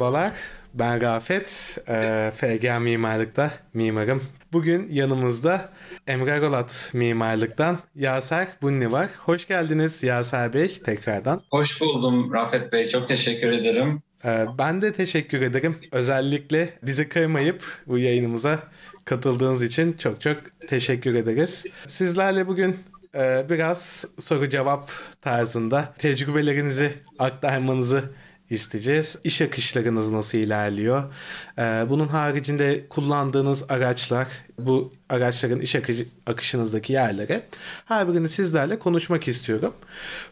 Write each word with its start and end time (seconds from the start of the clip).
Merhabalar, 0.00 0.32
ben 0.74 1.00
Rafet. 1.00 1.78
Ee, 1.88 2.30
FG 2.36 2.80
Mimarlık'ta 2.80 3.52
mimarım. 3.74 4.22
Bugün 4.52 4.88
yanımızda 4.90 5.68
Emre 6.06 6.40
Rolat 6.40 6.90
Mimarlık'tan 6.94 7.78
Yaser 7.94 8.48
Bunni 8.62 8.92
var. 8.92 9.08
Hoş 9.18 9.46
geldiniz 9.46 10.02
Yaser 10.02 10.52
Bey 10.52 10.80
tekrardan. 10.84 11.38
Hoş 11.50 11.80
buldum 11.80 12.32
Rafet 12.34 12.72
Bey. 12.72 12.88
Çok 12.88 13.08
teşekkür 13.08 13.52
ederim. 13.52 14.02
Ee, 14.24 14.46
ben 14.58 14.82
de 14.82 14.92
teşekkür 14.92 15.42
ederim. 15.42 15.76
Özellikle 15.92 16.78
bizi 16.82 17.08
kırmayıp 17.08 17.62
bu 17.86 17.98
yayınımıza 17.98 18.58
katıldığınız 19.04 19.62
için 19.62 19.92
çok 19.92 20.20
çok 20.20 20.36
teşekkür 20.68 21.14
ederiz. 21.14 21.66
Sizlerle 21.86 22.46
bugün 22.46 22.76
e, 23.14 23.46
biraz 23.50 24.04
soru 24.20 24.48
cevap 24.48 24.90
tarzında 25.20 25.94
tecrübelerinizi 25.98 26.92
aktarmanızı 27.18 28.04
isteyeceğiz. 28.50 29.16
İş 29.24 29.42
akışlarınız 29.42 30.12
nasıl 30.12 30.38
ilerliyor? 30.38 31.12
Ee, 31.58 31.62
bunun 31.88 32.08
haricinde 32.08 32.86
kullandığınız 32.88 33.64
araçlar, 33.68 34.28
bu 34.58 34.92
araçların 35.08 35.60
iş 35.60 35.76
akışı, 35.76 36.06
akışınızdaki 36.26 36.92
yerlere 36.92 37.42
her 37.84 38.08
birini 38.08 38.28
sizlerle 38.28 38.78
konuşmak 38.78 39.28
istiyorum. 39.28 39.74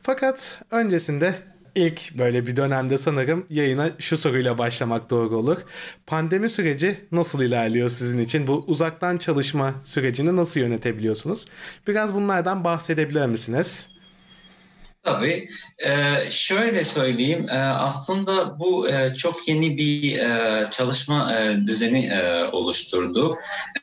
Fakat 0.02 0.62
öncesinde 0.70 1.34
ilk 1.74 2.18
böyle 2.18 2.46
bir 2.46 2.56
dönemde 2.56 2.98
sanırım 2.98 3.46
yayına 3.50 3.90
şu 3.98 4.18
soruyla 4.18 4.58
başlamak 4.58 5.10
doğru 5.10 5.36
olur. 5.36 5.56
Pandemi 6.06 6.50
süreci 6.50 7.00
nasıl 7.12 7.42
ilerliyor 7.42 7.88
sizin 7.88 8.18
için? 8.18 8.46
Bu 8.46 8.64
uzaktan 8.66 9.18
çalışma 9.18 9.74
sürecini 9.84 10.36
nasıl 10.36 10.60
yönetebiliyorsunuz? 10.60 11.44
Biraz 11.86 12.14
bunlardan 12.14 12.64
bahsedebilir 12.64 13.26
misiniz? 13.26 13.88
Tabii. 15.08 15.48
Ee, 15.86 16.30
şöyle 16.30 16.84
söyleyeyim. 16.84 17.46
Ee, 17.50 17.58
aslında 17.58 18.58
bu 18.58 18.88
e, 18.88 19.14
çok 19.14 19.48
yeni 19.48 19.78
bir 19.78 20.18
e, 20.18 20.70
çalışma 20.70 21.36
e, 21.36 21.66
düzeni 21.66 22.06
e, 22.06 22.44
oluşturdu. 22.44 23.36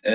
E, 0.06 0.12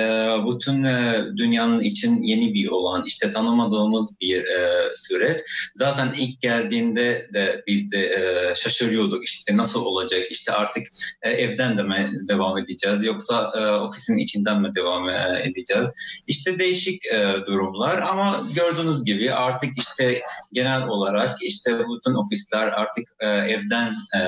bütün 0.51 0.83
e, 0.83 1.23
dünyanın 1.37 1.81
için 1.81 2.23
yeni 2.23 2.53
bir 2.53 2.67
olan, 2.67 3.03
işte 3.07 3.31
tanımadığımız 3.31 4.19
bir 4.21 4.43
e, 4.43 4.91
süreç. 4.95 5.37
Zaten 5.75 6.13
ilk 6.17 6.41
geldiğinde 6.41 7.29
de 7.33 7.63
biz 7.67 7.91
de 7.91 7.99
e, 7.99 8.55
şaşırıyorduk. 8.55 9.23
İşte 9.25 9.55
nasıl 9.55 9.85
olacak? 9.85 10.21
İşte 10.31 10.51
artık 10.51 10.87
e, 11.21 11.29
evden 11.29 11.77
de 11.77 11.83
mi 11.83 12.07
devam 12.27 12.57
edeceğiz? 12.57 13.05
Yoksa 13.05 13.51
e, 13.55 13.65
ofisin 13.65 14.17
içinden 14.17 14.61
mi 14.61 14.75
devam 14.75 15.09
e, 15.09 15.43
edeceğiz? 15.43 15.87
İşte 16.27 16.59
değişik 16.59 17.05
e, 17.05 17.33
durumlar 17.47 18.01
ama 18.01 18.41
gördüğünüz 18.55 19.03
gibi 19.03 19.33
artık 19.33 19.77
işte 19.77 20.21
genel 20.53 20.87
olarak 20.87 21.00
işte 21.43 21.79
bütün 21.79 22.13
ofisler 22.13 22.67
artık 22.67 23.03
e, 23.19 23.27
evden 23.27 23.91
e, 24.15 24.19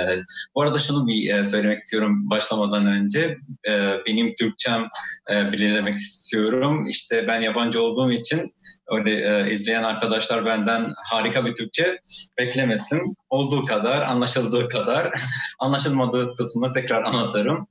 bu 0.55 0.61
arada 0.61 0.79
şunu 0.79 1.07
bir 1.07 1.33
e, 1.33 1.43
söylemek 1.43 1.79
istiyorum 1.79 2.29
başlamadan 2.29 2.85
önce 2.85 3.37
e, 3.69 3.97
benim 4.07 4.35
Türkçem 4.35 4.87
e, 5.31 5.51
belirlemek 5.51 5.95
istiyorum 5.95 6.87
işte 6.87 7.27
ben 7.27 7.41
yabancı 7.41 7.81
olduğum 7.81 8.11
için 8.11 8.53
öyle 8.87 9.11
e, 9.11 9.51
izleyen 9.51 9.83
arkadaşlar 9.83 10.45
benden 10.45 10.93
harika 11.05 11.45
bir 11.45 11.53
Türkçe 11.53 11.99
beklemesin. 12.37 13.17
Olduğu 13.29 13.63
kadar, 13.63 14.01
anlaşıldığı 14.01 14.67
kadar, 14.67 15.13
anlaşılmadığı 15.59 16.35
kısmını 16.35 16.73
tekrar 16.73 17.03
anlatırım. 17.03 17.67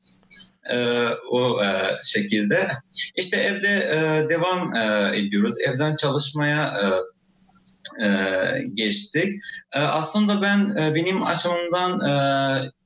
E, 0.70 1.08
o 1.30 1.64
e, 1.64 1.96
şekilde. 2.04 2.70
İşte 3.16 3.36
evde 3.36 3.68
e, 3.68 4.28
devam 4.28 4.74
e, 4.74 5.10
ediyoruz. 5.18 5.60
Evden 5.60 5.94
çalışmaya 5.94 6.66
e, 6.66 6.84
e, 8.04 8.08
geçtik. 8.74 9.40
E, 9.72 9.80
aslında 9.80 10.42
ben 10.42 10.76
e, 10.76 10.94
benim 10.94 11.22
açımdan 11.22 12.00
e, 12.00 12.14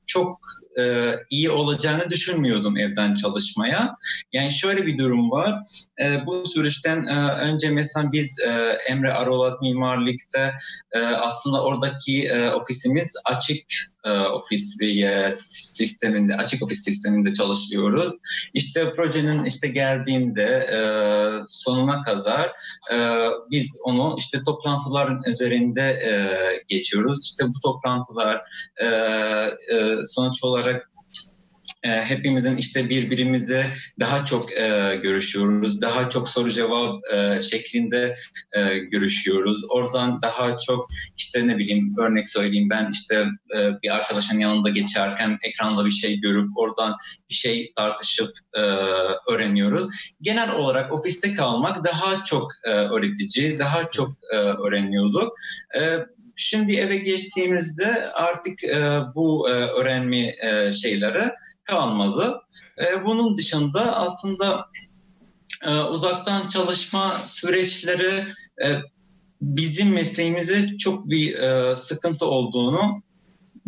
çok 0.07 0.39
e, 0.79 1.13
iyi 1.29 1.49
olacağını 1.49 2.09
düşünmüyordum 2.09 2.77
evden 2.77 3.13
çalışmaya. 3.13 3.95
Yani 4.33 4.51
şöyle 4.51 4.85
bir 4.85 4.97
durum 4.97 5.31
var. 5.31 5.53
E, 6.01 6.25
bu 6.25 6.45
süreçten 6.45 7.05
e, 7.05 7.31
önce 7.31 7.69
mesela 7.69 8.11
biz 8.11 8.39
e, 8.39 8.49
Emre 8.89 9.13
Arolat 9.13 9.61
Mimarlık'ta 9.61 10.53
e, 10.91 10.99
aslında 10.99 11.63
oradaki 11.63 12.27
e, 12.27 12.49
ofisimiz 12.49 13.13
açık 13.25 13.65
e, 14.05 14.11
ofis 14.11 14.81
ve 14.81 15.31
sisteminde 15.31 16.35
açık 16.35 16.63
ofis 16.63 16.83
sisteminde 16.83 17.33
çalışıyoruz. 17.33 18.11
İşte 18.53 18.93
projenin 18.93 19.45
işte 19.45 19.67
geldiğinde 19.67 20.67
e, 20.71 20.79
sonuna 21.47 22.01
kadar 22.01 22.45
e, 22.93 22.97
biz 23.51 23.77
onu 23.83 24.15
işte 24.19 24.43
toplantıların 24.43 25.21
üzerinde 25.27 25.87
geçiyoruz. 26.67 27.25
İşte 27.25 27.45
bu 27.47 27.59
toplantılar 27.59 28.41
sonuç 30.05 30.43
olarak 30.43 30.66
e, 31.83 31.89
hepimizin 31.89 32.57
işte 32.57 32.89
birbirimize 32.89 33.65
daha 33.99 34.25
çok 34.25 34.51
e, 34.57 34.99
görüşüyoruz, 35.03 35.81
daha 35.81 36.09
çok 36.09 36.29
soru 36.29 36.49
cevap 36.49 36.99
e, 37.13 37.41
şeklinde 37.41 38.15
e, 38.51 38.77
görüşüyoruz. 38.77 39.63
Oradan 39.69 40.21
daha 40.21 40.57
çok 40.57 40.89
işte 41.17 41.47
ne 41.47 41.57
bileyim 41.57 41.91
örnek 41.99 42.29
söyleyeyim 42.29 42.69
ben 42.69 42.91
işte 42.91 43.25
e, 43.57 43.81
bir 43.83 43.95
arkadaşın 43.95 44.39
yanında 44.39 44.69
geçerken 44.69 45.37
ekranda 45.43 45.85
bir 45.85 45.91
şey 45.91 46.19
görüp 46.19 46.57
oradan 46.57 46.97
bir 47.29 47.35
şey 47.35 47.73
tartışıp 47.75 48.31
e, 48.53 48.61
öğreniyoruz. 49.31 49.89
Genel 50.21 50.51
olarak 50.51 50.93
ofiste 50.93 51.33
kalmak 51.33 51.83
daha 51.83 52.23
çok 52.23 52.51
e, 52.63 52.69
öğretici, 52.69 53.59
daha 53.59 53.89
çok 53.89 54.09
e, 54.33 54.35
öğreniyorduk. 54.35 55.33
E, 55.79 55.99
Şimdi 56.39 56.75
eve 56.75 56.97
geçtiğimizde 56.97 58.11
artık 58.11 58.63
e, 58.63 59.01
bu 59.15 59.49
e, 59.49 59.51
öğrenme 59.51 60.35
e, 60.41 60.71
şeyleri 60.71 61.31
kalmadı. 61.63 62.41
E, 62.79 63.05
bunun 63.05 63.37
dışında 63.37 63.95
aslında 63.95 64.65
e, 65.65 65.71
uzaktan 65.71 66.47
çalışma 66.47 67.21
süreçleri 67.25 68.23
e, 68.63 68.67
bizim 69.41 69.93
mesleğimize 69.93 70.77
çok 70.77 71.09
bir 71.09 71.33
e, 71.33 71.75
sıkıntı 71.75 72.25
olduğunu 72.25 73.03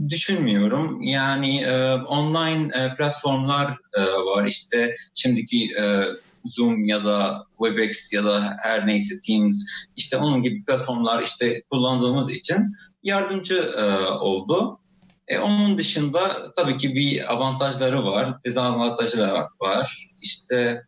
düşünmüyorum. 0.09 1.01
Yani 1.01 1.61
e, 1.61 1.93
online 1.93 2.71
e, 2.77 2.95
platformlar 2.95 3.77
e, 3.93 4.01
var. 4.01 4.47
İşte 4.47 4.95
şimdiki 5.15 5.69
e, 5.79 6.05
Zoom 6.45 6.85
ya 6.85 7.03
da 7.03 7.43
Webex 7.57 8.13
ya 8.13 8.23
da 8.23 8.57
her 8.61 8.87
neyse 8.87 9.15
Teams 9.27 9.65
işte 9.95 10.17
onun 10.17 10.41
gibi 10.41 10.65
platformlar 10.65 11.23
işte 11.23 11.61
kullandığımız 11.69 12.31
için 12.31 12.75
yardımcı 13.03 13.55
e, 13.55 13.83
oldu. 14.07 14.79
E, 15.27 15.39
onun 15.39 15.77
dışında 15.77 16.53
tabii 16.53 16.77
ki 16.77 16.95
bir 16.95 17.33
avantajları 17.33 18.05
var, 18.05 18.43
dezavantajları 18.43 19.47
var. 19.61 20.09
İşte 20.21 20.83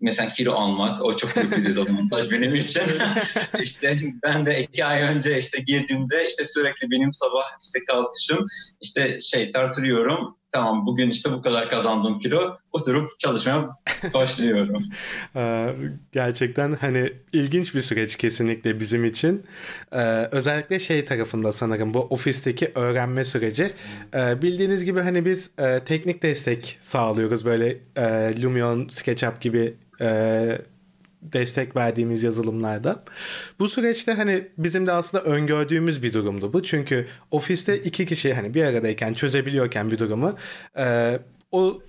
mesela 0.00 0.32
kilo 0.32 0.52
almak 0.52 1.04
o 1.04 1.16
çok 1.16 1.36
büyük 1.36 1.56
bir 1.56 1.64
dezavantaj 1.64 2.30
benim 2.30 2.54
için. 2.54 2.82
İşte 3.62 3.98
ben 4.22 4.46
de 4.46 4.62
iki 4.62 4.84
ay 4.84 5.02
önce 5.02 5.38
işte 5.38 5.58
girdiğimde 5.66 6.26
işte 6.26 6.44
sürekli 6.44 6.90
benim 6.90 7.12
sabah 7.12 7.44
işte 7.62 7.78
kalkışım 7.88 8.46
işte 8.80 9.20
şey 9.20 9.50
tartılıyorum 9.50 10.36
tamam 10.56 10.86
bugün 10.86 11.10
işte 11.10 11.32
bu 11.32 11.42
kadar 11.42 11.68
kazandım 11.68 12.18
kilo 12.18 12.56
oturup 12.72 13.18
çalışmaya 13.18 13.70
başlıyorum. 14.14 14.84
Gerçekten 16.12 16.72
hani 16.72 17.12
ilginç 17.32 17.74
bir 17.74 17.82
süreç 17.82 18.16
kesinlikle 18.16 18.80
bizim 18.80 19.04
için. 19.04 19.44
Özellikle 20.30 20.80
şey 20.80 21.04
tarafında 21.04 21.52
sanırım 21.52 21.94
bu 21.94 22.00
ofisteki 22.00 22.72
öğrenme 22.74 23.24
süreci. 23.24 23.72
Bildiğiniz 24.14 24.84
gibi 24.84 25.00
hani 25.00 25.24
biz 25.24 25.50
teknik 25.86 26.22
destek 26.22 26.78
sağlıyoruz 26.80 27.44
böyle 27.44 27.78
Lumion, 28.42 28.88
SketchUp 28.88 29.40
gibi 29.40 29.74
destek 31.32 31.76
verdiğimiz 31.76 32.22
yazılımlarda. 32.22 33.04
Bu 33.58 33.68
süreçte 33.68 34.12
hani 34.12 34.48
bizim 34.58 34.86
de 34.86 34.92
aslında 34.92 35.24
öngördüğümüz 35.24 36.02
bir 36.02 36.12
durumdu 36.12 36.52
bu. 36.52 36.62
Çünkü 36.62 37.06
ofiste 37.30 37.78
iki 37.78 38.06
kişi 38.06 38.34
hani 38.34 38.54
bir 38.54 38.64
aradayken 38.64 39.14
çözebiliyorken 39.14 39.90
bir 39.90 39.98
durumu 39.98 40.36
e, 40.78 41.18
o 41.52 41.82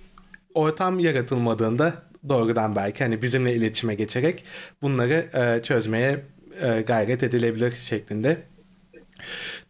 ortam 0.54 0.98
yaratılmadığında 0.98 2.02
doğrudan 2.28 2.76
belki 2.76 3.04
hani 3.04 3.22
bizimle 3.22 3.54
iletişime 3.54 3.94
geçerek 3.94 4.44
bunları 4.82 5.26
e, 5.34 5.62
çözmeye 5.62 6.24
e, 6.62 6.80
gayret 6.80 7.22
edilebilir 7.22 7.74
şeklinde 7.84 8.42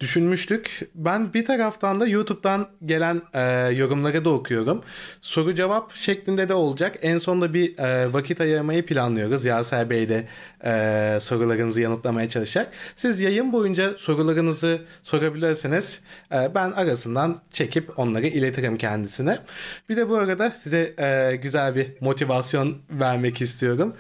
düşünmüştük. 0.01 0.81
Ben 0.95 1.35
bir 1.35 1.45
taraftan 1.45 2.01
da 2.01 2.07
YouTube'dan 2.07 2.69
gelen 2.87 3.23
e, 3.35 3.41
yorumları 3.75 4.25
da 4.25 4.31
okuyorum. 4.31 4.83
Soru 5.21 5.55
cevap 5.55 5.95
şeklinde 5.95 6.49
de 6.49 6.55
olacak. 6.55 6.99
En 7.03 7.19
sonunda 7.19 7.55
bir 7.55 7.79
e, 7.79 8.13
vakit 8.13 8.41
ayırmayı 8.41 8.87
planlıyoruz. 8.87 9.45
Yaser 9.45 9.91
Bey 9.91 10.09
de 10.09 10.29
e, 10.65 11.19
sorularınızı 11.21 11.81
yanıtlamaya 11.81 12.29
çalışacak. 12.29 12.73
Siz 12.97 13.21
yayın 13.21 13.53
boyunca 13.53 13.99
sorularınızı 13.99 14.83
sorabilirsiniz. 15.03 16.01
E, 16.33 16.55
ben 16.55 16.71
arasından 16.71 17.41
çekip 17.53 17.99
onları 17.99 18.27
iletirim 18.27 18.79
kendisine. 18.79 19.39
Bir 19.89 19.97
de 19.97 20.09
bu 20.09 20.17
arada 20.17 20.51
size 20.51 20.95
e, 20.99 21.37
güzel 21.37 21.75
bir 21.75 21.87
motivasyon 22.01 22.79
vermek 22.91 23.41
istiyorum. 23.41 23.95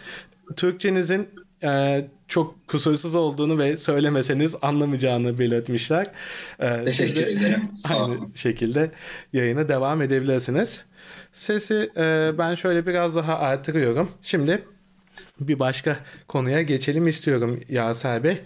Türkçenizin 0.56 1.28
e, 1.62 2.04
çok 2.28 2.68
kusursuz 2.68 3.14
olduğunu 3.14 3.58
ve 3.58 3.76
söylemeseniz 3.76 4.54
anlamayacağını 4.62 5.38
belirtmişler. 5.38 6.06
E, 6.60 6.80
Teşekkür 6.80 7.26
ederim. 7.26 7.62
aynı 7.94 8.18
şekilde 8.34 8.90
yayına 9.32 9.68
devam 9.68 10.02
edebilirsiniz. 10.02 10.84
Sesi 11.32 11.90
e, 11.96 12.30
ben 12.38 12.54
şöyle 12.54 12.86
biraz 12.86 13.16
daha 13.16 13.38
artırıyorum. 13.38 14.10
Şimdi 14.22 14.64
bir 15.40 15.58
başka 15.58 15.96
konuya 16.28 16.62
geçelim 16.62 17.08
istiyorum 17.08 17.60
Yaser 17.68 18.24
Bey. 18.24 18.38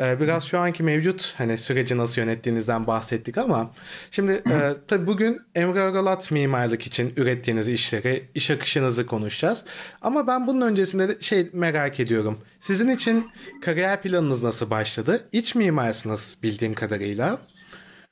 Ee, 0.00 0.20
biraz 0.20 0.44
şu 0.44 0.58
anki 0.58 0.82
mevcut 0.82 1.34
hani 1.38 1.58
süreci 1.58 1.98
nasıl 1.98 2.20
yönettiğinizden 2.20 2.86
bahsettik 2.86 3.38
ama 3.38 3.70
şimdi 4.10 4.32
e, 4.32 4.74
tabii 4.88 5.06
bugün 5.06 5.40
Emre 5.54 5.80
Aralat 5.80 6.30
mimarlık 6.30 6.86
için 6.86 7.12
ürettiğiniz 7.16 7.68
işleri, 7.68 8.28
iş 8.34 8.50
akışınızı 8.50 9.06
konuşacağız. 9.06 9.64
Ama 10.02 10.26
ben 10.26 10.46
bunun 10.46 10.60
öncesinde 10.60 11.08
de 11.08 11.16
şey 11.20 11.50
merak 11.52 12.00
ediyorum. 12.00 12.38
Sizin 12.60 12.88
için 12.88 13.30
kariyer 13.62 14.02
planınız 14.02 14.42
nasıl 14.42 14.70
başladı? 14.70 15.24
İç 15.32 15.54
mimarsınız 15.54 16.36
bildiğim 16.42 16.74
kadarıyla. 16.74 17.38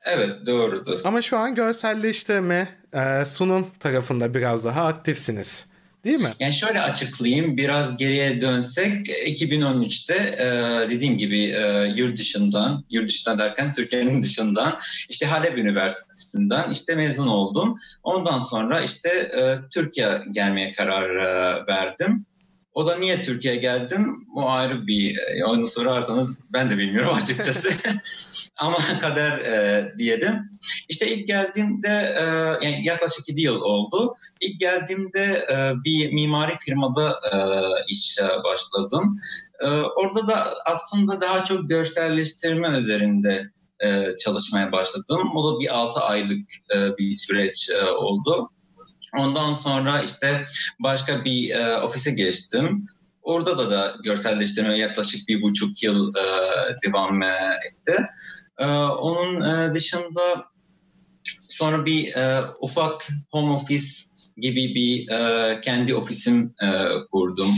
Evet 0.04 0.46
doğrudur. 0.46 1.00
Ama 1.04 1.22
şu 1.22 1.36
an 1.38 1.54
görselleştirme, 1.54 2.68
e, 2.94 3.24
sunum 3.24 3.66
tarafında 3.80 4.34
biraz 4.34 4.64
daha 4.64 4.86
aktifsiniz. 4.86 5.66
Değil 6.04 6.22
mi? 6.22 6.30
Yani 6.40 6.54
şöyle 6.54 6.80
açıklayayım. 6.80 7.56
Biraz 7.56 7.96
geriye 7.96 8.40
dönsek 8.40 9.08
2013'te 9.08 10.14
e, 10.14 10.46
dediğim 10.90 11.18
gibi 11.18 11.44
e, 11.44 11.92
yurt 11.96 12.18
dışından, 12.18 12.84
yurt 12.90 13.08
dışından 13.08 13.38
derken 13.38 13.72
Türkiye'nin 13.72 14.22
dışından 14.22 14.78
işte 15.08 15.26
Halep 15.26 15.58
Üniversitesi'nden 15.58 16.70
işte 16.70 16.94
mezun 16.94 17.26
oldum. 17.26 17.78
Ondan 18.02 18.40
sonra 18.40 18.80
işte 18.80 19.08
e, 19.08 19.58
Türkiye 19.70 20.20
gelmeye 20.32 20.72
karar 20.72 21.08
verdim. 21.66 22.26
O 22.74 22.86
da 22.86 22.96
niye 22.96 23.22
Türkiye'ye 23.22 23.60
geldim? 23.60 24.26
O 24.36 24.48
ayrı 24.48 24.86
bir, 24.86 25.18
e, 25.18 25.44
onu 25.44 25.66
sorarsanız 25.66 26.44
ben 26.52 26.70
de 26.70 26.78
bilmiyorum 26.78 27.14
açıkçası. 27.22 27.70
Ama 28.56 28.76
kader 29.00 29.38
e, 29.38 29.92
diyelim. 29.98 30.50
İşte 30.88 31.08
ilk 31.14 31.26
geldiğimde 31.26 32.16
e, 32.18 32.24
yani 32.66 32.86
yaklaşık 32.86 33.28
7 33.28 33.42
yıl 33.42 33.60
oldu. 33.60 34.14
İlk 34.40 34.60
geldiğimde 34.60 35.46
e, 35.52 35.84
bir 35.84 36.12
mimari 36.12 36.54
firmada 36.54 37.20
e, 37.32 37.36
işe 37.88 38.28
başladım. 38.44 39.18
E, 39.60 39.68
orada 39.68 40.26
da 40.26 40.54
aslında 40.66 41.20
daha 41.20 41.44
çok 41.44 41.68
görselleştirme 41.68 42.68
üzerinde 42.68 43.50
e, 43.80 44.16
çalışmaya 44.24 44.72
başladım. 44.72 45.30
O 45.34 45.54
da 45.54 45.60
bir 45.60 45.78
6 45.78 46.00
aylık 46.00 46.50
e, 46.74 46.96
bir 46.98 47.14
süreç 47.14 47.70
e, 47.70 47.90
oldu. 47.90 48.50
Ondan 49.18 49.52
sonra 49.52 50.02
işte 50.02 50.42
başka 50.80 51.24
bir 51.24 51.50
e, 51.50 51.76
ofise 51.76 52.10
geçtim. 52.10 52.86
Orada 53.22 53.58
da 53.58 53.70
da 53.70 53.94
görselleştirme 54.04 54.78
yaklaşık 54.78 55.28
bir 55.28 55.42
buçuk 55.42 55.82
yıl 55.82 56.14
e, 56.14 56.22
devam 56.86 57.22
etti. 57.22 58.04
E, 58.58 58.66
onun 58.84 59.42
e, 59.42 59.74
dışında 59.74 60.44
sonra 61.48 61.84
bir 61.86 62.14
e, 62.14 62.40
ufak 62.60 63.08
home 63.30 63.52
office 63.52 63.86
gibi 64.36 64.74
bir 64.74 65.08
e, 65.08 65.60
kendi 65.60 65.94
ofisim 65.94 66.54
e, 66.62 66.68
kurdum. 67.12 67.50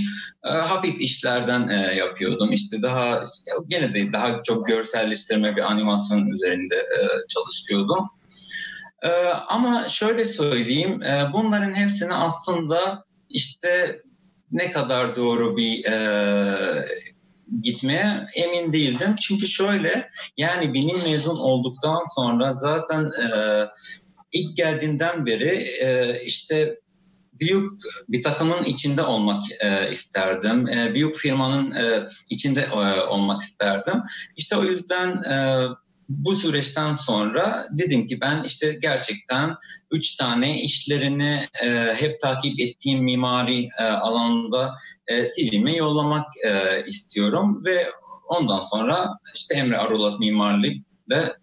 E, 0.44 0.49
hafif 0.49 1.00
işlerden 1.00 1.69
e, 1.69 1.94
yapıyordum. 1.94 2.53
İşte 2.53 2.82
daha 2.82 3.25
gene 3.69 3.94
de 3.94 4.12
daha 4.12 4.43
çok 4.43 4.67
görselleştirme 4.67 5.56
bir 5.56 5.62
animasyon 5.62 6.26
üzerinde 6.26 6.76
e, 6.76 7.00
çalışıyordum. 7.29 8.11
Ee, 9.06 9.29
ama 9.49 9.88
şöyle 9.88 10.25
söyleyeyim, 10.25 11.03
e, 11.03 11.31
bunların 11.32 11.75
hepsini 11.75 12.14
aslında 12.14 13.05
işte 13.29 14.00
ne 14.50 14.70
kadar 14.70 15.17
doğru 15.17 15.56
bir 15.56 15.85
e, 15.85 16.88
gitmeye 17.62 18.26
emin 18.35 18.73
değildim. 18.73 19.17
Çünkü 19.20 19.47
şöyle, 19.47 20.11
yani 20.37 20.75
benim 20.75 20.97
mezun 20.97 21.37
olduktan 21.37 22.03
sonra 22.14 22.55
zaten 22.55 23.05
e, 23.05 23.29
ilk 24.32 24.56
geldiğimden 24.56 25.26
beri 25.26 25.69
e, 25.81 26.20
işte 26.25 26.76
büyük 27.32 27.70
bir 28.08 28.23
takımın 28.23 28.62
içinde 28.62 29.03
olmak 29.03 29.44
e, 29.61 29.91
isterdim. 29.91 30.69
E, 30.69 30.94
büyük 30.94 31.17
firmanın 31.17 31.70
e, 31.70 32.06
içinde 32.31 32.61
e, 32.61 33.00
olmak 33.00 33.43
isterdim. 33.43 34.03
İşte 34.37 34.56
o 34.56 34.64
yüzden 34.64 35.23
e, 35.23 35.67
bu 36.08 36.35
süreçten 36.35 36.93
sonra 36.93 37.69
dedim 37.79 38.06
ki 38.06 38.20
ben 38.20 38.43
işte 38.43 38.79
gerçekten 38.82 39.55
üç 39.91 40.17
tane 40.17 40.62
işlerini 40.62 41.49
e, 41.64 41.94
hep 41.94 42.20
takip 42.20 42.61
ettiğim 42.61 43.05
mimari 43.05 43.69
e, 43.79 43.82
alanda 43.82 44.75
e, 45.06 45.26
CV'mi 45.26 45.76
yollamak 45.76 46.26
e, 46.44 46.85
istiyorum 46.87 47.62
ve 47.64 47.87
ondan 48.29 48.61
sonra 48.61 49.19
işte 49.35 49.55
Emre 49.55 49.76
Arulat 49.76 50.20
Mimarlık'ta 50.20 51.37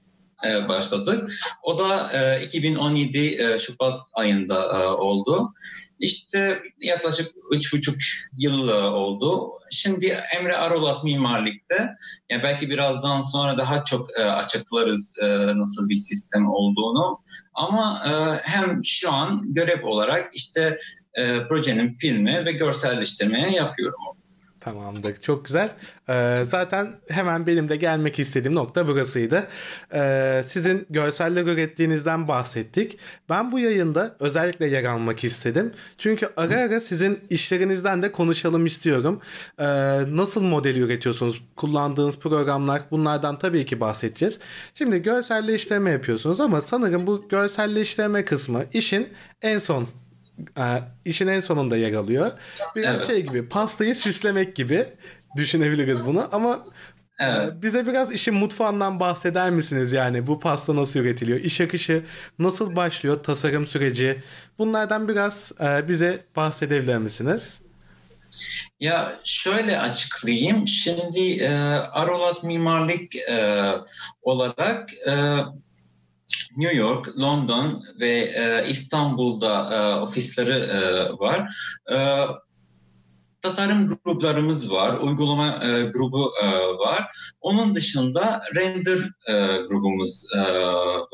e, 0.45 0.67
başladık. 0.67 1.31
O 1.63 1.79
da 1.79 2.11
e, 2.13 2.43
2017 2.45 3.17
e, 3.17 3.59
Şubat 3.59 4.01
ayında 4.13 4.63
e, 4.63 4.87
oldu. 4.87 5.53
İşte 6.03 6.61
yaklaşık 6.81 7.31
üç 7.51 7.73
buçuk 7.73 7.95
yıl 8.37 8.67
oldu. 8.69 9.51
Şimdi 9.71 10.19
Emre 10.39 10.57
Arolat 10.57 11.03
Mimarlık'ta 11.03 11.93
yani 12.29 12.43
belki 12.43 12.69
birazdan 12.69 13.21
sonra 13.21 13.57
daha 13.57 13.83
çok 13.83 14.19
e, 14.19 14.23
açıklarız 14.23 15.13
e, 15.21 15.27
nasıl 15.57 15.89
bir 15.89 15.95
sistem 15.95 16.49
olduğunu. 16.49 17.19
Ama 17.53 18.03
e, 18.05 18.11
hem 18.43 18.85
şu 18.85 19.11
an 19.11 19.53
görev 19.53 19.85
olarak 19.87 20.29
işte 20.33 20.77
e, 21.13 21.47
projenin 21.47 21.93
filmi 21.93 22.45
ve 22.45 22.51
görselleştirmeye 22.51 23.49
yapıyorum. 23.51 23.99
Tamamdır. 24.63 25.21
Çok 25.21 25.45
güzel. 25.45 25.69
Ee, 26.09 26.43
zaten 26.47 26.95
hemen 27.09 27.47
benim 27.47 27.69
de 27.69 27.75
gelmek 27.75 28.19
istediğim 28.19 28.55
nokta 28.55 28.87
burasıydı. 28.87 29.47
Ee, 29.93 30.41
sizin 30.45 30.85
görseller 30.89 31.43
ürettiğinizden 31.43 32.27
bahsettik. 32.27 32.97
Ben 33.29 33.51
bu 33.51 33.59
yayında 33.59 34.15
özellikle 34.19 34.67
yer 34.67 34.83
almak 34.83 35.23
istedim. 35.23 35.71
Çünkü 35.97 36.29
ara 36.37 36.57
ara 36.57 36.79
sizin 36.79 37.19
işlerinizden 37.29 38.01
de 38.01 38.11
konuşalım 38.11 38.65
istiyorum. 38.65 39.21
Ee, 39.59 39.65
nasıl 40.15 40.43
modeli 40.43 40.79
üretiyorsunuz? 40.79 41.43
Kullandığınız 41.55 42.19
programlar 42.19 42.81
bunlardan 42.91 43.39
tabii 43.39 43.65
ki 43.65 43.79
bahsedeceğiz. 43.79 44.39
Şimdi 44.73 45.01
görselleştirme 45.01 45.91
yapıyorsunuz 45.91 46.39
ama 46.39 46.61
sanırım 46.61 47.07
bu 47.07 47.27
görselleştirme 47.29 48.25
kısmı 48.25 48.63
işin 48.73 49.07
en 49.41 49.59
son 49.59 49.87
işin 51.05 51.27
en 51.27 51.39
sonunda 51.39 51.77
yer 51.77 51.93
alıyor. 51.93 52.31
Biraz 52.75 52.95
evet. 52.95 53.07
şey 53.07 53.27
gibi 53.27 53.49
pastayı 53.49 53.95
süslemek 53.95 54.55
gibi 54.55 54.85
düşünebiliriz 55.37 56.05
bunu 56.05 56.29
ama 56.31 56.65
Evet. 57.19 57.53
Bize 57.61 57.87
biraz 57.87 58.11
işin 58.11 58.33
mutfağından 58.33 58.99
bahseder 58.99 59.49
misiniz 59.49 59.91
yani 59.91 60.27
bu 60.27 60.39
pasta 60.39 60.75
nasıl 60.75 60.99
üretiliyor? 60.99 61.39
İş 61.39 61.61
akışı 61.61 62.03
nasıl 62.39 62.75
başlıyor? 62.75 63.23
Tasarım 63.23 63.67
süreci. 63.67 64.17
Bunlardan 64.57 65.07
biraz 65.07 65.51
e, 65.59 65.87
bize 65.87 66.19
bahsedebilir 66.35 66.97
misiniz? 66.97 67.59
Ya 68.79 69.19
şöyle 69.23 69.79
açıklayayım. 69.79 70.67
Şimdi 70.67 71.31
e, 71.31 71.49
Arolat 71.91 72.43
Mimarlık 72.43 73.15
e, 73.15 73.71
olarak 74.21 74.93
e, 74.93 75.37
New 76.57 76.77
York, 76.77 77.19
London 77.19 77.83
ve 77.99 78.09
e, 78.09 78.69
İstanbul'da 78.69 79.73
e, 79.73 80.01
ofisleri 80.01 80.53
e, 80.53 81.09
var. 81.19 81.55
E, 81.95 81.97
tasarım 83.41 83.87
gruplarımız 83.87 84.71
var, 84.71 84.97
uygulama 84.97 85.47
e, 85.47 85.83
grubu 85.83 86.31
e, 86.43 86.47
var. 86.77 87.07
Onun 87.41 87.75
dışında 87.75 88.43
render 88.55 88.99
e, 89.27 89.33
grubumuz 89.67 90.23
e, 90.35 90.39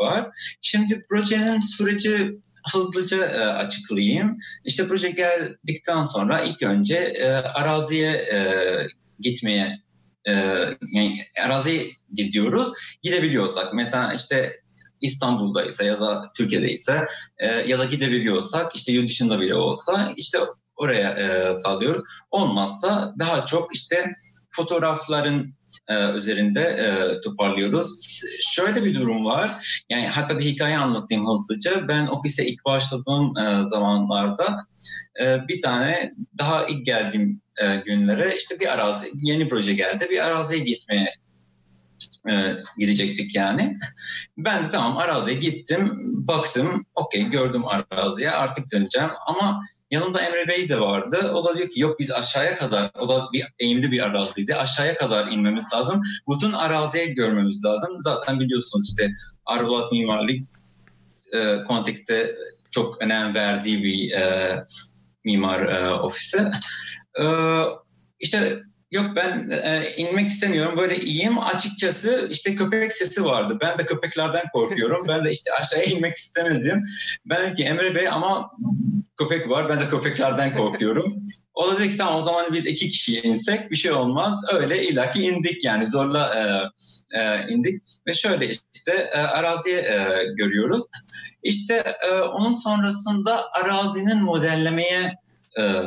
var. 0.03 0.29
Şimdi 0.61 1.05
projenin 1.09 1.59
süreci 1.59 2.39
hızlıca 2.73 3.25
e, 3.25 3.39
açıklayayım. 3.39 4.37
İşte 4.65 4.87
proje 4.87 5.11
geldikten 5.11 6.03
sonra 6.03 6.41
ilk 6.41 6.63
önce 6.63 6.95
e, 6.95 7.31
araziye 7.31 8.11
e, 8.11 8.39
gitmeye 9.19 9.71
e, 10.27 10.33
yani 10.91 11.25
araziye 11.45 11.85
gidiyoruz. 12.13 12.73
Gidebiliyorsak 13.03 13.73
mesela 13.73 14.13
işte 14.13 14.61
İstanbul'da 15.01 15.63
ise 15.63 15.85
ya 15.85 15.99
da 15.99 16.31
Türkiye'de 16.37 16.71
ise 16.71 17.07
e, 17.37 17.47
ya 17.47 17.79
da 17.79 17.85
gidebiliyorsak 17.85 18.75
işte 18.75 18.91
yurt 18.91 19.07
dışında 19.07 19.39
bile 19.39 19.55
olsa 19.55 20.13
işte 20.17 20.39
oraya 20.75 21.09
e, 21.09 21.53
sağlıyoruz. 21.53 22.01
Olmazsa 22.31 23.13
daha 23.19 23.45
çok 23.45 23.75
işte 23.75 24.13
fotoğrafların 24.51 25.53
e, 25.87 26.09
üzerinde 26.09 26.61
e, 26.61 27.21
toparlıyoruz. 27.21 28.19
Şöyle 28.39 28.85
bir 28.85 28.95
durum 28.95 29.25
var. 29.25 29.51
Yani 29.89 30.07
hatta 30.07 30.39
bir 30.39 30.45
hikaye 30.45 30.77
anlatayım 30.77 31.27
hızlıca. 31.27 31.87
Ben 31.87 32.07
ofise 32.07 32.45
ilk 32.45 32.65
başladığım 32.65 33.37
e, 33.37 33.65
zamanlarda 33.65 34.65
e, 35.21 35.47
bir 35.47 35.61
tane 35.61 36.11
daha 36.37 36.65
ilk 36.65 36.85
geldiğim 36.85 37.41
e, 37.61 37.75
günlere 37.85 38.35
işte 38.37 38.59
bir 38.59 38.73
arazi, 38.73 39.11
yeni 39.23 39.47
proje 39.47 39.73
geldi. 39.73 40.07
Bir 40.09 40.25
araziye 40.25 40.63
gitmeye 40.63 41.13
e, 42.29 42.55
gidecektik 42.77 43.35
yani. 43.35 43.79
Ben 44.37 44.65
de 44.65 44.69
tamam 44.71 44.97
araziye 44.97 45.37
gittim, 45.37 45.93
baktım, 46.27 46.85
okey 46.95 47.23
gördüm 47.23 47.63
araziye 47.67 48.31
artık 48.31 48.71
döneceğim 48.71 49.09
ama 49.27 49.61
Yanımda 49.91 50.21
Emre 50.21 50.47
Bey 50.47 50.69
de 50.69 50.79
vardı. 50.79 51.31
O 51.33 51.43
da 51.45 51.57
diyor 51.57 51.69
ki 51.69 51.81
yok 51.81 51.99
biz 51.99 52.11
aşağıya 52.11 52.55
kadar, 52.55 52.91
o 52.99 53.09
da 53.09 53.27
bir 53.33 53.45
eğimli 53.59 53.91
bir 53.91 54.01
araziydi. 54.01 54.55
Aşağıya 54.55 54.95
kadar 54.95 55.27
inmemiz 55.27 55.73
lazım. 55.73 56.01
Bütün 56.29 56.51
araziye 56.51 57.05
görmemiz 57.05 57.65
lazım. 57.65 57.97
Zaten 57.99 58.39
biliyorsunuz 58.39 58.89
işte 58.89 59.11
Arvolat 59.45 59.91
mimarlık 59.91 60.47
e, 61.33 61.63
kontekste 61.67 62.35
çok 62.71 63.01
önem 63.01 63.33
verdiği 63.33 63.83
bir 63.83 64.11
e, 64.11 64.65
mimar 65.23 65.59
e, 65.59 65.89
ofisi. 65.89 66.49
E, 67.19 67.25
işte 68.19 68.63
Yok 68.91 69.15
ben 69.15 69.49
e, 69.49 69.93
inmek 69.97 70.27
istemiyorum 70.27 70.77
böyle 70.77 70.99
iyiyim. 70.99 71.39
Açıkçası 71.39 72.27
işte 72.31 72.55
köpek 72.55 72.93
sesi 72.93 73.25
vardı. 73.25 73.57
Ben 73.61 73.77
de 73.77 73.85
köpeklerden 73.85 74.43
korkuyorum. 74.53 75.07
ben 75.07 75.25
de 75.25 75.31
işte 75.31 75.51
aşağıya 75.59 75.85
inmek 75.95 76.17
istemedim. 76.17 76.83
Ben 77.25 77.41
dedim 77.41 77.55
ki 77.55 77.63
Emre 77.63 77.95
Bey 77.95 78.07
ama 78.07 78.51
köpek 79.17 79.49
var. 79.49 79.69
Ben 79.69 79.79
de 79.79 79.87
köpeklerden 79.87 80.53
korkuyorum. 80.53 81.15
O 81.53 81.67
da 81.67 81.79
dedi 81.79 81.91
ki 81.91 81.97
tamam 81.97 82.15
o 82.15 82.21
zaman 82.21 82.53
biz 82.53 82.67
iki 82.67 82.89
kişi 82.89 83.19
insek 83.19 83.71
bir 83.71 83.75
şey 83.75 83.91
olmaz. 83.91 84.41
Öyle 84.53 84.87
illaki 84.87 85.21
indik 85.21 85.65
yani 85.65 85.87
zorla 85.87 86.35
e, 86.35 87.19
e, 87.19 87.47
indik. 87.49 87.83
Ve 88.07 88.13
şöyle 88.13 88.49
işte 88.49 89.09
e, 89.13 89.17
araziye 89.17 89.77
e, 89.77 90.23
görüyoruz. 90.37 90.83
İşte 91.43 91.97
e, 92.07 92.19
onun 92.19 92.53
sonrasında 92.53 93.51
arazinin 93.51 94.23
modellemeye 94.23 95.13
e, 95.59 95.83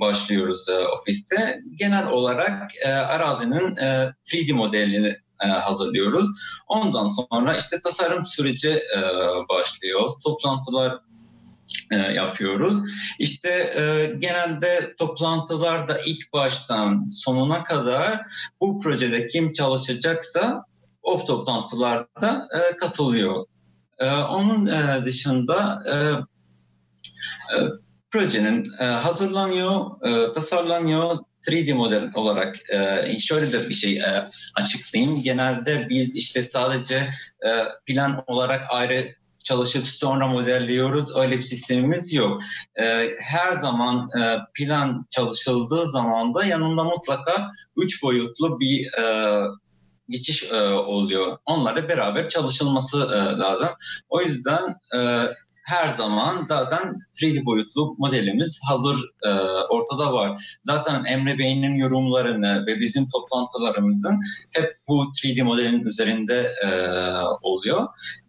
başlıyoruz 0.00 0.68
e, 0.68 0.78
ofiste. 0.78 1.60
Genel 1.74 2.06
olarak 2.06 2.70
e, 2.84 2.88
arazinin 2.88 3.76
e, 3.76 4.12
3D 4.26 4.52
modelini 4.52 5.16
e, 5.44 5.46
hazırlıyoruz. 5.46 6.26
Ondan 6.68 7.06
sonra 7.06 7.56
işte 7.56 7.80
tasarım 7.80 8.26
süreci 8.26 8.70
e, 8.70 9.00
başlıyor. 9.48 10.12
Toplantılar 10.24 10.98
e, 11.90 11.96
yapıyoruz. 11.96 12.76
İşte 13.18 13.48
e, 13.50 14.14
genelde 14.18 14.94
toplantılarda 14.98 15.98
ilk 16.06 16.32
baştan 16.32 17.06
sonuna 17.06 17.64
kadar 17.64 18.20
bu 18.60 18.80
projede 18.80 19.26
kim 19.26 19.52
çalışacaksa 19.52 20.64
o 21.02 21.24
toplantılarda 21.24 22.48
e, 22.54 22.76
katılıyor. 22.76 23.46
E, 23.98 24.10
onun 24.10 24.66
e, 24.66 25.04
dışında 25.04 25.82
e, 25.90 25.94
e, 27.56 27.58
projenin 28.16 28.64
e, 28.78 28.84
hazırlanıyor, 28.84 29.90
e, 30.02 30.32
tasarlanıyor. 30.32 31.18
3D 31.42 31.74
model 31.74 32.10
olarak 32.14 32.56
e, 32.70 33.18
şöyle 33.18 33.52
de 33.52 33.68
bir 33.68 33.74
şey 33.74 33.96
e, 33.96 34.28
açıklayayım. 34.56 35.22
Genelde 35.22 35.86
biz 35.88 36.16
işte 36.16 36.42
sadece 36.42 36.96
e, 37.46 37.50
plan 37.86 38.24
olarak 38.26 38.64
ayrı 38.68 39.08
çalışıp 39.44 39.86
sonra 39.86 40.26
modelliyoruz. 40.28 41.16
Öyle 41.16 41.38
bir 41.38 41.42
sistemimiz 41.42 42.14
yok. 42.14 42.42
E, 42.76 43.10
her 43.20 43.52
zaman 43.52 44.08
e, 44.20 44.38
plan 44.54 45.06
çalışıldığı 45.10 45.88
zaman 45.88 46.34
da 46.34 46.44
yanında 46.44 46.84
mutlaka 46.84 47.50
üç 47.76 48.02
boyutlu 48.02 48.60
bir 48.60 48.92
e, 48.92 49.42
geçiş 50.08 50.52
e, 50.52 50.62
oluyor. 50.72 51.38
Onlara 51.46 51.88
beraber 51.88 52.28
çalışılması 52.28 52.98
e, 52.98 53.38
lazım. 53.38 53.68
O 54.08 54.22
yüzden 54.22 54.74
e, 54.98 55.00
her 55.66 55.88
zaman 55.88 56.42
zaten 56.42 56.94
3D 57.12 57.44
boyutlu 57.44 57.94
modelimiz 57.98 58.60
hazır 58.68 58.96
e, 59.22 59.30
ortada 59.68 60.12
var. 60.12 60.58
Zaten 60.62 61.04
Emre 61.04 61.38
Bey'in 61.38 61.74
yorumlarını 61.74 62.66
ve 62.66 62.80
bizim 62.80 63.08
toplantılarımızın 63.08 64.20
hep 64.50 64.78
bu 64.88 65.04
3D 65.04 65.42
modelin 65.42 65.84
üzerinde 65.84 66.52
e, 66.64 66.68
oluyor. 67.42 67.86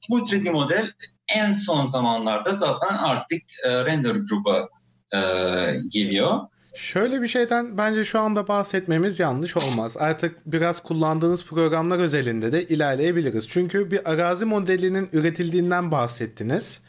Bu 0.10 0.20
3D 0.20 0.52
model 0.52 0.92
en 1.36 1.52
son 1.52 1.86
zamanlarda 1.86 2.54
zaten 2.54 2.98
artık 2.98 3.42
e, 3.66 3.86
render 3.86 4.16
gruba 4.16 4.70
e, 5.14 5.20
geliyor. 5.88 6.40
Şöyle 6.78 7.22
bir 7.22 7.28
şeyden 7.28 7.78
bence 7.78 8.06
şu 8.06 8.20
anda 8.20 8.48
bahsetmemiz 8.48 9.20
yanlış 9.20 9.58
olmaz. 9.58 9.98
Artık 9.98 10.36
biraz 10.46 10.84
kullandığınız 10.84 11.46
programlar 11.46 12.00
özelinde 12.00 12.52
de 12.52 12.64
ilerleyebiliriz. 12.68 13.48
Çünkü 13.48 13.92
bir 13.92 14.12
arazi 14.12 14.46
modelinin 14.46 15.10
üretildiğinden 15.14 15.92
bahsettiniz. 15.92 16.82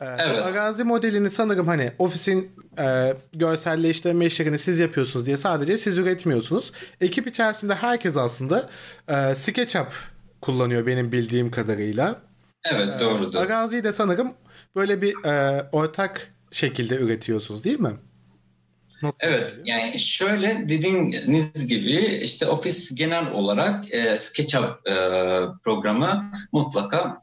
Ee, 0.00 0.04
evet. 0.04 0.44
Arazi 0.44 0.84
modelini 0.84 1.30
sanırım 1.30 1.66
hani 1.66 1.92
ofisin 1.98 2.50
e, 2.78 3.14
görselleştirme 3.32 4.26
işlerini 4.26 4.58
siz 4.58 4.78
yapıyorsunuz 4.78 5.26
diye 5.26 5.36
sadece 5.36 5.78
siz 5.78 5.98
üretmiyorsunuz. 5.98 6.72
Ekip 7.00 7.26
içerisinde 7.26 7.74
herkes 7.74 8.16
aslında 8.16 8.70
e, 9.08 9.34
SketchUp 9.34 9.88
kullanıyor 10.40 10.86
benim 10.86 11.12
bildiğim 11.12 11.50
kadarıyla. 11.50 12.16
Evet 12.64 12.88
ee, 12.96 13.00
doğrudur. 13.00 13.38
Araziyi 13.38 13.84
de 13.84 13.92
sanırım 13.92 14.32
böyle 14.76 15.02
bir 15.02 15.24
e, 15.24 15.66
ortak 15.72 16.32
şekilde 16.50 16.96
üretiyorsunuz 16.96 17.64
değil 17.64 17.80
mi? 17.80 17.92
Nasıl 19.02 19.18
evet 19.20 19.58
yani? 19.64 19.82
yani 19.84 20.00
şöyle 20.00 20.68
dediğiniz 20.68 21.68
gibi 21.68 21.96
işte 22.22 22.46
ofis 22.46 22.94
genel 22.94 23.30
olarak 23.30 23.94
e, 23.94 24.18
SketchUp 24.18 24.88
e, 24.88 24.94
programı 25.64 26.30
mutlaka 26.52 27.22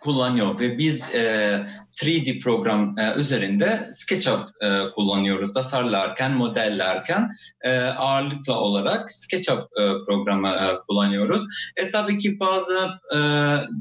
kullanıyor 0.00 0.60
ve 0.60 0.78
biz 0.78 1.14
e, 1.14 1.66
3D 2.02 2.40
program 2.40 2.98
e, 2.98 3.14
üzerinde 3.14 3.90
SketchUp 3.92 4.40
e, 4.62 4.90
kullanıyoruz. 4.94 5.52
Tasarlarken, 5.52 6.32
modellerken 6.32 7.28
e, 7.60 7.78
ağırlıkla 7.78 8.58
olarak 8.58 9.10
SketchUp 9.10 9.60
e, 9.60 9.82
programı 10.06 10.48
e, 10.48 10.78
kullanıyoruz. 10.88 11.42
E, 11.76 11.90
tabii 11.90 12.18
ki 12.18 12.40
bazı 12.40 12.88
e, 13.14 13.18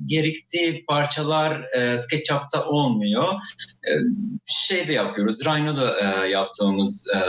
gerektiği 0.05 0.85
parçalar 0.85 1.65
e, 1.73 1.97
SketchUp'ta 1.97 2.65
olmuyor. 2.65 3.33
E, 3.87 3.91
şey 4.45 4.87
de 4.87 4.93
yapıyoruz, 4.93 5.45
Rhino'da 5.45 5.99
e, 5.99 6.27
yaptığımız 6.27 7.07
e, 7.15 7.19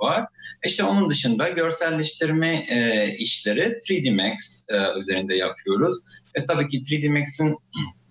var. 0.00 0.26
İşte 0.66 0.84
onun 0.84 1.10
dışında 1.10 1.48
görselleştirme 1.48 2.66
e, 2.70 3.08
işleri 3.18 3.60
3D 3.60 4.14
Max 4.14 4.64
e, 4.68 4.98
üzerinde 4.98 5.36
yapıyoruz. 5.36 5.98
E, 6.34 6.44
tabii 6.44 6.68
ki 6.68 6.82
3D 6.82 7.20
Max'in 7.20 7.56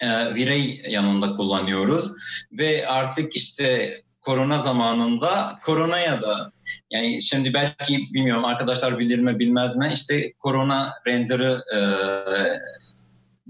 e, 0.00 0.34
Virey 0.34 0.82
yanında 0.88 1.32
kullanıyoruz. 1.32 2.12
Ve 2.52 2.88
artık 2.88 3.36
işte 3.36 4.00
korona 4.20 4.58
zamanında 4.58 5.58
koronaya 5.64 6.22
da 6.22 6.50
yani 6.90 7.22
şimdi 7.22 7.54
belki 7.54 7.98
bilmiyorum 8.14 8.44
arkadaşlar 8.44 8.98
bilir 8.98 9.18
mi 9.18 9.38
bilmez 9.38 9.76
mi? 9.76 9.90
İşte 9.92 10.32
korona 10.32 10.92
render'ı 11.06 11.62
e, 11.74 11.78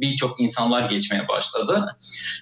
birçok 0.01 0.41
insanlar 0.41 0.91
geçmeye 0.91 1.29
başladı. 1.29 1.97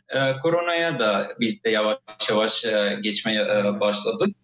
E, 0.09 0.39
koronaya 0.43 0.99
da 0.99 1.29
biz 1.41 1.65
de 1.65 1.71
yavaş 1.71 1.99
yavaş 2.31 2.65
e, 2.65 2.99
geçmeye 3.03 3.41
e, 3.41 3.81
başladık. 3.81 4.37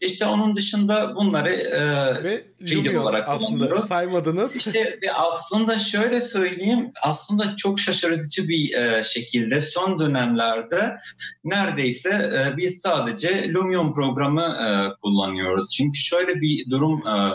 İşte 0.00 0.26
onun 0.26 0.56
dışında 0.56 1.16
bunları 1.16 1.50
e, 1.50 2.24
ve 2.24 2.44
Lumion 2.72 2.94
olarak 2.94 3.28
aslında 3.28 3.82
saymadınız. 3.82 4.56
İşte 4.56 4.98
ve 5.02 5.12
aslında 5.12 5.78
şöyle 5.78 6.20
söyleyeyim 6.20 6.92
aslında 7.02 7.56
çok 7.56 7.80
şaşırtıcı 7.80 8.48
bir 8.48 8.74
e, 8.74 9.04
şekilde 9.04 9.60
son 9.60 9.98
dönemlerde 9.98 10.96
neredeyse 11.44 12.10
e, 12.10 12.56
biz 12.56 12.80
sadece 12.80 13.52
Lumion 13.52 13.92
programı 13.92 14.42
e, 14.42 14.66
kullanıyoruz. 15.02 15.70
Çünkü 15.70 15.98
şöyle 15.98 16.40
bir 16.40 16.70
durum 16.70 17.06
e, 17.06 17.32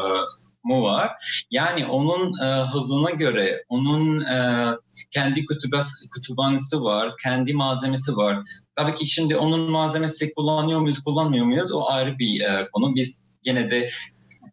mu 0.67 0.83
var. 0.83 1.11
Yani 1.51 1.85
onun 1.85 2.39
e, 2.41 2.45
hızına 2.45 3.09
göre, 3.09 3.63
onun 3.69 4.21
e, 4.21 4.67
kendi 5.11 5.45
kütübes, 5.45 5.87
kütüphanesi 6.15 6.81
var, 6.81 7.13
kendi 7.23 7.53
malzemesi 7.53 8.17
var. 8.17 8.39
Tabii 8.75 8.95
ki 8.95 9.05
şimdi 9.05 9.35
onun 9.35 9.59
malzemesi 9.59 10.33
kullanıyor 10.33 10.79
muyuz, 10.79 11.03
kullanmıyor 11.03 11.45
muyuz 11.45 11.71
o 11.71 11.89
ayrı 11.89 12.19
bir 12.19 12.41
e, 12.41 12.67
konu. 12.73 12.95
Biz 12.95 13.21
gene 13.43 13.71
de 13.71 13.89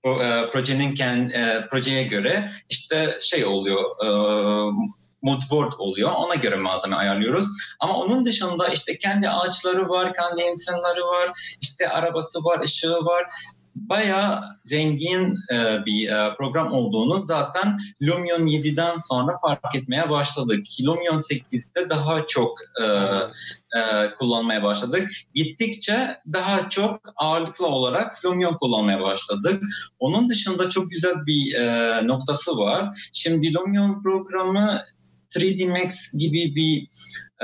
e, 0.04 0.50
projenin 0.52 0.94
kendi, 0.94 1.34
e, 1.34 1.66
projeye 1.70 2.04
göre 2.04 2.50
işte 2.70 3.18
şey 3.20 3.44
oluyor, 3.44 3.82
e, 4.04 4.08
moodboard 5.22 5.72
oluyor. 5.78 6.10
Ona 6.16 6.34
göre 6.34 6.56
malzeme 6.56 6.96
ayarlıyoruz. 6.96 7.44
Ama 7.80 7.94
onun 7.94 8.26
dışında 8.26 8.68
işte 8.68 8.98
kendi 8.98 9.28
ağaçları 9.28 9.88
var, 9.88 10.14
kendi 10.14 10.42
insanları 10.42 11.00
var, 11.00 11.56
işte 11.60 11.88
arabası 11.88 12.44
var, 12.44 12.60
ışığı 12.60 12.94
var 13.04 13.24
bayağı 13.74 14.40
zengin 14.64 15.36
e, 15.52 15.86
bir 15.86 16.08
e, 16.08 16.34
program 16.36 16.72
olduğunu 16.72 17.20
zaten 17.20 17.78
Lumion 18.02 18.46
7'den 18.46 18.96
sonra 18.96 19.38
fark 19.42 19.74
etmeye 19.74 20.10
başladık. 20.10 20.66
Lumion 20.82 21.18
8'de 21.18 21.88
daha 21.88 22.26
çok 22.26 22.58
e, 22.82 22.84
e, 23.78 24.10
kullanmaya 24.18 24.62
başladık. 24.62 25.10
Gittikçe 25.34 26.16
daha 26.32 26.68
çok 26.68 27.00
ağırlıklı 27.16 27.66
olarak 27.66 28.24
Lumion 28.24 28.56
kullanmaya 28.56 29.00
başladık. 29.00 29.62
Onun 29.98 30.28
dışında 30.28 30.68
çok 30.68 30.90
güzel 30.90 31.14
bir 31.26 31.54
e, 31.54 32.06
noktası 32.06 32.56
var. 32.56 33.10
Şimdi 33.12 33.54
Lumion 33.54 34.02
programı 34.02 34.80
3D 35.30 35.68
Max 35.68 36.12
gibi 36.18 36.54
bir 36.54 36.88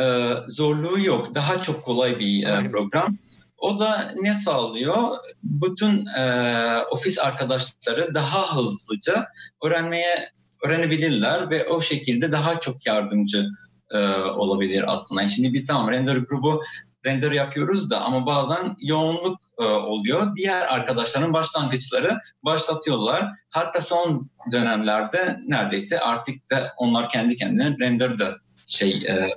e, 0.02 0.34
zorluğu 0.48 1.00
yok. 1.00 1.34
Daha 1.34 1.60
çok 1.60 1.84
kolay 1.84 2.18
bir 2.18 2.46
e, 2.46 2.70
program. 2.70 3.18
O 3.60 3.78
da 3.78 4.12
ne 4.16 4.34
sağlıyor? 4.34 5.16
Bütün 5.42 6.06
e, 6.06 6.82
ofis 6.90 7.18
arkadaşları 7.18 8.14
daha 8.14 8.56
hızlıca 8.56 9.26
öğrenmeye 9.64 10.30
öğrenebilirler 10.64 11.50
ve 11.50 11.68
o 11.68 11.80
şekilde 11.80 12.32
daha 12.32 12.60
çok 12.60 12.86
yardımcı 12.86 13.46
e, 13.90 13.98
olabilir 14.14 14.84
aslında. 14.86 15.28
Şimdi 15.28 15.52
biz 15.52 15.66
tamam 15.66 15.90
render 15.90 16.16
grubu 16.16 16.62
render 17.06 17.32
yapıyoruz 17.32 17.90
da 17.90 18.00
ama 18.00 18.26
bazen 18.26 18.76
yoğunluk 18.80 19.40
e, 19.60 19.64
oluyor. 19.64 20.36
Diğer 20.36 20.66
arkadaşların 20.66 21.32
başlangıçları 21.32 22.18
başlatıyorlar. 22.44 23.28
Hatta 23.50 23.80
son 23.80 24.30
dönemlerde 24.52 25.38
neredeyse 25.46 26.00
artık 26.00 26.50
da 26.50 26.72
onlar 26.76 27.08
kendi 27.08 27.36
kendine 27.36 27.76
render'da 27.80 28.36
şey 28.66 28.90
e, 28.90 29.36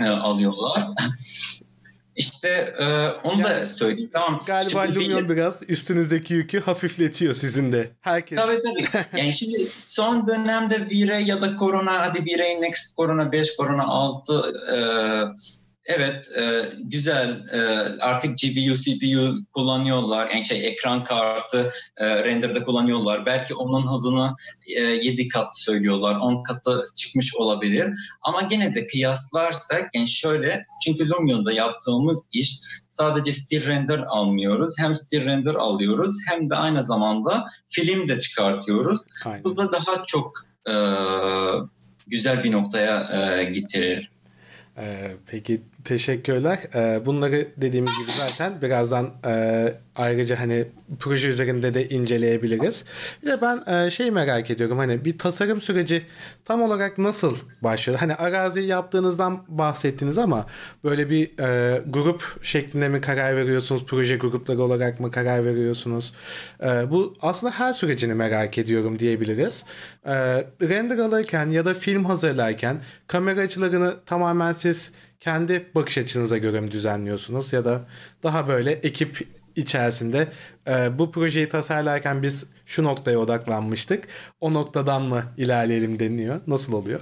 e, 0.00 0.08
alıyorlar. 0.08 0.86
İşte 2.20 2.74
e, 2.78 2.84
onu 3.28 3.40
yani, 3.40 3.44
da 3.44 3.66
söyleyeyim. 3.66 4.10
Tamam. 4.12 4.40
Galiba 4.46 4.86
şimdi 4.86 4.98
Lumion 4.98 5.24
bir... 5.24 5.28
biraz 5.28 5.62
üstünüzdeki 5.68 6.34
yükü 6.34 6.60
hafifletiyor 6.60 7.34
sizin 7.34 7.72
de. 7.72 7.90
Herkes. 8.00 8.38
Tabii 8.38 8.62
tabii. 8.62 8.88
Yani 9.20 9.32
şimdi 9.32 9.68
son 9.78 10.26
dönemde 10.26 10.86
Vire 10.90 11.20
ya 11.20 11.40
da 11.40 11.56
Corona 11.56 12.00
hadi 12.00 12.24
Vire 12.24 12.60
Next 12.60 12.96
Corona 12.96 13.32
5, 13.32 13.56
Corona 13.56 13.84
6 13.84 14.52
e, 14.72 14.76
Evet, 15.96 16.28
e, 16.38 16.72
güzel. 16.78 17.48
E, 17.52 17.58
artık 18.00 18.38
GPU, 18.38 18.74
CPU 18.74 19.34
kullanıyorlar. 19.52 20.30
Yani 20.30 20.44
şey 20.44 20.68
ekran 20.68 21.04
kartı 21.04 21.72
e, 21.96 22.24
render'da 22.24 22.62
kullanıyorlar. 22.62 23.26
Belki 23.26 23.54
onun 23.54 23.92
hızını 23.92 24.34
e, 24.66 24.80
7 24.80 25.28
kat 25.28 25.58
söylüyorlar. 25.58 26.16
10 26.16 26.42
katı 26.42 26.84
çıkmış 26.96 27.34
olabilir. 27.34 27.94
Ama 28.22 28.42
gene 28.42 28.74
de 28.74 28.86
kıyaslarsak 28.86 29.90
yani 29.94 30.08
şöyle 30.08 30.66
çünkü 30.84 31.08
Lumion'da 31.08 31.52
yaptığımız 31.52 32.26
iş 32.32 32.60
sadece 32.86 33.32
still 33.32 33.66
render 33.66 33.98
almıyoruz. 33.98 34.74
Hem 34.78 34.94
still 34.94 35.24
render 35.24 35.54
alıyoruz 35.54 36.16
hem 36.28 36.50
de 36.50 36.54
aynı 36.54 36.84
zamanda 36.84 37.46
film 37.68 38.08
de 38.08 38.20
çıkartıyoruz. 38.20 39.00
Aynen. 39.24 39.44
Bu 39.44 39.56
da 39.56 39.72
daha 39.72 40.04
çok 40.06 40.46
e, 40.68 40.74
güzel 42.06 42.44
bir 42.44 42.52
noktaya 42.52 43.20
e, 43.40 43.44
getirir. 43.44 44.10
Ee, 44.80 45.16
peki 45.26 45.60
teşekkürler. 45.84 46.58
Ee, 46.74 47.06
bunları 47.06 47.48
dediğimiz 47.56 47.98
gibi 47.98 48.10
zaten 48.10 48.62
birazdan 48.62 49.10
e, 49.26 49.74
ayrıca 49.96 50.40
hani 50.40 50.64
proje 51.00 51.28
üzerinde 51.28 51.74
de 51.74 51.88
inceleyebiliriz. 51.88 52.84
Bir 53.22 53.26
de 53.26 53.38
ben 53.42 53.74
e, 53.74 53.90
şey 53.90 54.10
merak 54.10 54.50
ediyorum 54.50 54.78
hani 54.78 55.04
bir 55.04 55.18
tasarım 55.18 55.60
süreci 55.60 56.06
tam 56.44 56.62
olarak 56.62 56.98
nasıl 56.98 57.36
başlıyor? 57.62 57.98
Hani 57.98 58.14
arazi 58.14 58.60
yaptığınızdan 58.60 59.44
bahsettiniz 59.48 60.18
ama 60.18 60.46
böyle 60.84 61.10
bir 61.10 61.38
e, 61.38 61.82
grup 61.86 62.44
şeklinde 62.44 62.88
mi 62.88 63.00
karar 63.00 63.36
veriyorsunuz? 63.36 63.84
Proje 63.86 64.16
grupları 64.16 64.62
olarak 64.62 65.00
mı 65.00 65.10
karar 65.10 65.44
veriyorsunuz? 65.44 66.14
Bu 66.90 67.14
aslında 67.22 67.52
her 67.52 67.72
sürecini 67.72 68.14
merak 68.14 68.58
ediyorum 68.58 68.98
diyebiliriz. 68.98 69.64
Render 70.62 70.98
alırken 70.98 71.50
ya 71.50 71.64
da 71.64 71.74
film 71.74 72.04
hazırlarken 72.04 72.80
kamera 73.06 73.40
açılarını 73.40 73.94
tamamen 74.06 74.52
siz 74.52 74.92
kendi 75.20 75.70
bakış 75.74 75.98
açınıza 75.98 76.38
göre 76.38 76.60
mi 76.60 76.70
düzenliyorsunuz 76.70 77.52
ya 77.52 77.64
da 77.64 77.80
daha 78.22 78.48
böyle 78.48 78.72
ekip 78.72 79.28
içerisinde 79.56 80.28
e, 80.66 80.98
bu 80.98 81.12
projeyi 81.12 81.48
tasarlarken 81.48 82.22
biz 82.22 82.46
şu 82.66 82.84
noktaya 82.84 83.18
odaklanmıştık. 83.18 84.08
O 84.40 84.54
noktadan 84.54 85.02
mı 85.02 85.24
ilerleyelim 85.36 85.98
deniyor? 85.98 86.40
Nasıl 86.46 86.72
oluyor? 86.72 87.00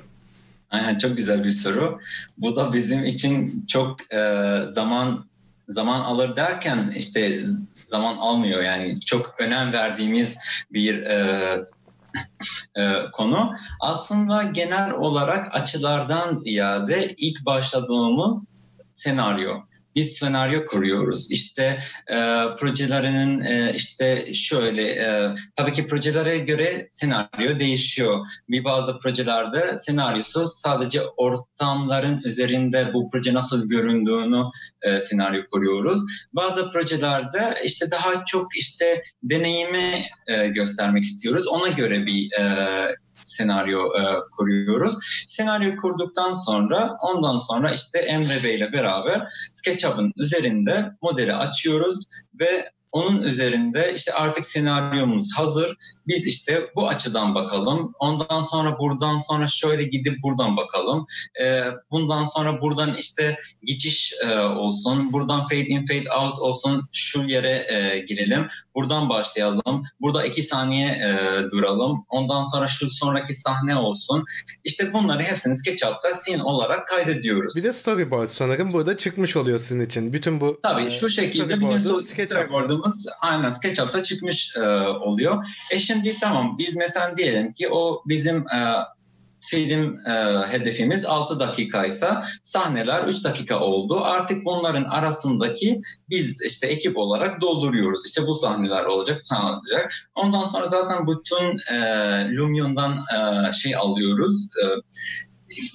Aynen 0.70 0.98
çok 0.98 1.16
güzel 1.16 1.44
bir 1.44 1.50
soru. 1.50 2.00
Bu 2.38 2.56
da 2.56 2.72
bizim 2.72 3.04
için 3.04 3.64
çok 3.68 4.12
e, 4.14 4.54
zaman 4.66 5.28
zaman 5.68 6.00
alır 6.00 6.36
derken 6.36 6.92
işte 6.96 7.44
zaman 7.82 8.16
almıyor 8.16 8.62
yani 8.62 9.00
çok 9.00 9.34
önem 9.38 9.72
verdiğimiz 9.72 10.38
bir 10.72 11.02
e, 11.02 11.64
konu. 13.12 13.54
Aslında 13.80 14.42
genel 14.42 14.92
olarak 14.92 15.54
açılardan 15.54 16.34
ziyade 16.34 17.14
ilk 17.16 17.46
başladığımız 17.46 18.68
senaryo 18.94 19.67
biz 19.98 20.16
senaryo 20.16 20.66
kuruyoruz. 20.66 21.30
İşte 21.30 21.78
e, 22.10 22.16
projelerinin 22.58 23.40
e, 23.40 23.72
işte 23.74 24.32
şöyle 24.32 24.82
e, 24.82 25.34
tabii 25.56 25.72
ki 25.72 25.86
projelere 25.86 26.38
göre 26.38 26.88
senaryo 26.90 27.58
değişiyor. 27.58 28.26
Bir 28.48 28.64
bazı 28.64 28.98
projelerde 28.98 29.78
senaryosu 29.78 30.46
sadece 30.46 31.00
ortamların 31.16 32.20
üzerinde 32.24 32.90
bu 32.94 33.10
proje 33.10 33.34
nasıl 33.34 33.68
göründüğünü 33.68 34.42
e, 34.82 35.00
senaryo 35.00 35.42
kuruyoruz. 35.50 36.00
Bazı 36.32 36.70
projelerde 36.70 37.54
işte 37.64 37.90
daha 37.90 38.24
çok 38.24 38.56
işte 38.56 39.02
deneyimi 39.22 40.04
e, 40.26 40.46
göstermek 40.46 41.02
istiyoruz. 41.02 41.48
Ona 41.48 41.68
göre 41.68 42.06
bir 42.06 42.32
e, 42.32 42.44
senaryo 43.28 43.80
e, 43.98 44.02
kuruyoruz. 44.36 44.98
Senaryo 45.26 45.76
kurduktan 45.76 46.32
sonra 46.32 46.96
ondan 47.00 47.38
sonra 47.38 47.70
işte 47.70 47.98
Emre 47.98 48.44
Bey 48.44 48.56
ile 48.56 48.72
beraber 48.72 49.22
SketchUp'ın 49.52 50.12
üzerinde 50.16 50.90
modeli 51.02 51.34
açıyoruz 51.34 52.04
ve 52.40 52.70
onun 52.92 53.22
üzerinde 53.22 53.92
işte 53.96 54.12
artık 54.12 54.46
senaryomuz 54.46 55.30
hazır. 55.36 55.76
Biz 56.06 56.26
işte 56.26 56.70
bu 56.76 56.88
açıdan 56.88 57.34
bakalım. 57.34 57.92
Ondan 57.98 58.40
sonra 58.40 58.78
buradan 58.78 59.18
sonra 59.18 59.46
şöyle 59.46 59.82
gidip 59.82 60.22
buradan 60.22 60.56
bakalım. 60.56 61.06
Ee, 61.42 61.64
bundan 61.90 62.24
sonra 62.24 62.60
buradan 62.60 62.94
işte 62.94 63.38
geçiş 63.64 64.14
e, 64.26 64.38
olsun. 64.38 65.12
Buradan 65.12 65.42
fade 65.42 65.66
in 65.66 65.86
fade 65.86 66.12
out 66.12 66.38
olsun. 66.38 66.88
Şu 66.92 67.22
yere 67.22 67.66
e, 67.72 67.98
girelim. 67.98 68.46
Buradan 68.74 69.08
başlayalım. 69.08 69.84
Burada 70.00 70.24
iki 70.24 70.42
saniye 70.42 70.88
e, 70.88 71.42
duralım. 71.50 72.04
Ondan 72.08 72.42
sonra 72.42 72.68
şu 72.68 72.90
sonraki 72.90 73.34
sahne 73.34 73.76
olsun. 73.76 74.24
İşte 74.64 74.92
bunları 74.92 75.22
hepsini 75.22 75.56
SketchUp'ta 75.56 76.14
scene 76.14 76.42
olarak 76.42 76.88
kaydediyoruz. 76.88 77.56
Bir 77.56 77.62
de 77.62 77.72
storyboard 77.72 78.28
sanırım 78.28 78.68
burada 78.72 78.96
çıkmış 78.96 79.36
oluyor 79.36 79.58
sizin 79.58 79.80
için. 79.80 80.12
Bütün 80.12 80.40
bu 80.40 80.60
Tabii 80.62 80.86
e, 80.86 80.90
şu 80.90 81.10
şekilde 81.10 81.60
bizim 81.60 81.78
storyboard'umuz 82.78 83.06
aynen 83.20 83.50
SketchUp'ta 83.50 84.02
çıkmış 84.02 84.56
e, 84.56 84.60
oluyor. 84.88 85.46
E 85.72 85.78
şimdi 85.78 86.18
tamam 86.20 86.56
biz 86.58 86.76
mesela 86.76 87.16
diyelim 87.16 87.52
ki 87.52 87.68
o 87.70 88.02
bizim 88.06 88.36
e, 88.36 88.74
film 89.40 90.06
e, 90.06 90.46
hedefimiz 90.48 91.04
6 91.04 91.40
dakikaysa 91.40 92.24
sahneler 92.42 93.04
3 93.04 93.24
dakika 93.24 93.60
oldu. 93.60 94.00
Artık 94.04 94.44
bunların 94.44 94.84
arasındaki 94.84 95.80
biz 96.10 96.42
işte 96.46 96.66
ekip 96.66 96.96
olarak 96.96 97.40
dolduruyoruz. 97.40 98.06
İşte 98.06 98.26
bu 98.26 98.34
sahneler 98.34 98.84
olacak, 98.84 99.18
bu 99.20 99.24
sahneler 99.24 99.52
olacak. 99.52 99.92
Ondan 100.14 100.44
sonra 100.44 100.66
zaten 100.66 101.06
bütün 101.06 101.74
e, 101.74 101.80
Lumion'dan 102.36 102.92
e, 102.92 103.52
şey 103.52 103.76
alıyoruz. 103.76 104.48
E, 104.64 104.64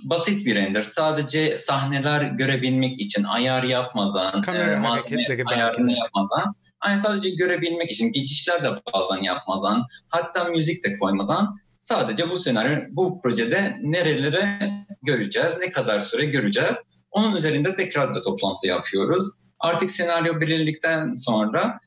basit 0.03 0.45
bir 0.45 0.55
render. 0.55 0.83
Sadece 0.83 1.59
sahneler 1.59 2.21
görebilmek 2.21 3.01
için 3.01 3.23
ayar 3.23 3.63
yapmadan, 3.63 4.41
Kamera 4.41 4.71
e, 4.71 4.79
malzeme 4.79 5.43
ayarını 5.45 5.91
yapmadan 5.91 6.55
Aynı 6.83 6.99
sadece 6.99 7.29
görebilmek 7.29 7.91
için 7.91 8.11
geçişler 8.11 8.63
de 8.63 8.69
bazen 8.93 9.23
yapmadan 9.23 9.85
hatta 10.09 10.43
müzik 10.43 10.83
de 10.83 10.97
koymadan 10.99 11.57
sadece 11.77 12.29
bu 12.29 12.37
senaryo 12.37 12.77
bu 12.89 13.21
projede 13.21 13.75
nerelere 13.81 14.59
göreceğiz, 15.03 15.57
ne 15.59 15.71
kadar 15.71 15.99
süre 15.99 16.25
göreceğiz. 16.25 16.77
Onun 17.11 17.35
üzerinde 17.35 17.75
tekrar 17.75 18.13
da 18.13 18.21
toplantı 18.21 18.67
yapıyoruz. 18.67 19.31
Artık 19.59 19.91
senaryo 19.91 20.41
belirledikten 20.41 21.15
sonra 21.15 21.79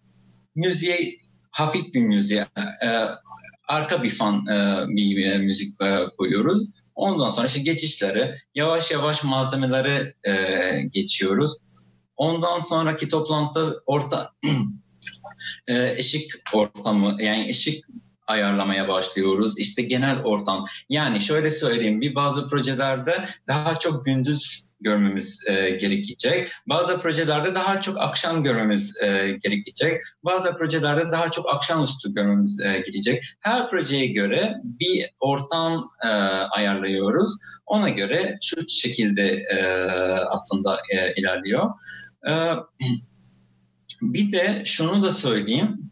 müziğe 0.54 1.18
hafif 1.50 1.94
bir 1.94 2.00
müziğe 2.00 2.46
e, 2.82 2.88
arka 3.68 4.02
bir 4.02 4.10
fan 4.10 4.46
e, 4.46 4.84
bir 4.88 5.26
e, 5.26 5.38
müzik 5.38 5.82
e, 5.82 6.06
koyuyoruz. 6.18 6.68
Ondan 6.94 7.30
sonra 7.30 7.46
işte 7.46 7.60
geçişleri 7.60 8.34
yavaş 8.54 8.90
yavaş 8.90 9.24
malzemeleri 9.24 10.14
e, 10.24 10.82
geçiyoruz. 10.82 11.56
Ondan 12.16 12.58
sonraki 12.58 13.08
toplantı 13.08 13.80
orta 13.86 14.32
e, 15.68 15.94
eşik 15.96 16.30
ortamı 16.52 17.16
yani 17.22 17.48
eşik 17.48 17.84
ayarlamaya 18.26 18.88
başlıyoruz. 18.88 19.58
İşte 19.58 19.82
genel 19.82 20.22
ortam. 20.22 20.64
Yani 20.88 21.20
şöyle 21.20 21.50
söyleyeyim 21.50 22.00
bir 22.00 22.14
bazı 22.14 22.48
projelerde 22.48 23.26
daha 23.48 23.78
çok 23.78 24.04
gündüz 24.04 24.66
görmemiz 24.80 25.40
e, 25.46 25.70
gerekecek. 25.70 26.48
Bazı 26.66 26.98
projelerde 26.98 27.54
daha 27.54 27.80
çok 27.80 28.00
akşam 28.00 28.42
görmemiz 28.42 28.96
e, 29.00 29.38
gerekecek. 29.42 30.02
Bazı 30.24 30.56
projelerde 30.58 31.12
daha 31.12 31.30
çok 31.30 31.54
akşamüstü 31.54 32.14
görmemiz 32.14 32.60
e, 32.60 32.64
gerekecek. 32.64 33.24
Her 33.40 33.70
projeye 33.70 34.06
göre 34.06 34.54
bir 34.64 35.10
ortam 35.20 35.90
e, 36.04 36.08
ayarlıyoruz. 36.50 37.30
Ona 37.66 37.88
göre 37.88 38.38
şu 38.42 38.68
şekilde 38.68 39.28
e, 39.28 39.58
aslında 40.30 40.78
e, 40.90 41.12
ilerliyor. 41.14 41.70
E, 42.28 42.32
bir 44.02 44.32
de 44.32 44.62
şunu 44.64 45.02
da 45.02 45.12
söyleyeyim. 45.12 45.90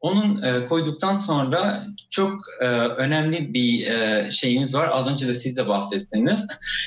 Onun 0.00 0.42
e, 0.42 0.66
koyduktan 0.66 1.14
sonra 1.14 1.86
çok 2.10 2.40
e, 2.60 2.66
önemli 2.66 3.54
bir 3.54 3.86
e, 3.86 4.30
şeyimiz 4.30 4.74
var. 4.74 4.88
Az 4.92 5.08
önce 5.08 5.28
de 5.28 5.34
siz 5.34 5.56
de 5.56 5.68
bahsettiniz. 5.68 6.46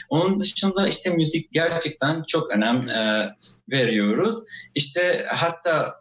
Onun 0.09 0.39
dışında 0.39 0.87
işte 0.87 1.09
müzik 1.09 1.51
gerçekten 1.51 2.23
çok 2.27 2.51
önem 2.51 2.89
e, 2.89 3.35
veriyoruz. 3.71 4.39
İşte 4.75 5.25
hatta 5.29 5.95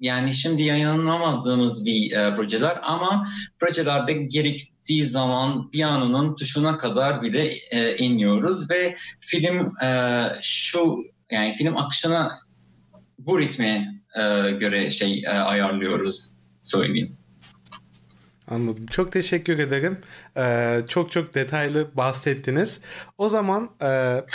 yani 0.00 0.34
şimdi 0.34 0.62
yayınlamadığımız 0.62 1.86
bir 1.86 2.12
e, 2.12 2.36
projeler 2.36 2.78
ama 2.82 3.28
projelerde 3.58 4.12
gerektiği 4.12 5.08
zaman 5.08 5.70
piyanonun 5.70 6.36
tuşuna 6.36 6.76
kadar 6.78 7.22
bile 7.22 7.52
e, 7.70 7.96
iniyoruz 7.96 8.70
ve 8.70 8.96
film 9.20 9.82
e, 9.82 10.20
şu 10.42 10.98
yani 11.30 11.54
film 11.56 11.76
akışına 11.76 12.32
bu 13.18 13.40
ritme 13.40 13.94
e, 14.16 14.50
göre 14.50 14.90
şey 14.90 15.24
e, 15.24 15.28
ayarlıyoruz 15.28 16.30
söyleyeyim. 16.60 17.16
Anladım. 18.48 18.86
Çok 18.86 19.12
teşekkür 19.12 19.58
ederim. 19.58 19.98
Ee, 20.36 20.80
çok 20.88 21.12
çok 21.12 21.34
detaylı 21.34 21.96
bahsettiniz. 21.96 22.80
O 23.18 23.28
zaman 23.28 23.70
e, 23.82 23.86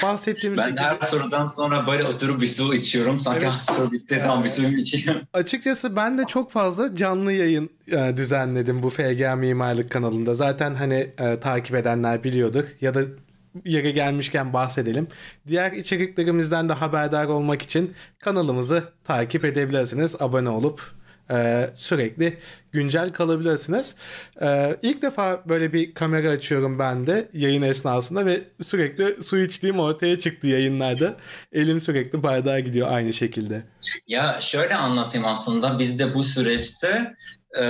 bahsettiğimiz 0.04 0.60
Ben 0.60 0.78
her 0.78 0.98
sorudan 1.02 1.46
sonra 1.46 1.88
böyle 1.88 2.04
oturup 2.04 2.42
bir 2.42 2.48
su 2.48 2.74
içiyorum. 2.74 3.20
Sanki 3.20 3.46
Evet. 3.46 3.54
soru 3.54 3.92
bitti 3.92 4.22
tam 4.26 4.44
bir 4.44 4.50
suyumu 4.50 4.78
içeyim. 4.78 5.22
Açıkçası 5.34 5.96
ben 5.96 6.18
de 6.18 6.24
çok 6.28 6.52
fazla 6.52 6.96
canlı 6.96 7.32
yayın 7.32 7.70
e, 7.88 8.18
düzenledim 8.18 8.84
bu 8.84 8.90
FG 8.90 9.38
Mimarlık 9.38 9.92
kanalında. 9.92 10.34
Zaten 10.34 10.76
hani 10.76 11.10
e, 11.18 11.40
takip 11.40 11.76
edenler 11.76 12.24
biliyordur 12.24 12.64
ya 12.82 12.94
da 12.94 13.02
yere 13.66 13.92
gelmişken 13.92 14.54
bahsedelim. 14.54 15.08
Diğer 15.48 15.72
içeriklerimizden 15.72 16.70
de 16.70 16.74
haberdar 16.74 17.26
olmak 17.26 17.62
için 17.62 17.94
kanalımızı 18.20 18.84
takip 19.04 19.46
edebilirsiniz. 19.46 20.16
Abone 20.22 20.50
olup 20.50 21.00
e, 21.32 21.70
sürekli 21.76 22.38
güncel 22.72 23.14
kalabilirsiniz. 23.14 23.96
E, 24.42 24.78
ilk 24.82 25.02
defa 25.02 25.44
böyle 25.50 25.74
bir 25.74 25.94
kamera 25.94 26.30
açıyorum 26.30 26.80
ben 26.80 27.08
de 27.08 27.30
yayın 27.34 27.62
esnasında 27.62 28.26
ve 28.26 28.42
sürekli 28.62 29.24
su 29.24 29.38
içtiğim 29.38 29.80
ortaya 29.80 30.20
çıktı 30.20 30.48
yayınlarda. 30.48 31.18
Elim 31.52 31.80
sürekli 31.80 32.24
bardağa 32.24 32.60
gidiyor 32.60 32.88
aynı 32.92 33.14
şekilde. 33.14 33.64
Ya 34.08 34.38
şöyle 34.42 34.76
anlatayım 34.76 35.28
aslında 35.28 35.80
bizde 35.80 36.14
bu 36.14 36.24
süreçte 36.24 37.14
e, 37.62 37.66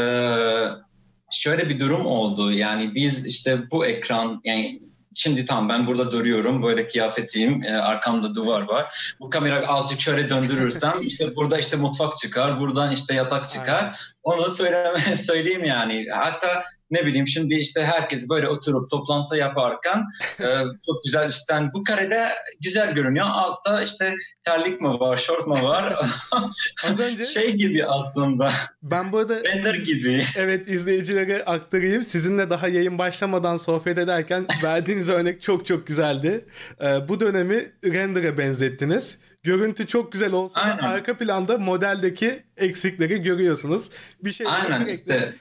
şöyle 1.32 1.70
bir 1.70 1.80
durum 1.80 2.06
oldu. 2.06 2.52
Yani 2.52 2.96
biz 2.96 3.26
işte 3.26 3.60
bu 3.72 3.86
ekran 3.86 4.42
yani 4.44 4.80
şimdi 5.20 5.46
tam 5.46 5.70
ben 5.70 5.88
burada 5.88 6.12
duruyorum 6.12 6.64
böyle 6.64 6.88
kıyafetiyim 6.88 7.64
e, 7.64 7.78
arkamda 7.78 8.36
duvar 8.36 8.62
var. 8.62 8.86
Bu 9.20 9.30
kamera 9.30 9.68
azıcık 9.68 10.02
şöyle 10.02 10.30
döndürürsem 10.30 10.94
işte 11.02 11.36
burada 11.36 11.60
işte 11.60 11.78
mutfak 11.78 12.18
çıkar 12.18 12.60
buradan 12.60 12.92
işte 12.92 13.14
yatak 13.14 13.50
çıkar. 13.50 13.82
Aynen. 13.84 13.94
Onu 14.24 14.50
söyleme, 14.50 15.00
söyleyeyim 15.18 15.64
yani. 15.64 16.06
Hatta 16.12 16.64
ne 16.92 17.06
bileyim 17.06 17.28
şimdi 17.28 17.56
işte 17.56 17.86
herkes 17.86 18.30
böyle 18.30 18.48
oturup 18.48 18.90
toplantı 18.90 19.36
yaparken 19.36 20.06
e, 20.40 20.46
çok 20.86 21.04
güzel 21.04 21.30
üstten 21.30 21.74
bu 21.74 21.84
karede 21.84 22.30
güzel 22.62 22.94
görünüyor. 22.94 23.26
Altta 23.30 23.84
işte 23.84 24.16
terlik 24.44 24.82
mi 24.82 24.88
var, 24.88 25.18
şort 25.18 25.48
mu 25.48 25.64
var? 25.64 25.96
Az 26.86 27.00
önce 27.00 27.24
şey 27.24 27.56
gibi 27.56 27.86
aslında. 27.86 28.52
ben 28.84 29.12
burada 29.12 29.44
Render 29.44 29.76
gibi. 29.76 30.24
Evet 30.36 30.70
izleyicilere 30.70 31.46
aktarayım. 31.46 32.04
Sizinle 32.04 32.50
daha 32.50 32.68
yayın 32.68 32.98
başlamadan 32.98 33.58
sohbet 33.58 33.98
ederken 33.98 34.46
verdiğiniz 34.64 35.10
örnek 35.10 35.42
çok 35.42 35.66
çok 35.66 35.88
güzeldi. 35.88 36.46
Ee, 36.82 37.10
bu 37.10 37.20
dönemi 37.20 37.72
render'a 37.86 38.38
benzettiniz. 38.38 39.18
Görüntü 39.44 39.88
çok 39.88 40.12
güzel 40.12 40.32
olsa 40.32 40.60
Aynen. 40.62 40.78
arka 40.78 41.18
planda 41.18 41.58
modeldeki 41.58 42.44
eksikleri 42.58 43.22
görüyorsunuz. 43.22 43.90
Bir 44.24 44.32
şey 44.32 44.48
Aynen 44.50 44.86
işte. 44.86 45.34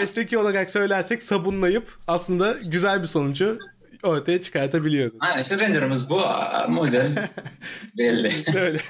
mesleki 0.00 0.38
olarak 0.38 0.70
söylersek 0.70 1.22
sabunlayıp 1.22 1.88
aslında 2.08 2.56
güzel 2.70 3.02
bir 3.02 3.06
sonucu 3.06 3.58
ortaya 4.02 4.42
çıkartabiliyoruz. 4.42 5.12
Aynen 5.20 5.42
işte 5.42 5.58
renderımız 5.58 6.10
bu 6.10 6.20
model 6.68 7.08
belli. 7.98 8.32
Öyle. 8.58 8.80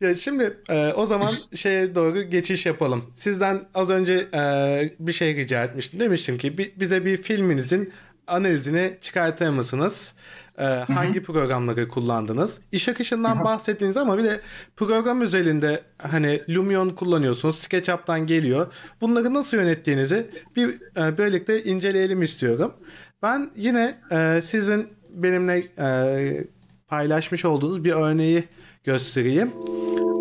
ya 0.00 0.14
şimdi 0.14 0.56
e, 0.68 0.92
o 0.92 1.06
zaman 1.06 1.32
şeye 1.54 1.94
doğru 1.94 2.22
geçiş 2.22 2.66
yapalım. 2.66 3.12
Sizden 3.16 3.64
az 3.74 3.90
önce 3.90 4.14
e, 4.34 4.40
bir 4.98 5.12
şey 5.12 5.36
rica 5.36 5.64
etmiştim. 5.64 6.00
Demiştim 6.00 6.38
ki 6.38 6.58
bi- 6.58 6.72
bize 6.76 7.04
bir 7.04 7.16
filminizin 7.22 7.92
analizini 8.26 8.96
çıkartır 9.00 9.48
mısınız? 9.48 10.12
E, 10.58 10.64
hangi 10.64 11.22
programları 11.22 11.88
kullandınız? 11.88 12.60
İş 12.72 12.88
akışından 12.88 13.44
bahsettiniz 13.44 13.96
ama 13.96 14.18
bir 14.18 14.24
de 14.24 14.40
program 14.76 15.20
özelinde 15.20 15.82
hani 15.98 16.40
Lumion 16.48 16.90
kullanıyorsunuz. 16.90 17.58
SketchUp'tan 17.58 18.26
geliyor. 18.26 18.66
Bunları 19.00 19.34
nasıl 19.34 19.56
yönettiğinizi 19.56 20.30
bir 20.56 20.68
e, 20.96 21.18
birlikte 21.18 21.64
inceleyelim 21.64 22.22
istiyorum. 22.22 22.72
Ben 23.22 23.50
yine 23.56 23.94
e, 24.10 24.40
sizin 24.44 24.88
benimle 25.14 25.62
e, 25.78 26.44
paylaşmış 26.88 27.44
olduğunuz 27.44 27.84
bir 27.84 27.92
örneği 27.92 28.44
göstereyim. 28.84 29.52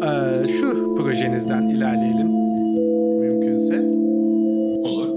Ee, 0.03 0.47
şu 0.47 0.95
projenizden 0.95 1.67
ilerleyelim 1.67 2.27
mümkünse. 3.19 3.79
Olur. 4.89 5.07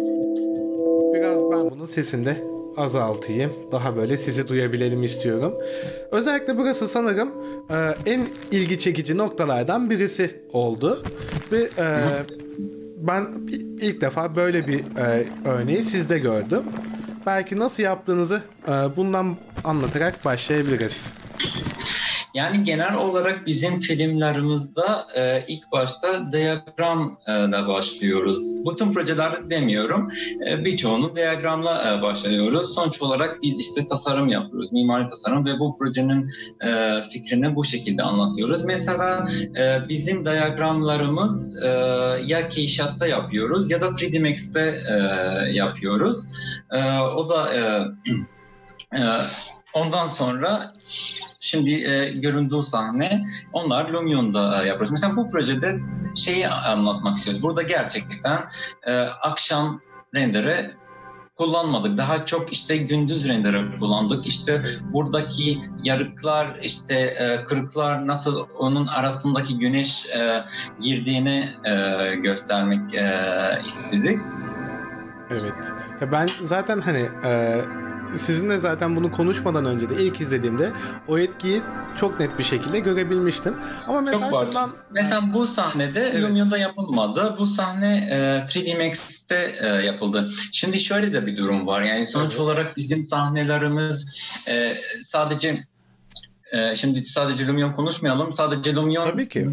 Biraz 1.14 1.42
ben 1.50 1.70
bunun 1.70 1.87
sesini 1.87 2.24
de 2.24 2.58
azaltayım. 2.78 3.52
Daha 3.72 3.96
böyle 3.96 4.16
sizi 4.16 4.48
duyabilelim 4.48 5.02
istiyorum. 5.02 5.54
Özellikle 6.10 6.58
burası 6.58 6.88
sanırım 6.88 7.32
e, 7.70 8.10
en 8.10 8.26
ilgi 8.50 8.78
çekici 8.78 9.16
noktalardan 9.16 9.90
birisi 9.90 10.40
oldu. 10.52 11.02
Ve 11.52 11.68
e, 11.78 11.86
ben 12.96 13.26
ilk 13.80 14.00
defa 14.00 14.36
böyle 14.36 14.66
bir 14.66 14.78
e, 14.78 15.26
örneği 15.44 15.84
sizde 15.84 16.18
gördüm. 16.18 16.62
Belki 17.26 17.58
nasıl 17.58 17.82
yaptığınızı 17.82 18.42
e, 18.68 18.70
bundan 18.70 19.36
anlatarak 19.64 20.24
başlayabiliriz. 20.24 21.12
Yani 22.38 22.64
genel 22.64 22.94
olarak 22.94 23.46
bizim 23.46 23.81
filmlerimizde 23.81 24.81
e, 25.14 25.44
ilk 25.48 25.72
başta 25.72 26.33
diyagramla 26.33 27.68
başlıyoruz. 27.68 28.38
Bütün 28.70 28.92
projelerde 28.92 29.51
demiyorum. 29.51 30.11
E, 30.48 30.64
birçoğunu 30.64 31.16
diyagramla 31.16 31.94
e, 31.94 32.03
başlıyoruz. 32.03 32.74
Sonuç 32.74 33.03
olarak 33.03 33.42
biz 33.42 33.61
işte 33.61 33.87
tasarım 33.87 34.29
yapıyoruz. 34.29 34.72
Mimari 34.72 35.09
tasarım 35.09 35.46
ve 35.46 35.59
bu 35.59 35.77
projenin 35.79 36.31
e, 36.64 37.03
fikrini 37.12 37.57
bu 37.57 37.64
şekilde 37.64 38.03
anlatıyoruz. 38.03 38.64
Mesela 38.64 39.29
e, 39.57 39.88
bizim 39.88 40.24
diyagramlarımız 40.24 41.62
e, 41.62 41.68
ya 42.24 42.48
Keyshot'ta 42.48 43.07
yapıyoruz 43.07 43.70
ya 43.70 43.81
da 43.81 43.87
3D 43.87 44.31
Max'te 44.31 44.83
e, 44.88 44.94
yapıyoruz. 45.53 46.29
E, 46.72 46.98
o 46.98 47.29
da 47.29 47.55
e, 47.55 47.61
e, 48.98 49.03
ondan 49.74 50.07
sonra 50.07 50.74
Şimdi 51.40 51.70
e, 51.70 52.12
göründüğü 52.12 52.62
sahne 52.62 53.28
onlar 53.52 53.88
Lumion'da 53.88 54.62
e, 54.62 54.66
yapıyoruz. 54.66 54.90
Mesela 54.90 55.16
bu 55.16 55.31
projede 55.31 55.81
şeyi 56.16 56.48
anlatmak 56.48 57.16
istiyoruz. 57.16 57.42
Burada 57.42 57.62
gerçekten 57.62 58.38
e, 58.87 59.00
akşam 59.00 59.81
renderi 60.14 60.70
kullanmadık. 61.37 61.98
Daha 61.98 62.24
çok 62.24 62.52
işte 62.52 62.76
gündüz 62.76 63.28
renderi 63.28 63.78
kullandık. 63.78 64.26
İşte 64.26 64.64
buradaki 64.92 65.59
yarıklar, 65.85 66.59
işte 66.62 66.94
e, 66.94 67.44
kırıklar 67.44 68.07
nasıl 68.07 68.46
onun 68.59 68.87
arasındaki 68.87 69.59
güneş 69.59 70.07
e, 70.07 70.44
girdiğini 70.81 71.48
e, 71.64 72.14
göstermek 72.16 72.94
e, 72.94 73.62
istedik. 73.66 74.18
Evet. 75.31 75.54
Ya 76.00 76.12
ben 76.12 76.26
zaten 76.26 76.81
hani 76.81 77.09
e, 77.24 77.61
sizinle 78.16 78.59
zaten 78.59 78.97
bunu 78.97 79.12
konuşmadan 79.12 79.64
önce 79.64 79.90
de 79.90 80.03
ilk 80.05 80.21
izlediğimde 80.21 80.73
o 81.09 81.18
etkiyi 81.18 81.62
çok 82.01 82.21
net 82.21 82.38
bir 82.38 82.44
şekilde 82.44 82.79
görebilmiştim. 82.79 83.55
Ama 83.88 84.01
mesela 84.01 84.31
Çok 84.31 84.44
şundan 84.44 84.71
Mesela 84.90 85.33
bu 85.35 85.47
sahnede 85.47 86.01
Evet. 86.01 86.23
Lumion'da 86.23 86.59
yapılmadı. 86.59 87.35
Bu 87.38 87.47
sahne 87.47 88.09
e, 88.11 88.16
3D 88.49 88.88
Max'te 88.88 89.57
e, 89.61 89.66
yapıldı. 89.66 90.29
Şimdi 90.53 90.81
şöyle 90.81 91.12
de 91.12 91.27
bir 91.27 91.37
durum 91.37 91.66
var. 91.66 91.83
Yani 91.83 92.07
sonuç 92.07 92.33
Evet. 92.33 92.40
olarak 92.40 92.77
bizim 92.77 93.03
sahnelerimiz 93.05 94.07
e, 94.49 94.77
sadece 95.01 95.61
e, 96.52 96.76
şimdi 96.76 97.02
sadece 97.02 97.46
Lumion 97.46 97.72
konuşmayalım. 97.72 98.32
Sadece 98.32 98.74
Lumion 98.74 99.04
tabii 99.04 99.28
ki 99.28 99.48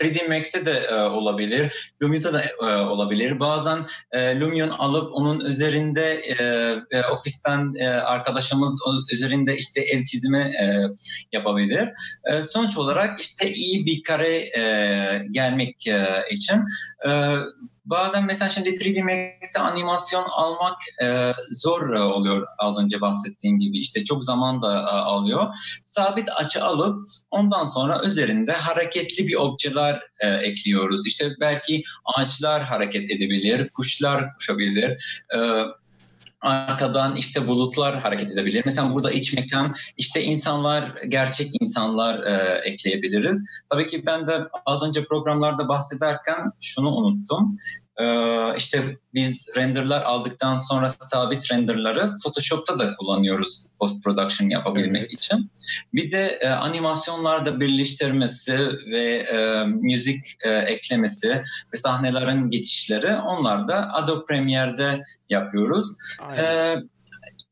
3D 0.00 0.28
Max'te 0.28 0.66
de 0.66 0.72
e, 0.72 0.94
olabilir. 0.94 1.92
Lumion'da 2.02 2.32
da 2.32 2.42
e, 2.42 2.76
olabilir. 2.76 3.40
Bazen 3.40 3.86
e, 4.12 4.40
Lumion 4.40 4.68
alıp 4.68 5.10
onun 5.12 5.40
üzerinde 5.40 6.12
e, 6.12 6.44
e, 6.90 7.02
ofisten 7.02 7.74
e, 7.78 7.88
arkadaşımız 7.88 8.78
üzerinde 9.12 9.56
işte 9.56 9.80
el 9.80 10.04
çizimi 10.04 10.38
e, 10.38 10.86
yapabilir. 11.32 11.88
E, 12.24 12.42
sonuç 12.42 12.78
olarak 12.78 13.20
işte 13.20 13.52
iyi 13.52 13.86
bir 13.86 14.02
kare 14.02 14.58
e, 14.58 15.26
gelmek 15.30 15.86
e, 15.86 16.24
için 16.30 16.56
e, 17.08 17.36
Bazen 17.90 18.24
mesela 18.26 18.48
şimdi 18.48 18.68
3D 18.68 19.02
Max'te 19.02 19.60
animasyon 19.60 20.24
almak 20.30 20.76
e, 21.02 21.32
zor 21.50 21.94
e, 21.94 22.00
oluyor 22.00 22.46
az 22.58 22.78
önce 22.78 23.00
bahsettiğim 23.00 23.58
gibi. 23.58 23.78
işte 23.78 24.04
çok 24.04 24.24
zaman 24.24 24.62
da 24.62 24.80
e, 24.80 24.86
alıyor. 24.86 25.54
Sabit 25.84 26.28
açı 26.36 26.64
alıp 26.64 27.08
ondan 27.30 27.64
sonra 27.64 28.02
üzerinde 28.04 28.52
hareketli 28.52 29.28
bir 29.28 29.34
objeler 29.34 30.00
e, 30.20 30.28
ekliyoruz. 30.28 31.06
İşte 31.06 31.30
belki 31.40 31.82
ağaçlar 32.04 32.62
hareket 32.62 33.10
edebilir, 33.10 33.68
kuşlar 33.68 34.24
uçabilir. 34.38 35.24
E, 35.34 35.38
arkadan 36.40 37.16
işte 37.16 37.46
bulutlar 37.46 38.00
hareket 38.00 38.32
edebilir. 38.32 38.62
Mesela 38.64 38.94
burada 38.94 39.10
iç 39.10 39.32
mekan 39.32 39.74
işte 39.96 40.22
insanlar, 40.22 40.84
gerçek 41.08 41.50
insanlar 41.60 42.22
e, 42.22 42.60
ekleyebiliriz. 42.64 43.44
Tabii 43.70 43.86
ki 43.86 44.06
ben 44.06 44.26
de 44.26 44.48
az 44.66 44.82
önce 44.82 45.04
programlarda 45.04 45.68
bahsederken 45.68 46.52
şunu 46.62 46.88
unuttum. 46.88 47.58
Ee, 48.00 48.54
işte 48.56 48.96
biz 49.14 49.48
renderlar 49.56 50.02
aldıktan 50.02 50.58
sonra 50.58 50.88
sabit 50.88 51.52
renderları 51.52 52.10
Photoshop'ta 52.24 52.78
da 52.78 52.92
kullanıyoruz 52.92 53.68
post 53.78 54.04
production 54.04 54.48
yapabilmek 54.48 55.00
evet. 55.00 55.12
için. 55.12 55.50
Bir 55.94 56.12
de 56.12 56.38
e, 56.40 56.48
animasyonlarda 56.48 57.60
birleştirmesi 57.60 58.58
ve 58.86 59.04
e, 59.16 59.64
müzik 59.66 60.36
e, 60.44 60.50
eklemesi 60.50 61.42
ve 61.74 61.76
sahnelerin 61.76 62.50
geçişleri 62.50 63.16
onlar 63.16 63.68
da 63.68 63.94
Adobe 63.94 64.24
Premiere'de 64.26 65.02
yapıyoruz. 65.28 65.96
Aynen. 66.20 66.44
E, 66.44 66.76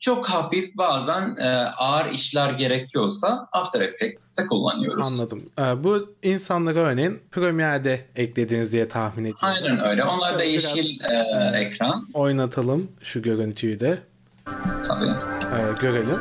çok 0.01 0.29
hafif 0.29 0.77
bazen 0.77 1.37
e, 1.37 1.49
ağır 1.77 2.11
işler 2.11 2.51
gerekiyorsa 2.51 3.49
After 3.53 3.81
Effects'te 3.81 4.47
kullanıyoruz. 4.47 5.21
Anladım. 5.21 5.43
E, 5.59 5.85
bu 5.85 6.15
insanlara 6.23 6.79
örneğin 6.79 7.21
Premiere'de 7.31 8.05
eklediğiniz 8.17 8.73
diye 8.73 8.89
tahmin 8.89 9.25
ediyorum. 9.25 9.41
Aynen 9.43 9.87
öyle. 9.87 10.05
Onlar 10.05 10.39
da 10.39 10.45
yeşil 10.45 11.01
e, 11.01 11.59
ekran. 11.59 12.09
Oynatalım 12.15 12.89
şu 13.03 13.23
görüntüyü 13.23 13.81
de. 13.81 13.99
Tabii. 14.85 15.11
E, 15.57 15.81
görelim. 15.81 16.21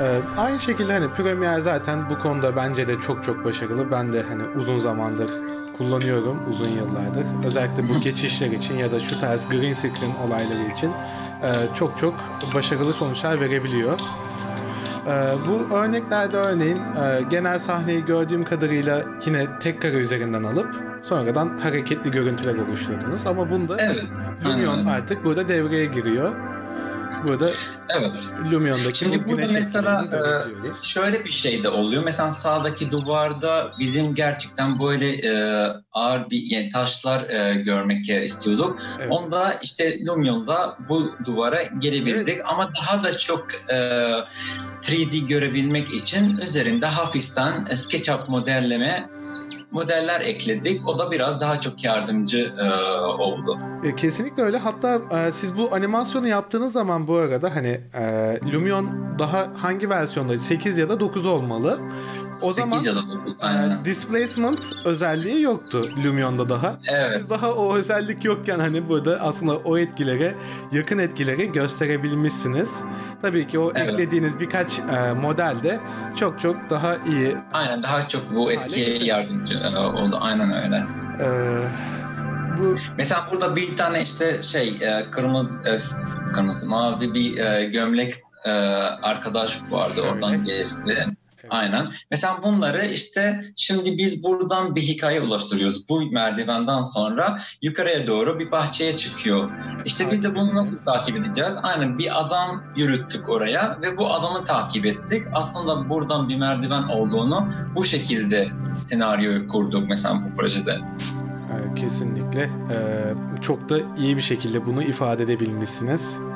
Ee, 0.00 0.20
aynı 0.36 0.60
şekilde 0.60 0.92
hani 0.92 1.14
Premiere 1.14 1.60
zaten 1.60 2.10
bu 2.10 2.18
konuda 2.18 2.56
bence 2.56 2.88
de 2.88 3.00
çok 3.00 3.24
çok 3.24 3.44
başarılı. 3.44 3.90
Ben 3.90 4.12
de 4.12 4.22
hani 4.22 4.42
uzun 4.58 4.78
zamandır 4.78 5.30
kullanıyorum 5.78 6.48
uzun 6.50 6.68
yıllardır. 6.68 7.24
Özellikle 7.46 7.88
bu 7.88 8.00
geçişler 8.00 8.50
için 8.50 8.74
ya 8.74 8.92
da 8.92 9.00
şu 9.00 9.18
tarz 9.18 9.48
green 9.48 9.74
screen 9.74 10.14
olayları 10.26 10.72
için 10.72 10.92
e, 11.42 11.74
çok 11.74 11.98
çok 11.98 12.14
başarılı 12.54 12.92
sonuçlar 12.92 13.40
verebiliyor. 13.40 13.98
E, 15.06 15.34
bu 15.48 15.74
örneklerde 15.74 16.36
örneğin 16.36 16.76
e, 16.76 17.22
genel 17.30 17.58
sahneyi 17.58 18.04
gördüğüm 18.04 18.44
kadarıyla 18.44 19.04
yine 19.26 19.46
tek 19.60 19.82
kare 19.82 19.96
üzerinden 19.96 20.42
alıp 20.42 20.74
sonradan 21.02 21.58
hareketli 21.58 22.10
görüntüler 22.10 22.58
oluşturdunuz. 22.58 23.26
Ama 23.26 23.50
bunda 23.50 23.76
evet, 23.80 24.06
Lumion 24.44 24.86
artık 24.86 25.24
burada 25.24 25.48
devreye 25.48 25.86
giriyor. 25.86 26.57
Burada 27.24 27.50
evet. 27.88 28.12
Lumion'daki 28.52 28.98
Şimdi 28.98 29.26
burada 29.26 29.46
mesela 29.52 30.04
e, 30.04 30.84
şöyle 30.86 31.24
bir 31.24 31.30
şey 31.30 31.62
de 31.62 31.68
oluyor. 31.68 32.04
Mesela 32.04 32.30
sağdaki 32.30 32.90
duvarda 32.90 33.72
bizim 33.78 34.14
gerçekten 34.14 34.78
böyle 34.78 35.10
e, 35.10 35.32
ağır 35.92 36.30
bir 36.30 36.42
yani 36.50 36.70
taşlar 36.70 37.30
e, 37.30 37.54
görmek 37.54 38.08
istiyorduk. 38.08 38.80
Evet. 38.98 39.10
Onda 39.10 39.58
işte 39.62 40.04
Lumion'da 40.06 40.76
bu 40.88 41.10
duvara 41.24 41.62
gelebildik 41.62 42.34
evet. 42.34 42.44
ama 42.44 42.70
daha 42.82 43.02
da 43.02 43.18
çok 43.18 43.46
e, 43.68 43.74
3D 44.82 45.26
görebilmek 45.26 45.94
için 45.94 46.36
üzerinde 46.36 46.86
hafiften 46.86 47.64
SketchUp 47.74 48.28
modelleme 48.28 49.08
modeller 49.70 50.20
ekledik. 50.20 50.88
O 50.88 50.98
da 50.98 51.10
biraz 51.10 51.40
daha 51.40 51.60
çok 51.60 51.84
yardımcı 51.84 52.52
e, 52.58 52.90
oldu. 53.00 53.58
E, 53.84 53.96
kesinlikle 53.96 54.42
öyle. 54.42 54.58
Hatta 54.58 55.00
e, 55.18 55.32
siz 55.32 55.56
bu 55.56 55.74
animasyonu 55.74 56.28
yaptığınız 56.28 56.72
zaman 56.72 57.08
bu 57.08 57.16
arada 57.16 57.56
hani 57.56 57.80
e, 57.94 58.02
Lumion 58.52 59.08
daha 59.18 59.48
hangi 59.56 59.90
versiyonda 59.90 60.38
8 60.38 60.78
ya 60.78 60.88
da 60.88 61.00
9 61.00 61.26
olmalı. 61.26 61.78
O 62.42 62.52
8 62.52 62.54
zaman 62.54 62.82
ya 62.82 62.96
da 62.96 63.02
9 63.02 63.40
aynen. 63.40 63.80
E, 63.80 63.84
displacement 63.84 64.58
özelliği 64.84 65.42
yoktu 65.42 65.90
Lumion'da 66.04 66.48
daha. 66.48 66.76
Evet. 66.88 67.12
Siz 67.18 67.30
daha 67.30 67.52
o 67.52 67.74
özellik 67.74 68.24
yokken 68.24 68.58
hani 68.58 68.88
burada 68.88 69.20
aslında 69.20 69.56
o 69.56 69.78
etkilere 69.78 70.34
yakın 70.72 70.98
etkileri 70.98 71.52
gösterebilmişsiniz. 71.52 72.76
Tabii 73.22 73.48
ki 73.48 73.58
o 73.58 73.72
evet. 73.74 73.92
eklediğiniz 73.92 74.40
birkaç 74.40 74.78
e, 74.78 75.12
model 75.20 75.56
de 75.62 75.80
çok 76.16 76.40
çok 76.40 76.70
daha 76.70 76.96
iyi. 76.96 77.36
Aynen 77.52 77.82
daha 77.82 78.08
çok 78.08 78.34
bu 78.34 78.52
etkiye 78.52 79.04
yardımcı 79.04 79.57
e, 79.64 79.78
oldu. 79.78 80.18
Aynen 80.20 80.64
öyle. 80.64 80.86
Ee, 81.20 81.26
bu... 82.58 82.74
Mesela 82.96 83.26
burada 83.30 83.56
bir 83.56 83.76
tane 83.76 84.02
işte 84.02 84.42
şey 84.42 84.68
e, 84.68 85.10
kırmızı 85.10 85.68
e, 85.68 85.76
kırmızı 86.32 86.66
mavi 86.66 87.14
bir 87.14 87.62
gömlek 87.64 88.14
arkadaş 89.02 89.58
vardı 89.70 90.02
oradan 90.02 90.44
geçti. 90.44 91.06
Aynen. 91.50 91.88
Mesela 92.10 92.38
bunları 92.42 92.84
işte 92.84 93.44
şimdi 93.56 93.98
biz 93.98 94.24
buradan 94.24 94.76
bir 94.76 94.82
hikaye 94.82 95.20
ulaştırıyoruz. 95.20 95.88
Bu 95.88 96.10
merdivenden 96.10 96.82
sonra 96.82 97.40
yukarıya 97.62 98.06
doğru 98.06 98.38
bir 98.38 98.50
bahçeye 98.50 98.96
çıkıyor. 98.96 99.50
İşte 99.84 100.10
biz 100.10 100.24
de 100.24 100.34
bunu 100.34 100.54
nasıl 100.54 100.84
takip 100.84 101.16
edeceğiz? 101.16 101.54
Aynen 101.62 101.98
bir 101.98 102.20
adam 102.20 102.62
yürüttük 102.76 103.28
oraya 103.28 103.78
ve 103.82 103.96
bu 103.96 104.14
adamı 104.14 104.44
takip 104.44 104.86
ettik. 104.86 105.22
Aslında 105.32 105.88
buradan 105.88 106.28
bir 106.28 106.36
merdiven 106.36 106.82
olduğunu 106.82 107.48
bu 107.74 107.84
şekilde 107.84 108.48
senaryoyu 108.82 109.48
kurduk 109.48 109.88
mesela 109.88 110.20
bu 110.20 110.34
projede. 110.34 110.78
Kesinlikle. 111.76 112.50
Çok 113.40 113.68
da 113.68 113.78
iyi 113.98 114.16
bir 114.16 114.22
şekilde 114.22 114.66
bunu 114.66 114.82
ifade 114.82 115.22
edebilmişsiniz. 115.22 116.27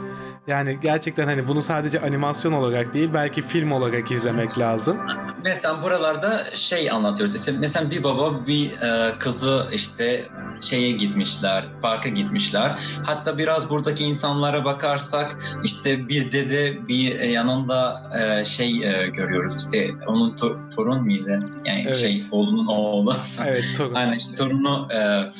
Yani 0.46 0.78
gerçekten 0.82 1.26
hani 1.26 1.48
bunu 1.48 1.62
sadece 1.62 2.00
animasyon 2.00 2.52
olarak 2.52 2.94
değil 2.94 3.10
belki 3.14 3.42
film 3.42 3.72
olarak 3.72 4.10
izlemek 4.10 4.58
lazım. 4.58 4.96
Mesela 5.44 5.82
buralarda 5.82 6.44
şey 6.54 6.90
anlatıyoruz. 6.90 7.34
İşte 7.34 7.52
mesela 7.52 7.90
bir 7.90 8.02
baba 8.02 8.46
bir 8.46 8.70
e, 8.70 9.18
kızı 9.18 9.68
işte 9.72 10.24
şeye 10.60 10.90
gitmişler, 10.90 11.64
parka 11.82 12.08
gitmişler. 12.08 12.78
Hatta 13.06 13.38
biraz 13.38 13.70
buradaki 13.70 14.04
insanlara 14.04 14.64
bakarsak 14.64 15.36
işte 15.64 16.08
bir 16.08 16.32
dede 16.32 16.88
bir 16.88 17.20
yanında 17.20 18.10
e, 18.18 18.44
şey 18.44 18.70
e, 18.70 19.06
görüyoruz. 19.06 19.56
İşte 19.56 19.90
onun 20.06 20.32
to- 20.32 20.74
torun 20.76 21.02
muydu? 21.02 21.50
Yani 21.64 21.82
evet. 21.86 21.96
şey 21.96 22.22
oğlunun 22.30 22.66
oğlu. 22.66 23.14
Evet 23.46 23.64
torun. 23.76 23.94
Aynen 23.94 24.12
işte 24.12 24.36
torunu 24.36 24.88
e, 24.92 25.30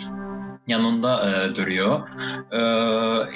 yanında 0.66 1.30
e, 1.30 1.56
duruyor. 1.56 2.00
E, 2.52 2.60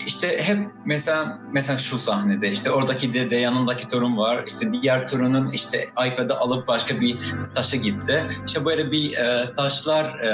işte 0.07 0.43
hep 0.43 0.59
mesela 0.85 1.39
mesela 1.53 1.79
şu 1.79 1.99
sahnede 1.99 2.51
işte 2.51 2.71
oradaki 2.71 3.15
dede 3.15 3.37
yanındaki 3.37 3.89
torun 3.89 4.17
var. 4.17 4.45
İşte 4.47 4.73
diğer 4.73 5.09
torunun 5.09 5.47
işte 5.47 5.89
iPad'ı 6.07 6.37
alıp 6.37 6.69
başka 6.69 7.01
bir 7.01 7.19
taşa 7.55 7.77
gitti. 7.77 8.27
İşte 8.47 8.65
böyle 8.65 8.93
bir 8.93 9.17
e, 9.17 9.53
taşlar 9.53 10.19
e, 10.19 10.33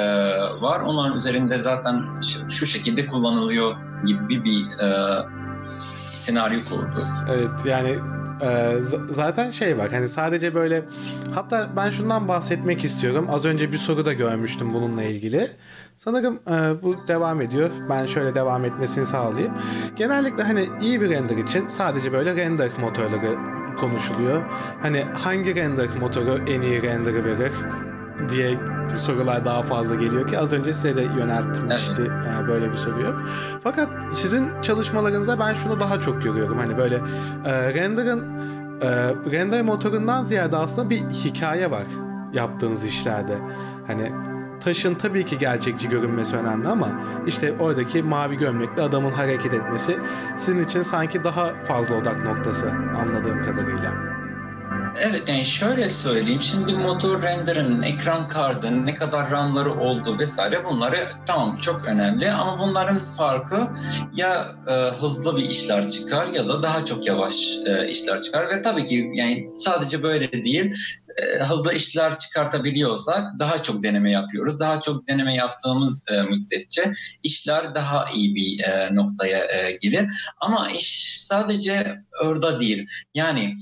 var. 0.60 0.80
Onların 0.80 1.16
üzerinde 1.16 1.58
zaten 1.58 2.20
şu, 2.22 2.50
şu 2.50 2.66
şekilde 2.66 3.06
kullanılıyor 3.06 3.76
gibi 4.06 4.44
bir 4.44 4.78
e, 4.78 5.18
senaryo 6.16 6.60
kurdu. 6.68 7.06
Evet 7.28 7.50
yani 7.64 7.96
ee, 8.42 8.76
zaten 9.10 9.50
şey 9.50 9.78
bak 9.78 9.92
hani 9.92 10.08
sadece 10.08 10.54
böyle 10.54 10.82
hatta 11.34 11.68
ben 11.76 11.90
şundan 11.90 12.28
bahsetmek 12.28 12.84
istiyorum. 12.84 13.26
Az 13.28 13.44
önce 13.44 13.72
bir 13.72 13.78
soru 13.78 14.04
da 14.04 14.12
görmüştüm 14.12 14.74
bununla 14.74 15.02
ilgili. 15.02 15.50
Sanırım 15.96 16.40
e, 16.48 16.82
bu 16.82 16.96
devam 17.08 17.40
ediyor. 17.40 17.70
Ben 17.90 18.06
şöyle 18.06 18.34
devam 18.34 18.64
etmesini 18.64 19.06
sağlayayım. 19.06 19.54
Genellikle 19.96 20.42
hani 20.42 20.68
iyi 20.80 21.00
bir 21.00 21.10
render 21.10 21.36
için 21.36 21.68
sadece 21.68 22.12
böyle 22.12 22.36
render 22.36 22.70
motorları 22.80 23.38
konuşuluyor. 23.80 24.42
Hani 24.82 25.02
hangi 25.02 25.54
render 25.54 25.88
motoru 26.00 26.38
en 26.46 26.60
iyi 26.60 26.82
render'ı 26.82 27.24
verir 27.24 27.52
diye 28.28 28.58
sorular 28.98 29.44
daha 29.44 29.62
fazla 29.62 29.94
geliyor 29.94 30.28
ki 30.28 30.38
az 30.38 30.52
önce 30.52 30.72
size 30.72 30.96
de 30.96 31.02
yöneltmişti 31.02 31.92
evet. 31.98 32.10
yani 32.26 32.48
böyle 32.48 32.72
bir 32.72 32.76
soruyu. 32.76 33.16
Fakat 33.62 33.88
sizin 34.12 34.60
çalışmalarınızda 34.62 35.38
ben 35.38 35.54
şunu 35.54 35.80
daha 35.80 36.00
çok 36.00 36.22
görüyorum. 36.22 36.58
Hani 36.58 36.78
böyle 36.78 37.00
e, 37.44 37.74
render'ın 37.74 38.20
e, 38.80 39.14
render 39.32 39.62
motorundan 39.62 40.22
ziyade 40.22 40.56
aslında 40.56 40.90
bir 40.90 41.00
hikaye 41.00 41.70
var 41.70 41.86
yaptığınız 42.32 42.84
işlerde. 42.84 43.38
Hani 43.86 44.12
taşın 44.60 44.94
tabii 44.94 45.26
ki 45.26 45.38
gerçekçi 45.38 45.88
görünmesi 45.88 46.36
önemli 46.36 46.68
ama 46.68 46.88
işte 47.26 47.54
oradaki 47.60 48.02
mavi 48.02 48.36
gömlekli 48.36 48.82
adamın 48.82 49.10
hareket 49.10 49.54
etmesi 49.54 49.98
sizin 50.36 50.64
için 50.64 50.82
sanki 50.82 51.24
daha 51.24 51.54
fazla 51.68 51.96
odak 51.96 52.24
noktası 52.24 52.70
anladığım 52.70 53.42
kadarıyla. 53.42 54.11
Evet 55.00 55.28
yani 55.28 55.44
şöyle 55.44 55.88
söyleyeyim. 55.88 56.42
Şimdi 56.42 56.72
motor 56.72 57.22
render'ın, 57.22 57.82
ekran 57.82 58.28
kartının 58.28 58.86
ne 58.86 58.94
kadar 58.94 59.30
RAM'ları 59.30 59.80
oldu 59.80 60.18
vesaire 60.18 60.64
bunları 60.64 61.08
tamam 61.26 61.58
çok 61.58 61.84
önemli 61.84 62.30
ama 62.30 62.58
bunların 62.58 62.96
farkı 62.96 63.68
ya 64.14 64.56
e, 64.68 64.72
hızlı 64.72 65.36
bir 65.36 65.50
işler 65.50 65.88
çıkar 65.88 66.26
ya 66.26 66.48
da 66.48 66.62
daha 66.62 66.84
çok 66.84 67.06
yavaş 67.06 67.34
e, 67.66 67.88
işler 67.88 68.20
çıkar 68.20 68.48
ve 68.48 68.62
tabii 68.62 68.86
ki 68.86 69.10
yani 69.14 69.50
sadece 69.54 70.02
böyle 70.02 70.32
değil 70.32 70.74
e, 71.16 71.44
hızlı 71.44 71.74
işler 71.74 72.18
çıkartabiliyorsak 72.18 73.38
daha 73.38 73.62
çok 73.62 73.82
deneme 73.82 74.12
yapıyoruz. 74.12 74.60
Daha 74.60 74.80
çok 74.80 75.08
deneme 75.08 75.34
yaptığımız 75.34 76.04
e, 76.08 76.22
müddetçe 76.22 76.92
işler 77.22 77.74
daha 77.74 78.10
iyi 78.10 78.34
bir 78.34 78.64
e, 78.64 78.94
noktaya 78.94 79.38
e, 79.38 79.72
gelir. 79.72 80.04
Ama 80.40 80.70
iş 80.70 81.16
sadece 81.18 82.02
orada 82.24 82.58
değil. 82.58 82.86
Yani 83.14 83.54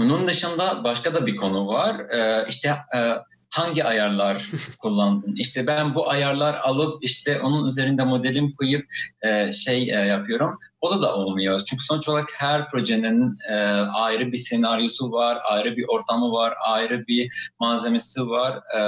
onun 0.00 0.28
dışında 0.28 0.84
başka 0.84 1.14
da 1.14 1.26
bir 1.26 1.36
konu 1.36 1.66
var. 1.66 2.00
Ee, 2.10 2.46
işte 2.48 2.76
e, 2.96 3.14
hangi 3.50 3.84
ayarlar 3.84 4.50
kullandın? 4.78 5.34
İşte 5.36 5.66
ben 5.66 5.94
bu 5.94 6.10
ayarlar 6.10 6.54
alıp 6.54 7.04
işte 7.04 7.40
onun 7.40 7.66
üzerinde 7.66 8.04
modelim 8.04 8.52
koyup 8.52 8.84
e, 9.22 9.52
şey 9.52 9.82
e, 9.82 9.94
yapıyorum. 9.94 10.58
O 10.80 10.90
da 10.90 11.02
da 11.02 11.14
olmuyor. 11.16 11.60
Çünkü 11.60 11.84
sonuç 11.84 12.08
olarak 12.08 12.28
her 12.36 12.68
projenin 12.68 13.36
e, 13.50 13.54
ayrı 13.94 14.32
bir 14.32 14.38
senaryosu 14.38 15.12
var, 15.12 15.38
ayrı 15.44 15.76
bir 15.76 15.84
ortamı 15.88 16.32
var, 16.32 16.54
ayrı 16.66 17.06
bir 17.06 17.50
malzemesi 17.60 18.26
var, 18.26 18.60
e, 18.76 18.80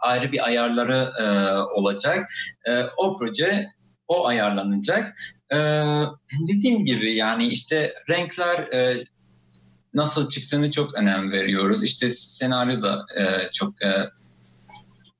ayrı 0.00 0.32
bir 0.32 0.46
ayarları 0.46 1.10
e, 1.20 1.56
olacak. 1.80 2.28
E, 2.68 2.82
o 2.96 3.16
proje 3.16 3.66
o 4.08 4.26
ayarlanacak. 4.26 5.16
E, 5.52 5.56
dediğim 6.48 6.84
gibi 6.84 7.10
yani 7.10 7.46
işte 7.46 7.94
renkler 8.08 8.58
e, 8.58 9.04
nasıl 9.96 10.28
çıktığını 10.28 10.70
çok 10.70 10.94
önem 10.94 11.32
veriyoruz. 11.32 11.84
İşte 11.84 12.08
senaryo 12.08 12.82
da 12.82 13.06
e, 13.18 13.50
çok 13.52 13.82
e, 13.82 14.10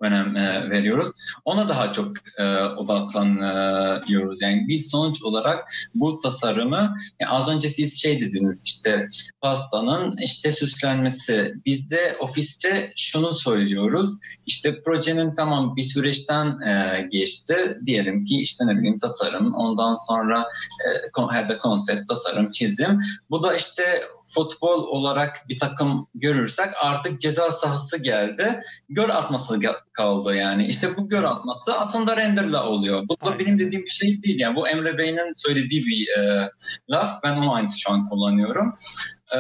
önem 0.01 0.37
e, 0.37 0.71
veriyoruz. 0.71 1.11
Ona 1.45 1.69
daha 1.69 1.93
çok 1.93 2.12
e, 2.39 2.45
odaklanıyoruz. 2.59 4.43
Yani 4.43 4.65
biz 4.69 4.91
sonuç 4.91 5.23
olarak 5.23 5.73
bu 5.95 6.21
tasarımı 6.21 6.97
yani 7.21 7.31
az 7.31 7.49
önce 7.49 7.69
siz 7.69 8.03
şey 8.03 8.21
dediniz 8.21 8.62
işte 8.67 9.07
pastanın 9.41 10.17
işte 10.23 10.53
süslenmesi. 10.53 11.55
Biz 11.67 11.91
de 11.91 12.17
ofiste 12.21 12.93
şunu 12.97 13.33
söylüyoruz. 13.33 14.12
İşte 14.47 14.83
projenin 14.83 15.35
tamam 15.35 15.77
bir 15.77 15.83
süreçten 15.83 16.61
e, 16.61 17.03
geçti. 17.11 17.79
Diyelim 17.87 18.25
ki 18.25 18.41
işte 18.41 18.67
ne 18.67 18.77
bileyim 18.77 18.99
tasarım 18.99 19.55
ondan 19.55 19.97
sonra 20.09 20.45
e, 20.87 21.49
da 21.49 21.59
konsept, 21.59 22.09
tasarım, 22.09 22.51
çizim. 22.51 23.01
Bu 23.31 23.43
da 23.43 23.57
işte 23.57 24.03
futbol 24.29 24.83
olarak 24.83 25.49
bir 25.49 25.59
takım 25.59 26.07
görürsek 26.15 26.69
artık 26.83 27.21
ceza 27.21 27.51
sahası 27.51 27.99
geldi. 27.99 28.62
Gol 28.91 29.09
atması 29.09 29.61
kaldı 29.93 30.35
yani. 30.35 30.67
İşte 30.67 30.97
bu 30.97 31.09
gol 31.09 31.25
atması 31.25 31.79
aslında 31.79 32.17
renderla 32.17 32.69
oluyor. 32.69 33.03
Bu 33.09 33.27
da 33.27 33.39
benim 33.39 33.59
dediğim 33.59 33.85
bir 33.85 33.91
şey 33.91 34.23
değil. 34.23 34.41
Yani 34.41 34.57
bu 34.57 34.69
Emre 34.69 34.99
Bey'in 34.99 35.19
söylediği 35.35 35.87
bir 35.87 36.19
e, 36.19 36.51
laf. 36.91 37.23
Ben 37.23 37.37
onu 37.37 37.55
aynısı 37.55 37.81
şu 37.81 37.93
an 37.93 38.05
kullanıyorum. 38.05 38.75
E, 39.37 39.39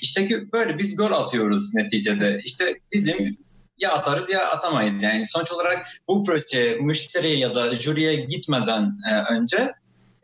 işte 0.00 0.52
böyle 0.52 0.78
biz 0.78 0.96
gol 0.96 1.12
atıyoruz 1.12 1.74
neticede. 1.74 2.40
İşte 2.44 2.78
bizim 2.92 3.36
ya 3.78 3.92
atarız 3.92 4.30
ya 4.30 4.50
atamayız. 4.50 5.02
Yani 5.02 5.26
sonuç 5.26 5.52
olarak 5.52 5.86
bu 6.08 6.24
proje 6.24 6.78
müşteriye 6.80 7.36
ya 7.36 7.54
da 7.54 7.74
jüriye 7.74 8.14
gitmeden 8.14 8.98
e, 9.10 9.34
önce 9.34 9.56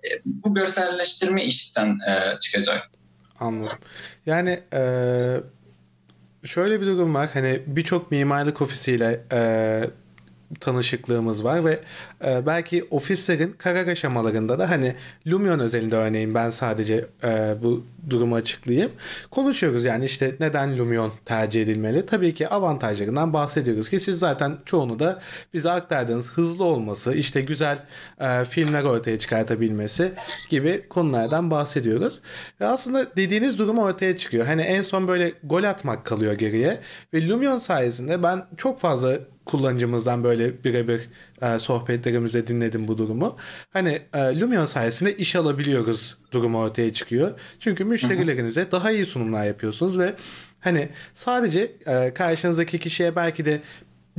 e, 0.04 0.08
bu 0.24 0.54
görselleştirme 0.54 1.44
işten 1.44 1.98
e, 2.08 2.38
çıkacak. 2.38 2.90
Anladım. 3.40 3.78
Yani 4.26 4.60
e, 4.72 4.80
şöyle 6.44 6.80
bir 6.80 6.86
durum 6.86 7.14
var. 7.14 7.30
Hani 7.32 7.62
birçok 7.66 8.10
mimarlık 8.10 8.62
ofisiyle 8.62 9.24
e, 9.32 9.90
tanışıklığımız 10.60 11.44
var 11.44 11.64
ve 11.64 11.80
e, 12.24 12.46
belki 12.46 12.84
ofislerin 12.90 13.54
karar 13.58 13.86
aşamalarında 13.86 14.58
da 14.58 14.70
hani 14.70 14.94
Lumion 15.26 15.58
özelinde 15.58 15.96
örneğin 15.96 16.34
ben 16.34 16.50
sadece 16.50 17.06
e, 17.24 17.54
bu 17.62 17.84
durumu 18.10 18.34
açıklayayım. 18.34 18.92
Konuşuyoruz 19.30 19.84
yani 19.84 20.04
işte 20.04 20.36
neden 20.40 20.78
Lumion 20.78 21.12
tercih 21.24 21.62
edilmeli? 21.62 22.06
Tabii 22.06 22.34
ki 22.34 22.48
avantajlarından 22.48 23.32
bahsediyoruz 23.32 23.88
ki 23.88 24.00
siz 24.00 24.18
zaten 24.18 24.56
çoğunu 24.64 24.98
da 24.98 25.20
bize 25.54 25.70
aktardığınız 25.70 26.32
hızlı 26.32 26.64
olması, 26.64 27.14
işte 27.14 27.40
güzel 27.40 27.78
e, 28.20 28.44
filmler 28.44 28.84
ortaya 28.84 29.18
çıkartabilmesi 29.18 30.12
gibi 30.50 30.88
konulardan 30.88 31.50
bahsediyoruz. 31.50 32.20
Ve 32.60 32.66
aslında 32.66 33.16
dediğiniz 33.16 33.58
durum 33.58 33.78
ortaya 33.78 34.16
çıkıyor. 34.16 34.46
Hani 34.46 34.62
en 34.62 34.82
son 34.82 35.08
böyle 35.08 35.32
gol 35.44 35.64
atmak 35.64 36.04
kalıyor 36.04 36.32
geriye 36.32 36.80
ve 37.14 37.28
Lumion 37.28 37.58
sayesinde 37.58 38.22
ben 38.22 38.46
çok 38.56 38.80
fazla 38.80 39.18
kullanıcımızdan 39.48 40.24
böyle 40.24 40.64
birebir 40.64 41.08
e, 41.42 41.58
sohbetlerimizde 41.58 42.46
dinledim 42.46 42.88
bu 42.88 42.98
durumu. 42.98 43.36
Hani 43.72 44.02
e, 44.14 44.40
Lumion 44.40 44.66
sayesinde 44.66 45.16
iş 45.16 45.36
alabiliyoruz 45.36 46.16
durumu 46.32 46.58
ortaya 46.58 46.92
çıkıyor. 46.92 47.40
Çünkü 47.60 47.84
müşterilerinize 47.84 48.70
daha 48.72 48.90
iyi 48.90 49.06
sunumlar 49.06 49.44
yapıyorsunuz 49.44 49.98
ve 49.98 50.14
hani 50.60 50.88
sadece 51.14 51.72
e, 51.86 52.14
karşınızdaki 52.14 52.78
kişiye 52.78 53.16
belki 53.16 53.44
de 53.44 53.60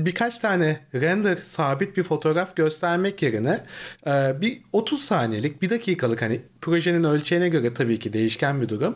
birkaç 0.05 0.39
tane 0.39 0.79
render 0.93 1.35
sabit 1.35 1.97
bir 1.97 2.03
fotoğraf 2.03 2.55
göstermek 2.55 3.21
yerine 3.21 3.59
e, 4.07 4.41
bir 4.41 4.61
30 4.73 5.01
saniyelik 5.01 5.61
bir 5.61 5.69
dakikalık 5.69 6.21
hani 6.21 6.41
projenin 6.61 7.03
ölçeğine 7.03 7.49
göre 7.49 7.73
tabii 7.73 7.99
ki 7.99 8.13
değişken 8.13 8.61
bir 8.61 8.69
durum 8.69 8.95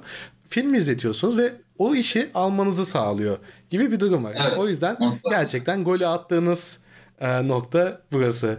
film 0.50 0.74
izletiyorsunuz 0.76 1.38
ve 1.38 1.54
o 1.78 1.96
işi 1.96 2.30
almanızı 2.34 2.86
sağlıyor 2.86 3.38
gibi 3.70 3.92
bir 3.92 4.00
durum 4.00 4.24
var. 4.24 4.38
Evet. 4.48 4.58
O 4.58 4.68
yüzden 4.68 4.98
gerçekten 5.30 5.84
golü 5.84 6.08
attığınız 6.08 6.78
e, 7.20 7.48
nokta 7.48 8.02
burası 8.12 8.58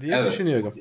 diye 0.00 0.16
evet. 0.16 0.32
düşünüyorum. 0.32 0.74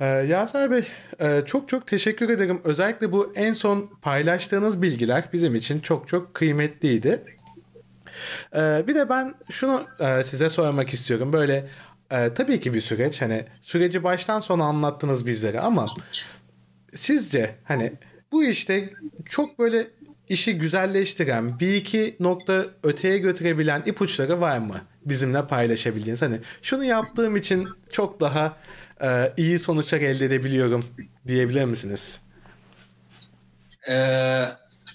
E, 0.00 0.06
Yaser 0.06 0.70
Bey 0.70 0.84
e, 1.20 1.42
çok 1.46 1.68
çok 1.68 1.86
teşekkür 1.86 2.28
ederim. 2.28 2.60
Özellikle 2.64 3.12
bu 3.12 3.32
en 3.34 3.52
son 3.52 3.90
paylaştığınız 4.02 4.82
bilgiler 4.82 5.24
bizim 5.32 5.54
için 5.54 5.78
çok 5.78 6.08
çok 6.08 6.34
kıymetliydi. 6.34 7.24
E, 8.54 8.84
bir 8.86 8.94
de 8.94 9.08
ben 9.08 9.34
şunu 9.50 9.86
e, 10.00 10.24
size 10.24 10.50
sormak 10.50 10.94
istiyorum. 10.94 11.32
Böyle 11.32 11.68
e, 12.10 12.34
tabii 12.34 12.60
ki 12.60 12.74
bir 12.74 12.80
süreç. 12.80 13.22
Hani 13.22 13.44
süreci 13.62 14.04
baştan 14.04 14.40
sona 14.40 14.64
anlattınız 14.64 15.26
bizlere 15.26 15.60
ama 15.60 15.84
sizce 16.94 17.56
hani 17.64 17.92
bu 18.32 18.44
işte 18.44 18.90
çok 19.30 19.58
böyle 19.58 19.86
işi 20.28 20.58
güzelleştiren 20.58 21.60
bir 21.60 21.74
iki 21.74 22.16
nokta 22.20 22.64
öteye 22.82 23.18
götürebilen 23.18 23.82
ipuçları 23.86 24.40
var 24.40 24.58
mı 24.58 24.80
bizimle 25.04 25.46
paylaşabildiğiniz? 25.46 26.22
Hani 26.22 26.40
şunu 26.62 26.84
yaptığım 26.84 27.36
için 27.36 27.68
çok 27.92 28.20
daha 28.20 28.56
e, 29.02 29.32
iyi 29.36 29.58
sonuçlar 29.58 30.00
elde 30.00 30.24
edebiliyorum 30.24 30.86
diyebilir 31.26 31.64
misiniz? 31.64 32.20
Ee, 33.88 34.48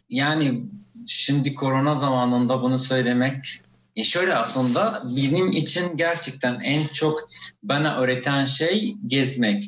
yani 0.09 0.63
şimdi 1.07 1.53
korona 1.53 1.95
zamanında 1.95 2.61
bunu 2.61 2.79
söylemek 2.79 3.45
e 3.95 4.03
şöyle 4.03 4.35
aslında 4.35 5.03
benim 5.15 5.51
için 5.51 5.97
gerçekten 5.97 6.59
en 6.59 6.87
çok 6.93 7.27
bana 7.63 7.97
öğreten 7.97 8.45
şey 8.45 8.95
gezmek. 9.07 9.63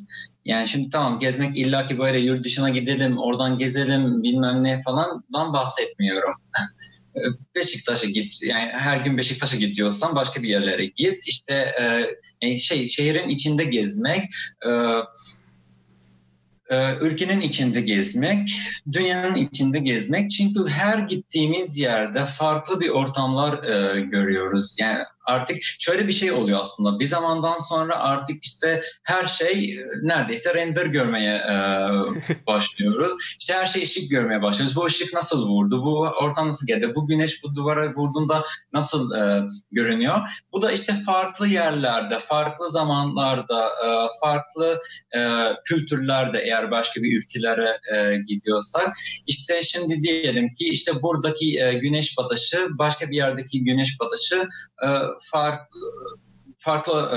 Yani 0.46 0.68
şimdi 0.68 0.90
tamam 0.90 1.20
gezmek 1.20 1.58
illaki 1.58 2.00
böyle 2.00 2.18
yurt 2.18 2.46
dışına 2.46 2.70
gidelim, 2.70 3.18
oradan 3.18 3.58
gezelim 3.58 4.24
bilmem 4.24 4.64
ne 4.64 4.82
falandan 4.82 5.54
bahsetmiyorum. 5.54 6.34
Beşiktaş'a 7.56 8.08
git. 8.08 8.42
Yani 8.42 8.72
her 8.72 8.98
gün 8.98 9.18
Beşiktaş'a 9.18 9.58
git 9.58 9.76
diyorsan 9.76 10.16
başka 10.16 10.44
bir 10.44 10.50
yerlere 10.50 10.86
git. 10.86 11.22
İşte 11.28 11.72
e, 12.42 12.58
şey 12.58 12.88
şehrin 12.88 13.30
içinde 13.30 13.64
gezmek, 13.64 14.24
e, 14.66 14.70
e, 14.70 15.04
ülkenin 17.02 17.42
içinde 17.42 17.82
gezmek, 17.82 18.50
dünyanın 18.92 19.36
içinde 19.36 19.80
gezmek. 19.80 20.32
Çünkü 20.32 20.68
her 20.68 20.98
gittiğimiz 20.98 21.78
yerde 21.78 22.26
farklı 22.26 22.80
bir 22.80 22.90
ortamlar 22.90 23.64
e, 23.64 24.02
görüyoruz. 24.02 24.78
Yani 24.80 25.04
artık 25.26 25.58
şöyle 25.62 26.08
bir 26.08 26.14
şey 26.14 26.32
oluyor 26.32 26.60
aslında. 26.62 27.00
Bir 27.00 27.08
zamandan 27.08 27.60
sonra 27.60 28.00
artık 28.00 28.46
işte 28.46 28.82
her 29.04 29.28
şey 29.28 29.74
e, 29.74 29.86
neredeyse 30.04 30.56
render 30.56 30.86
görmeye 30.86 31.36
e, 31.36 31.58
başlıyoruz. 32.48 33.12
İşte 33.40 33.54
her 33.54 33.66
şey 33.66 33.84
ışık 33.84 34.12
görmeye 34.12 34.42
başlıyoruz. 34.42 34.76
Bu 34.76 34.86
ışık 34.86 35.14
nasıl 35.14 35.48
vurdu? 35.48 35.84
Bu 35.86 36.00
ortam 36.00 36.48
nasıl 36.48 36.68
geldi? 36.68 36.96
Bu 36.96 37.08
güneş 37.08 37.44
bu 37.44 37.56
duvara 37.56 37.94
vurduğunda 37.96 38.44
nasıl 38.74 39.12
e, 39.12 39.48
görünüyor? 39.72 40.20
Bu 40.52 40.62
da 40.62 40.72
işte 40.72 40.94
farklı 41.06 41.48
yerlerde, 41.48 42.20
farklı 42.20 42.72
zamanlarda, 42.72 43.66
e, 43.66 44.08
farklı 44.22 44.82
e, 45.16 45.50
kültürlerde 45.66 46.40
eğer 46.40 46.72
başka 46.72 47.02
bir 47.02 47.18
ülkelere 47.18 47.80
e, 47.96 48.18
gidiyorsak 48.18 48.98
işte 49.28 49.64
şimdi 49.64 50.04
diyelim 50.04 50.54
ki 50.54 50.70
işte 50.70 51.02
buradaki 51.02 51.60
e, 51.60 51.74
güneş 51.74 52.18
batışı 52.18 52.68
başka 52.70 53.10
bir 53.10 53.16
yerdeki 53.16 53.64
güneş 53.64 54.00
batışı 54.00 54.48
e, 54.84 54.88
farklı 55.32 55.80
farklı 56.58 57.10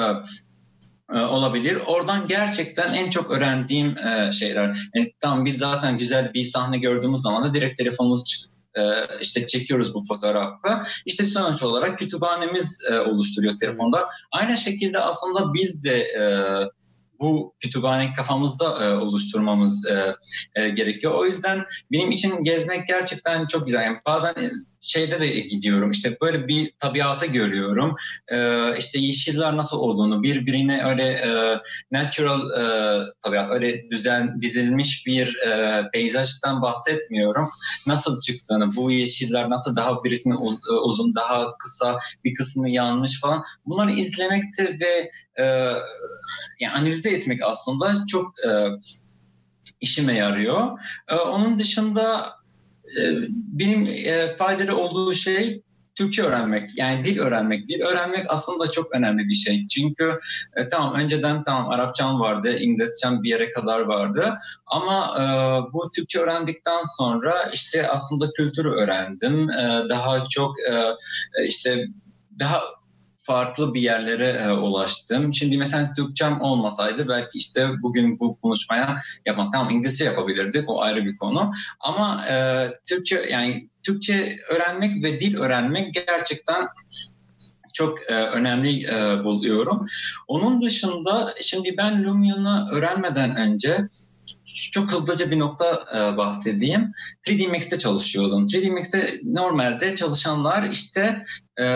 e, 1.12 1.18
e, 1.18 1.20
olabilir. 1.20 1.76
Oradan 1.86 2.28
gerçekten 2.28 2.94
en 2.94 3.10
çok 3.10 3.30
öğrendiğim 3.30 3.98
e, 3.98 4.32
şeyler. 4.32 4.90
Yani, 4.94 5.12
tamam 5.20 5.44
biz 5.44 5.58
zaten 5.58 5.98
güzel 5.98 6.34
bir 6.34 6.44
sahne 6.44 6.78
gördüğümüz 6.78 7.20
zaman 7.20 7.44
da 7.44 7.54
direkt 7.54 7.78
telefonumuz 7.78 8.24
çıkıp 8.24 8.54
e, 8.74 8.82
işte 9.20 9.46
çekiyoruz 9.46 9.94
bu 9.94 10.04
fotoğrafı. 10.08 10.82
İşte 11.06 11.26
sonuç 11.26 11.62
olarak 11.62 11.98
kütüphanemiz 11.98 12.78
oluşturuyor 13.06 13.58
telefonda. 13.58 14.08
Aynı 14.32 14.56
şekilde 14.56 14.98
aslında 14.98 15.54
biz 15.54 15.84
de 15.84 16.06
bu 17.20 17.54
kütüphane 17.60 18.12
kafamızda 18.12 18.84
e, 18.84 18.94
oluşturmamız 18.94 19.86
e, 19.86 20.16
e, 20.54 20.68
gerekiyor. 20.68 21.14
O 21.14 21.26
yüzden 21.26 21.64
benim 21.92 22.10
için 22.10 22.44
gezmek 22.44 22.86
gerçekten 22.86 23.46
çok 23.46 23.66
güzel. 23.66 23.82
Yani 23.84 23.98
bazen 24.06 24.34
şeyde 24.80 25.20
de 25.20 25.26
gidiyorum 25.26 25.90
işte 25.90 26.16
böyle 26.20 26.48
bir 26.48 26.72
tabiatı 26.78 27.26
görüyorum. 27.26 27.94
Ee, 28.32 28.78
işte 28.78 28.98
yeşiller 28.98 29.56
nasıl 29.56 29.78
olduğunu 29.78 30.22
birbirine 30.22 30.84
öyle 30.84 31.02
e, 31.02 31.60
natural 31.92 32.40
e, 32.40 33.02
tabiat 33.20 33.50
öyle 33.50 33.90
düzen 33.90 34.40
dizilmiş 34.40 35.06
bir 35.06 35.36
e, 35.36 35.82
peyzajdan 35.92 36.62
bahsetmiyorum. 36.62 37.46
Nasıl 37.86 38.20
çıktığını 38.20 38.76
bu 38.76 38.90
yeşiller 38.90 39.50
nasıl 39.50 39.76
daha 39.76 40.04
birisini 40.04 40.34
uzun 40.84 41.14
daha 41.14 41.56
kısa 41.56 41.98
bir 42.24 42.34
kısmı 42.34 42.70
yanlış 42.70 43.20
falan 43.20 43.44
bunları 43.66 43.90
izlemekte 43.90 44.78
ve 44.80 45.10
e, 45.42 45.44
yani 46.60 46.72
analize 46.74 47.10
etmek 47.10 47.42
aslında 47.42 48.06
çok 48.06 48.32
e, 48.46 48.50
işime 49.80 50.14
yarıyor. 50.14 50.78
E, 51.08 51.14
onun 51.14 51.58
dışında 51.58 52.37
benim 53.30 53.84
e, 54.04 54.36
faydalı 54.36 54.76
olduğu 54.76 55.12
şey 55.12 55.62
Türkçe 55.98 56.22
öğrenmek 56.22 56.70
yani 56.76 57.04
dil 57.04 57.18
öğrenmek. 57.18 57.68
Dil 57.68 57.80
öğrenmek 57.80 58.24
aslında 58.28 58.70
çok 58.70 58.94
önemli 58.94 59.28
bir 59.28 59.34
şey. 59.34 59.66
Çünkü 59.66 60.18
e, 60.56 60.68
tamam 60.68 60.94
önceden 60.94 61.44
tamam 61.44 61.70
Arapçam 61.70 62.20
vardı, 62.20 62.58
İngilizcem 62.58 63.22
bir 63.22 63.28
yere 63.30 63.50
kadar 63.50 63.80
vardı. 63.80 64.34
Ama 64.66 65.14
e, 65.18 65.24
bu 65.72 65.90
Türkçe 65.96 66.18
öğrendikten 66.18 66.82
sonra 66.98 67.34
işte 67.52 67.88
aslında 67.88 68.32
kültürü 68.32 68.68
öğrendim. 68.68 69.50
E, 69.50 69.82
daha 69.88 70.24
çok 70.28 70.60
e, 70.60 70.94
işte 71.44 71.84
daha 72.38 72.62
farklı 73.28 73.74
bir 73.74 73.80
yerlere 73.80 74.28
e, 74.28 74.52
ulaştım. 74.52 75.34
Şimdi 75.34 75.58
mesela 75.58 75.92
Türkçem 75.96 76.40
olmasaydı 76.40 77.08
belki 77.08 77.38
işte 77.38 77.68
bugün 77.82 78.18
bu 78.18 78.40
konuşmaya 78.40 78.98
yapmaz. 79.26 79.48
Tamam 79.52 79.70
İngilizce 79.70 80.04
yapabilirdik 80.04 80.70
o 80.70 80.80
ayrı 80.80 81.04
bir 81.04 81.16
konu. 81.16 81.52
Ama 81.80 82.26
e, 82.28 82.66
Türkçe 82.88 83.26
yani 83.30 83.68
Türkçe 83.82 84.38
öğrenmek 84.50 85.04
ve 85.04 85.20
dil 85.20 85.38
öğrenmek 85.38 85.94
gerçekten 85.94 86.66
çok 87.72 88.10
e, 88.10 88.14
önemli 88.14 88.86
e, 88.86 89.24
buluyorum. 89.24 89.86
Onun 90.28 90.62
dışında 90.62 91.34
şimdi 91.40 91.76
ben 91.78 92.04
Lumion'u 92.04 92.68
öğrenmeden 92.70 93.36
önce 93.36 93.88
çok 94.72 94.92
hızlıca 94.92 95.30
bir 95.30 95.38
nokta 95.38 95.84
e, 95.94 96.16
bahsedeyim. 96.16 96.92
3D 97.26 97.48
Max'te 97.48 97.78
çalışıyordum. 97.78 98.46
3D 98.46 98.70
Max'te 98.70 99.20
normalde 99.24 99.94
çalışanlar 99.94 100.70
işte 100.70 101.22
e, 101.56 101.66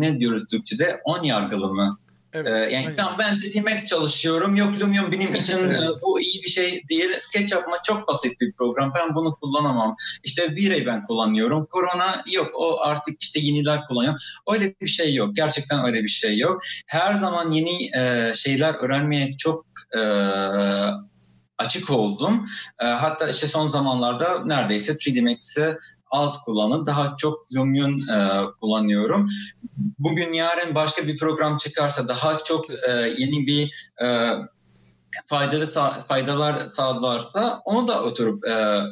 ne 0.00 0.20
diyoruz 0.20 0.46
Türkçe'de? 0.46 1.00
On 1.04 1.22
yargılı 1.22 1.74
mı? 1.74 1.98
Evet, 2.34 2.70
ee, 2.70 2.74
yani 2.74 2.96
tamam 2.96 3.14
ben 3.18 3.34
3D 3.34 3.70
Max 3.70 3.88
çalışıyorum. 3.88 4.56
Yok 4.56 4.80
Lumion 4.80 5.12
benim 5.12 5.34
için 5.34 5.70
e, 5.70 5.88
bu 6.02 6.20
iyi 6.20 6.42
bir 6.42 6.48
şey 6.48 6.82
değil. 6.88 7.10
Sketch 7.18 7.52
yapma 7.52 7.76
çok 7.86 8.08
basit 8.08 8.40
bir 8.40 8.52
program. 8.52 8.92
Ben 8.94 9.14
bunu 9.14 9.34
kullanamam. 9.34 9.96
İşte 10.24 10.56
V-Ray 10.56 10.86
ben 10.86 11.06
kullanıyorum. 11.06 11.66
Corona 11.72 12.24
yok. 12.32 12.50
O 12.54 12.80
artık 12.80 13.22
işte 13.22 13.40
yeniler 13.40 13.80
kullanıyor. 13.88 14.20
Öyle 14.50 14.74
bir 14.80 14.86
şey 14.86 15.14
yok. 15.14 15.36
Gerçekten 15.36 15.84
öyle 15.84 16.02
bir 16.02 16.08
şey 16.08 16.38
yok. 16.38 16.62
Her 16.86 17.14
zaman 17.14 17.50
yeni 17.50 17.90
e, 17.96 18.32
şeyler 18.34 18.74
öğrenmeye 18.74 19.36
çok 19.36 19.66
e, 19.96 20.00
açık 21.58 21.90
oldum. 21.90 22.46
E, 22.80 22.86
hatta 22.86 23.28
işte 23.28 23.46
son 23.46 23.66
zamanlarda 23.66 24.44
neredeyse 24.44 24.92
3D 24.92 25.30
Max'i 25.30 25.78
az 26.10 26.44
kullanın. 26.44 26.86
Daha 26.86 27.16
çok 27.16 27.52
Lumion 27.54 27.98
e, 28.08 28.44
kullanıyorum. 28.60 29.28
Bugün 29.98 30.32
yarın 30.32 30.74
başka 30.74 31.06
bir 31.06 31.18
program 31.18 31.56
çıkarsa 31.56 32.08
daha 32.08 32.38
çok 32.38 32.70
e, 32.70 33.14
yeni 33.18 33.46
bir 33.46 33.90
e, 34.02 34.32
faydalı 35.26 35.66
faydalar 36.08 36.66
sağlarsa 36.66 37.62
onu 37.64 37.88
da 37.88 38.02
oturup 38.02 38.48
e, 38.48 38.82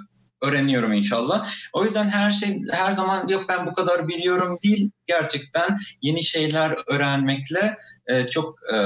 öğreniyorum 0.42 0.92
inşallah. 0.92 1.50
O 1.72 1.84
yüzden 1.84 2.08
her 2.08 2.30
şey 2.30 2.60
her 2.72 2.92
zaman 2.92 3.28
yok 3.28 3.44
ben 3.48 3.66
bu 3.66 3.74
kadar 3.74 4.08
biliyorum 4.08 4.58
değil. 4.64 4.90
Gerçekten 5.06 5.78
yeni 6.02 6.24
şeyler 6.24 6.76
öğrenmekle 6.86 7.76
e, 8.06 8.28
çok 8.28 8.54
e, 8.72 8.76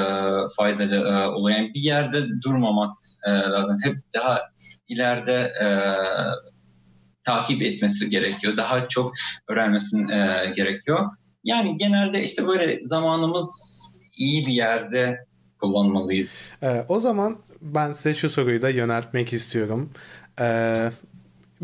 faydalı 0.56 0.96
e, 0.96 1.26
oluyor. 1.26 1.58
Yani 1.58 1.74
bir 1.74 1.80
yerde 1.80 2.26
durmamak 2.44 2.96
e, 3.26 3.30
lazım. 3.30 3.78
Hep 3.84 3.96
daha 4.14 4.40
ileride 4.88 5.52
e, 5.62 5.66
takip 7.24 7.62
etmesi 7.62 8.08
gerekiyor. 8.08 8.56
Daha 8.56 8.88
çok 8.88 9.12
öğrenmesinin 9.48 10.08
e, 10.08 10.52
gerekiyor. 10.56 11.10
Yani 11.44 11.78
genelde 11.78 12.24
işte 12.24 12.46
böyle 12.46 12.78
zamanımız 12.82 13.50
iyi 14.16 14.42
bir 14.46 14.52
yerde 14.52 15.26
kullanmalıyız. 15.58 16.58
Ee, 16.62 16.84
o 16.88 16.98
zaman 16.98 17.38
ben 17.60 17.92
size 17.92 18.14
şu 18.14 18.30
soruyu 18.30 18.62
da 18.62 18.68
yöneltmek 18.68 19.32
istiyorum. 19.32 19.90
Ee, 20.40 20.90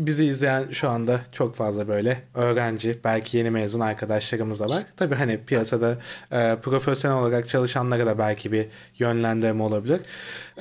bizi 0.07 0.25
izleyen 0.25 0.71
şu 0.71 0.89
anda 0.89 1.21
çok 1.31 1.55
fazla 1.55 1.87
böyle 1.87 2.21
öğrenci, 2.35 2.99
belki 3.03 3.37
yeni 3.37 3.51
mezun 3.51 3.79
arkadaşlarımız 3.79 4.59
da 4.59 4.65
var. 4.65 4.83
Tabii 4.97 5.15
hani 5.15 5.39
piyasada 5.45 5.97
e, 6.31 6.55
profesyonel 6.61 7.17
olarak 7.17 7.47
çalışanlara 7.47 8.05
da 8.05 8.17
belki 8.17 8.51
bir 8.51 8.65
yönlendirme 8.99 9.63
olabilir. 9.63 9.99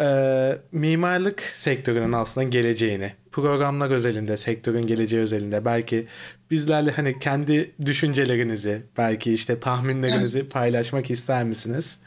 E, 0.01 0.59
mimarlık 0.73 1.41
sektörünün 1.41 2.13
aslında 2.13 2.49
geleceğini, 2.49 3.13
programlar 3.33 3.91
özelinde, 3.91 4.37
sektörün 4.37 4.87
geleceği 4.87 5.21
özelinde 5.21 5.65
belki 5.65 6.07
bizlerle 6.51 6.91
hani 6.91 7.19
kendi 7.19 7.71
düşüncelerinizi, 7.87 8.83
belki 8.99 9.35
işte 9.35 9.61
tahminlerinizi 9.61 10.47
paylaşmak 10.47 11.11
ister 11.11 11.45
misiniz? 11.45 11.99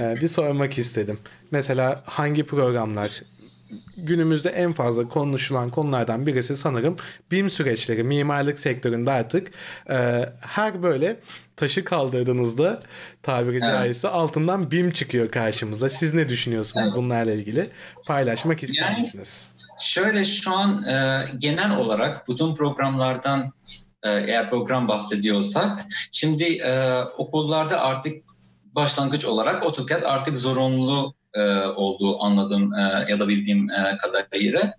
E, 0.00 0.14
bir 0.20 0.28
sormak 0.28 0.78
istedim. 0.78 1.18
Mesela 1.50 2.02
hangi 2.06 2.42
programlar 2.42 3.22
günümüzde 3.96 4.50
en 4.50 4.72
fazla 4.72 5.08
konuşulan 5.08 5.70
konulardan 5.70 6.26
birisi 6.26 6.56
sanırım 6.56 6.96
BIM 7.30 7.50
süreçleri. 7.50 8.02
Mimarlık 8.02 8.58
sektöründe 8.58 9.10
artık 9.10 9.50
e, 9.90 10.28
her 10.40 10.82
böyle 10.82 11.16
taşı 11.56 11.84
kaldırdığınızda 11.84 12.80
tabiri 13.22 13.56
evet. 13.56 13.62
caizse 13.62 14.08
altından 14.08 14.70
BIM 14.70 14.90
çıkıyor 14.90 15.30
karşımıza. 15.30 15.88
Siz 15.88 16.14
ne 16.14 16.28
düşünüyorsunuz 16.28 16.86
evet. 16.86 16.96
bunlarla 16.96 17.32
ilgili? 17.32 17.70
Paylaşmak 18.06 18.62
ister 18.62 18.90
yani, 18.90 18.98
misiniz? 18.98 19.56
Şöyle 19.80 20.24
şu 20.24 20.52
an 20.52 20.82
e, 20.82 21.24
genel 21.38 21.76
olarak 21.76 22.28
bütün 22.28 22.54
programlardan 22.54 23.52
e, 24.02 24.10
eğer 24.10 24.50
program 24.50 24.88
bahsediyorsak 24.88 25.84
şimdi 26.12 26.44
e, 26.44 27.02
okullarda 27.02 27.80
artık 27.80 28.24
başlangıç 28.64 29.24
olarak 29.24 29.62
AutoCAD 29.62 30.02
artık 30.02 30.36
zorunlu 30.36 31.14
e, 31.34 31.42
olduğu 31.60 32.22
anladığım 32.22 32.74
e, 32.74 33.06
ya 33.08 33.20
da 33.20 33.28
bildiğim 33.28 33.70
e, 33.70 33.96
kadarıyla. 33.96 34.74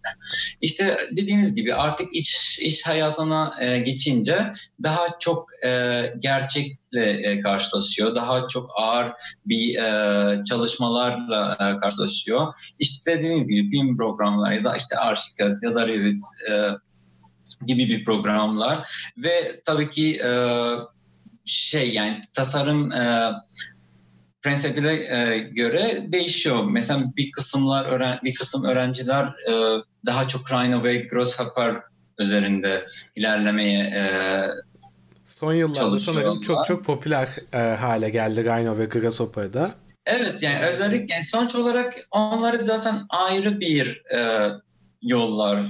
İşte 0.62 0.98
dediğiniz 1.12 1.56
gibi 1.56 1.76
artık 1.76 2.16
iç 2.16 2.60
iş 2.62 2.86
hayatına 2.86 3.56
e, 3.62 3.80
geçince 3.80 4.54
daha 4.84 5.06
çok 5.20 5.50
e, 5.66 6.02
gerçekle 6.20 7.12
e, 7.12 7.40
karşılaşıyor. 7.40 8.16
Daha 8.16 8.48
çok 8.48 8.70
ağır 8.78 9.12
bir 9.46 9.76
e, 9.76 10.44
çalışmalarla 10.44 11.58
e, 11.60 11.80
karşılaşıyor. 11.80 12.54
İşte 12.80 13.18
dediğiniz 13.18 13.48
gibi 13.48 13.72
BIM 13.72 13.98
programlar 13.98 14.52
ya 14.52 14.64
da 14.64 14.76
işte 14.76 14.98
Archicad 14.98 15.58
ya 15.64 15.76
da 15.76 15.88
Revit 15.88 16.24
e, 16.50 16.54
gibi 17.66 17.90
bir 17.90 18.04
programlar 18.04 18.78
ve 19.18 19.62
tabii 19.66 19.90
ki 19.90 20.22
e, 20.24 20.32
şey 21.46 21.94
yani 21.94 22.22
tasarım 22.34 22.92
e, 22.92 23.32
prensibine 24.42 24.94
e, 24.94 25.38
göre 25.38 26.06
değişiyor. 26.12 26.64
Mesela 26.64 27.04
bir 27.18 27.32
kısımlar 27.32 27.86
öğren 27.86 28.20
bir 28.24 28.34
kısım 28.34 28.64
öğrenciler 28.64 29.26
e, 29.26 29.54
daha 30.06 30.28
çok 30.28 30.52
Rhino 30.52 30.84
ve 30.84 30.98
Grasshopper 30.98 31.76
üzerinde 32.20 32.86
ilerlemeye 33.16 33.80
e, 33.80 34.04
Son 35.26 35.54
yıllarda 35.54 36.00
sanırım 36.00 36.42
çok 36.42 36.66
çok 36.66 36.86
popüler 36.86 37.28
e, 37.54 37.76
hale 37.76 38.10
geldi 38.10 38.44
Rhino 38.44 38.78
ve 38.78 38.86
Grasshopper'da. 38.86 39.72
Evet 40.06 40.44
yani 40.44 40.66
özellikle 40.66 41.14
yani 41.14 41.26
sonuç 41.26 41.56
olarak 41.56 41.94
onları 42.12 42.64
zaten 42.64 43.00
ayrı 43.10 43.60
bir 43.60 44.04
e, 44.16 44.50
yollar 45.02 45.64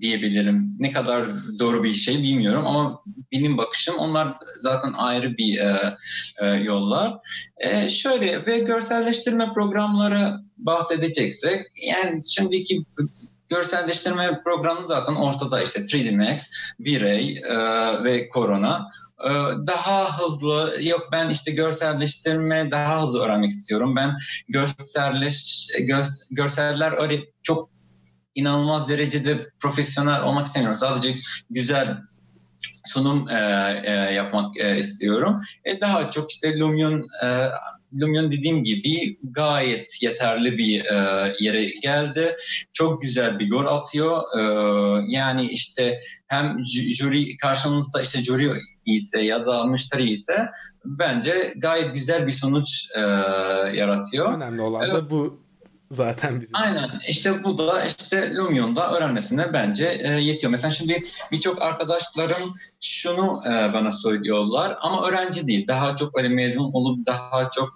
diyebilirim. 0.00 0.76
Ne 0.78 0.92
kadar 0.92 1.24
doğru 1.58 1.84
bir 1.84 1.94
şey 1.94 2.22
bilmiyorum 2.22 2.66
ama 2.66 3.02
benim 3.32 3.58
bakışım 3.58 3.94
onlar 3.98 4.34
zaten 4.60 4.92
ayrı 4.92 5.36
bir 5.36 5.58
e, 5.58 5.96
e, 6.40 6.46
yollar. 6.46 7.14
E, 7.56 7.90
şöyle 7.90 8.46
ve 8.46 8.58
görselleştirme 8.58 9.52
programları 9.54 10.34
bahsedeceksek 10.56 11.66
yani 11.82 12.22
şimdiki 12.30 12.84
görselleştirme 13.48 14.40
programı 14.44 14.86
zaten 14.86 15.14
ortada 15.14 15.62
işte 15.62 15.80
3D 15.80 16.16
Max, 16.16 16.50
V-Ray 16.80 17.36
e, 17.36 17.54
ve 18.04 18.28
Corona 18.34 18.90
e, 19.24 19.30
daha 19.66 20.18
hızlı 20.18 20.78
yok 20.80 21.08
ben 21.12 21.30
işte 21.30 21.52
görselleştirme 21.52 22.70
daha 22.70 23.02
hızlı 23.02 23.20
öğrenmek 23.20 23.50
istiyorum. 23.50 23.96
Ben 23.96 24.16
görselleş 24.48 25.66
gör, 25.80 26.04
görseller 26.30 27.02
öyle 27.02 27.20
çok 27.42 27.72
inanılmaz 28.34 28.88
derecede 28.88 29.50
profesyonel 29.60 30.22
olmak 30.22 30.46
istemiyorum. 30.46 30.78
Sadece 30.78 31.14
güzel 31.50 31.96
sunum 32.84 33.28
e, 33.28 33.36
e, 33.84 33.90
yapmak 33.92 34.56
e, 34.56 34.78
istiyorum. 34.78 35.40
E, 35.64 35.80
daha 35.80 36.10
çok 36.10 36.30
işte 36.30 36.58
Lumion 36.58 37.08
e, 37.24 37.48
Lumion 38.00 38.30
dediğim 38.30 38.64
gibi 38.64 39.18
gayet 39.22 40.02
yeterli 40.02 40.58
bir 40.58 40.84
e, 40.84 41.34
yere 41.40 41.64
geldi. 41.82 42.36
Çok 42.72 43.02
güzel 43.02 43.38
bir 43.38 43.50
gol 43.50 43.66
atıyor. 43.66 44.22
E, 44.38 44.42
yani 45.08 45.46
işte 45.46 46.00
hem 46.26 46.56
jüri 46.98 47.36
karşınızda 47.36 48.02
işte 48.02 48.22
jüri 48.22 48.50
ise 48.86 49.20
ya 49.20 49.46
da 49.46 49.66
müşteri 49.66 50.10
ise 50.10 50.46
bence 50.84 51.52
gayet 51.56 51.94
güzel 51.94 52.26
bir 52.26 52.32
sonuç 52.32 52.88
e, 52.96 53.00
yaratıyor. 53.76 54.34
Önemli 54.34 54.60
olan 54.60 54.90
da 54.90 55.10
bu 55.10 55.41
zaten 55.92 56.40
bizim. 56.40 56.56
Aynen 56.56 56.90
işte 57.08 57.44
bu 57.44 57.58
da 57.58 57.84
işte 57.84 58.34
Lumion'da 58.34 58.92
öğrenmesine 58.92 59.52
bence 59.52 60.00
e, 60.04 60.08
yetiyor. 60.08 60.50
Mesela 60.50 60.70
şimdi 60.70 61.00
birçok 61.32 61.62
arkadaşlarım 61.62 62.54
şunu 62.80 63.42
e, 63.46 63.72
bana 63.72 63.92
söylüyorlar 63.92 64.76
ama 64.80 65.08
öğrenci 65.08 65.46
değil. 65.46 65.66
Daha 65.68 65.96
çok 65.96 66.18
öyle 66.18 66.28
mezun 66.28 66.72
olup 66.72 67.06
daha 67.06 67.50
çok 67.50 67.74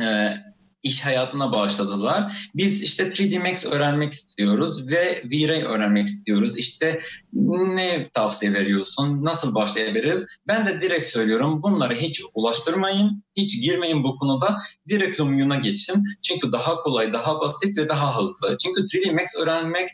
e, 0.00 0.36
iş 0.84 1.04
hayatına 1.04 1.52
başladılar. 1.52 2.48
Biz 2.54 2.82
işte 2.82 3.04
3D 3.04 3.50
Max 3.50 3.66
öğrenmek 3.66 4.12
istiyoruz 4.12 4.92
ve 4.92 5.22
V-Ray 5.24 5.62
öğrenmek 5.62 6.08
istiyoruz. 6.08 6.58
İşte 6.58 7.00
ne 7.32 8.08
tavsiye 8.08 8.52
veriyorsun? 8.52 9.24
Nasıl 9.24 9.54
başlayabiliriz? 9.54 10.26
Ben 10.46 10.66
de 10.66 10.80
direkt 10.80 11.06
söylüyorum 11.06 11.62
bunları 11.62 11.94
hiç 11.94 12.22
ulaştırmayın, 12.34 13.23
hiç 13.36 13.62
girmeyin 13.62 14.04
bu 14.04 14.16
konuda. 14.16 14.58
Direkt 14.88 15.20
Lumion'a 15.20 15.56
geçin. 15.56 16.04
Çünkü 16.22 16.52
daha 16.52 16.76
kolay, 16.76 17.12
daha 17.12 17.40
basit 17.40 17.78
ve 17.78 17.88
daha 17.88 18.20
hızlı. 18.20 18.56
Çünkü 18.58 18.80
3D 18.80 19.12
Max 19.12 19.36
öğrenmek 19.38 19.88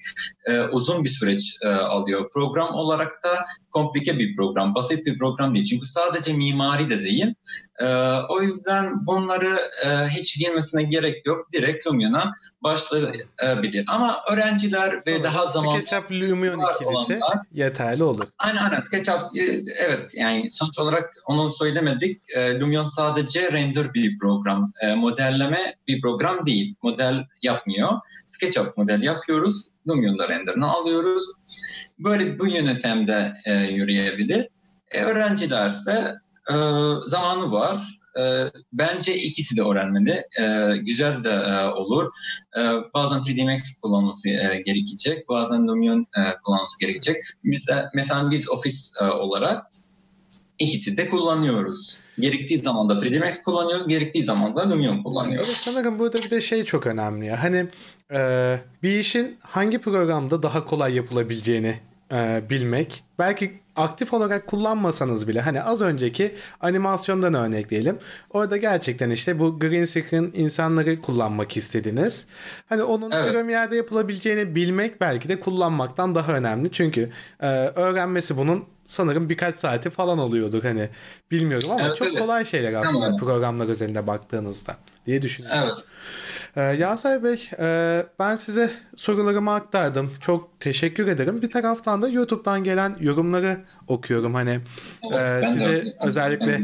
e, 0.47 0.61
uzun 0.61 1.05
bir 1.05 1.09
süreç 1.09 1.57
e, 1.63 1.69
alıyor. 1.69 2.31
Program 2.31 2.75
olarak 2.75 3.23
da 3.25 3.47
komplike 3.71 4.19
bir 4.19 4.37
program, 4.37 4.75
basit 4.75 5.07
bir 5.07 5.19
program 5.19 5.55
değil. 5.55 5.65
Çünkü 5.67 5.87
sadece 5.87 6.33
mimari 6.33 6.91
de 6.91 7.03
değil. 7.03 7.35
E, 7.79 7.87
o 8.29 8.43
yüzden 8.43 9.07
bunları 9.07 9.59
e, 9.85 9.89
hiç 10.09 10.39
girmesine 10.39 10.83
gerek 10.83 11.27
yok. 11.27 11.53
Direkt 11.53 11.87
Lumion'a 11.87 12.33
başlayabilir. 12.63 13.85
Ama 13.89 14.21
öğrenciler 14.31 14.93
ve 15.07 15.13
Sonra 15.17 15.25
daha 15.25 15.47
zaman 15.47 15.77
SketchUp 15.77 16.11
Lumion 16.13 16.61
ikilisi 16.75 16.85
olanlar- 16.85 17.39
yeterli 17.53 18.05
olur. 18.05 18.25
Aynen 18.39 18.63
aynen 18.63 18.81
SketchUp 18.81 19.37
e, 19.37 19.61
evet 19.77 20.13
yani 20.15 20.51
sonuç 20.51 20.79
olarak 20.79 21.15
onu 21.27 21.53
söylemedik. 21.53 22.23
E, 22.37 22.61
Lumion 22.61 22.87
sadece 22.87 23.30
render 23.39 23.95
bir 23.95 24.19
program. 24.19 24.73
E, 24.83 24.95
modelleme 24.95 25.75
bir 25.89 26.01
program 26.01 26.47
değil. 26.47 26.75
Model 26.83 27.25
yapmıyor. 27.43 27.91
SketchUp 28.27 28.77
model 28.77 29.03
yapıyoruz. 29.03 29.67
Lumion'da 29.89 30.29
renderını 30.29 30.71
alıyoruz. 30.71 31.25
Böyle 31.99 32.39
bu 32.39 32.47
yöntemde 32.47 33.33
e, 33.45 33.55
yürüyebilir. 33.55 34.49
E, 34.91 35.03
öğrencilerse 35.03 36.15
e, 36.51 36.55
zamanı 37.07 37.53
var. 37.53 38.01
E, 38.21 38.23
bence 38.73 39.17
ikisi 39.17 39.57
de 39.57 39.63
öğrenmeli. 39.63 40.25
E, 40.41 40.77
güzel 40.77 41.25
de 41.25 41.31
e, 41.31 41.67
olur. 41.67 42.11
E, 42.59 42.61
bazen 42.95 43.19
3D 43.19 43.53
Max 43.53 43.81
kullanması 43.83 44.29
e, 44.29 44.63
gerekecek. 44.67 45.29
Bazen 45.29 45.67
Lumion 45.69 46.07
e, 46.17 46.21
kullanması 46.45 46.81
gerekecek. 46.81 47.17
Mesela, 47.43 47.91
mesela 47.95 48.31
biz 48.31 48.51
Office 48.51 48.79
e, 49.01 49.05
olarak 49.05 49.67
ikisi 50.61 50.97
de 50.97 51.09
kullanıyoruz. 51.09 52.01
Gerektiği 52.19 52.59
zaman 52.59 52.89
da 52.89 52.95
3D 52.95 53.19
Max 53.25 53.43
kullanıyoruz, 53.43 53.89
gerektiği 53.89 54.25
zaman 54.25 54.57
da 54.57 54.71
Lumion 54.71 54.95
Evet, 54.95 55.05
kullanıyoruz. 55.05 55.49
sanırım 55.49 55.99
burada 55.99 56.19
bir 56.19 56.31
de 56.31 56.41
şey 56.41 56.65
çok 56.65 56.87
önemli. 56.87 57.27
ya. 57.27 57.43
Hani 57.43 57.67
e, 58.13 58.59
bir 58.83 58.99
işin 58.99 59.39
hangi 59.43 59.79
programda 59.79 60.43
daha 60.43 60.65
kolay 60.65 60.95
yapılabileceğini 60.95 61.81
e, 62.13 62.43
bilmek. 62.51 63.05
Belki 63.19 63.61
aktif 63.77 64.13
olarak 64.15 64.47
kullanmasanız 64.47 65.29
bile 65.29 65.41
hani 65.41 65.63
az 65.63 65.81
önceki 65.83 66.35
animasyondan 66.61 67.35
örnekleyelim. 67.35 67.99
Orada 68.31 68.57
gerçekten 68.57 69.11
işte 69.11 69.39
bu 69.39 69.59
green 69.61 69.85
screen 69.85 70.31
insanları 70.35 71.03
kullanmak 71.03 71.57
istediniz. 71.57 72.27
Hani 72.69 72.83
onun 72.83 73.11
Evet. 73.11 73.33
Premiere'de 73.33 73.77
yapılabileceğini 73.77 74.55
bilmek 74.55 75.01
belki 75.01 75.29
de 75.29 75.41
kullanmaktan 75.41 76.15
daha 76.15 76.33
önemli. 76.33 76.73
Çünkü 76.73 77.11
e, 77.41 77.47
öğrenmesi 77.57 78.37
bunun 78.37 78.65
sanırım 78.91 79.29
birkaç 79.29 79.57
saati 79.57 79.91
falan 79.91 80.19
oluyordur 80.19 80.63
hani 80.63 80.89
bilmiyorum 81.31 81.71
ama 81.71 81.87
Evet, 81.87 81.97
çok 81.97 82.09
evet. 82.09 82.19
kolay 82.19 82.45
şeyler 82.45 82.73
aslında 82.73 83.05
Tamam. 83.05 83.19
programlar 83.19 83.69
üzerinde 83.69 84.07
baktığınızda 84.07 84.77
diye 85.07 85.23
düşünüyorum. 85.23 85.61
Evet. 85.65 85.75
Ee, 86.57 86.61
Yasay 86.63 87.23
Bey, 87.25 87.51
e, 87.59 88.07
ben 88.19 88.37
size 88.37 88.71
sorularımı 88.97 89.55
aktardım. 89.55 90.11
Çok 90.21 90.59
teşekkür 90.61 91.07
ederim. 91.09 91.43
Bir 91.43 91.51
taraftan 91.51 92.03
da 92.03 92.09
YouTube'dan 92.09 92.65
gelen 92.65 92.97
yorumları 93.01 93.61
okuyorum. 93.89 94.35
Hani 94.35 94.61
Evet, 95.13 95.31
e, 95.31 95.47
de 95.47 95.53
size 95.53 95.69
öyle. 95.69 95.95
özellikle 96.05 96.61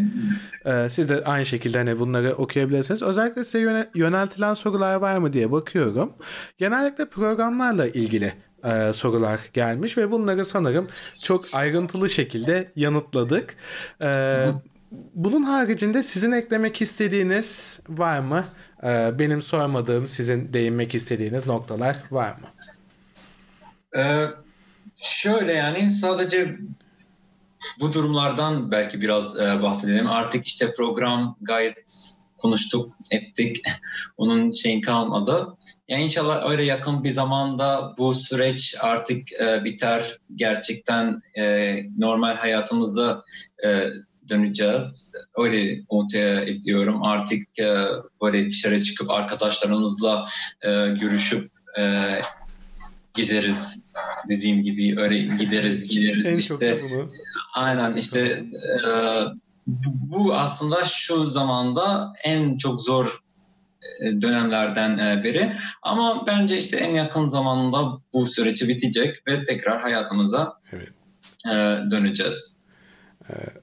e, 0.65 0.89
siz 0.91 1.09
de 1.09 1.25
aynı 1.25 1.47
şekilde 1.47 1.79
hani 1.79 1.99
bunları 1.99 2.35
okuyabilirsiniz. 2.35 3.03
Özellikle 3.03 3.45
size 3.45 3.59
yöne- 3.59 3.87
yöneltilen 3.95 4.55
sorular 4.55 4.95
var 4.95 5.19
mı 5.19 5.33
diye 5.33 5.53
bakıyorum. 5.53 6.13
Genellikle 6.59 7.09
programlarla 7.09 7.87
ilgili 7.87 8.33
e, 8.65 8.91
sorular 8.91 9.41
gelmiş 9.53 9.99
ve 9.99 10.11
bunları 10.11 10.45
sanırım 10.45 10.89
çok 11.23 11.45
ayrıntılı 11.53 12.11
şekilde 12.11 12.73
yanıtladık. 12.77 13.57
E, 14.03 14.47
bunun 15.15 15.43
haricinde 15.43 16.03
sizin 16.03 16.33
eklemek 16.33 16.83
istediğiniz 16.83 17.81
var 17.89 18.21
mı? 18.21 18.45
Ee, 18.83 19.19
benim 19.19 19.43
sormadığım, 19.43 20.09
sizin 20.09 20.53
değinmek 20.53 20.95
istediğiniz 20.95 21.47
noktalar 21.47 21.97
var 22.11 22.31
mı? 22.31 22.47
Ee, 23.97 24.27
şöyle 24.97 25.53
yani 25.53 25.93
sadece 25.93 26.59
bu 27.81 27.95
durumlardan 27.95 28.71
belki 28.71 29.01
biraz 29.01 29.41
e, 29.41 29.63
bahsedelim. 29.63 30.07
Artık 30.07 30.47
işte 30.47 30.75
program 30.75 31.37
gayet 31.41 32.13
konuştuk, 32.47 32.93
ettik. 33.11 33.63
Onun 34.17 34.51
şeyin 34.51 34.81
kalmadı. 34.81 35.47
Yani 35.89 36.03
inşallah 36.03 36.51
öyle 36.51 36.63
yakın 36.63 37.05
bir 37.05 37.11
zamanda 37.11 37.95
bu 37.99 38.15
süreç 38.15 38.77
artık 38.81 39.33
e, 39.33 39.65
biter. 39.65 40.19
Gerçekten 40.35 41.21
e, 41.39 41.77
normal 41.99 42.37
hayatımıza 42.37 43.25
e, 43.65 43.89
döneceğiz. 44.29 45.13
Öyle 45.37 45.83
ortaya 45.89 46.43
ediyorum. 46.43 47.03
Artık 47.03 47.59
e, 47.59 47.87
böyle 48.23 48.51
dışarı 48.51 48.83
çıkıp 48.83 49.11
arkadaşlarımızla 49.11 50.27
e, 50.63 50.71
görüşüp 51.01 51.51
e, 51.79 52.03
gezeriz 53.15 53.85
dediğim 54.29 54.63
gibi 54.63 55.01
öyle 55.01 55.19
gideriz 55.19 55.89
gideriz 55.89 56.27
En 56.27 56.37
işte 56.37 56.81
aynen 57.55 57.97
işte 57.97 58.21
e, 58.21 58.91
bu 59.67 60.35
aslında 60.35 60.85
şu 60.85 61.27
zamanda 61.27 62.13
en 62.25 62.57
çok 62.57 62.81
zor 62.81 63.23
e, 64.01 64.23
dönemlerden 64.23 64.99
e, 64.99 65.25
biri 65.25 65.53
ama 65.83 66.27
bence 66.27 66.59
işte 66.59 66.77
en 66.77 66.95
yakın 66.95 67.27
zamanda 67.27 67.99
bu 68.13 68.27
süreci 68.27 68.69
bitecek 68.69 69.27
ve 69.29 69.45
tekrar 69.45 69.81
hayatımıza 69.81 70.59
Evet. 70.73 70.89
e, 71.47 71.51
döneceğiz. 71.91 72.61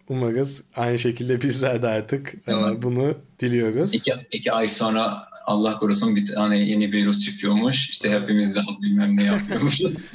Umarız 0.09 0.63
aynı 0.75 0.99
şekilde 0.99 1.41
bizler 1.41 1.81
de 1.81 1.87
artık 1.87 2.33
Evet. 2.47 2.83
bunu 2.83 3.17
diliyoruz. 3.39 3.93
İki, 3.93 4.13
iki 4.31 4.51
ay 4.51 4.67
sonra 4.67 5.27
Allah 5.45 5.77
korusun 5.77 6.15
bir 6.15 6.25
tane 6.25 6.59
yeni 6.59 6.91
virüs 6.91 7.25
çıkıyormuş. 7.25 7.89
İşte 7.89 8.11
hepimiz 8.11 8.55
daha 8.55 8.65
bilmem 8.81 9.17
ne 9.17 9.23
yapıyormuşuz. 9.23 10.11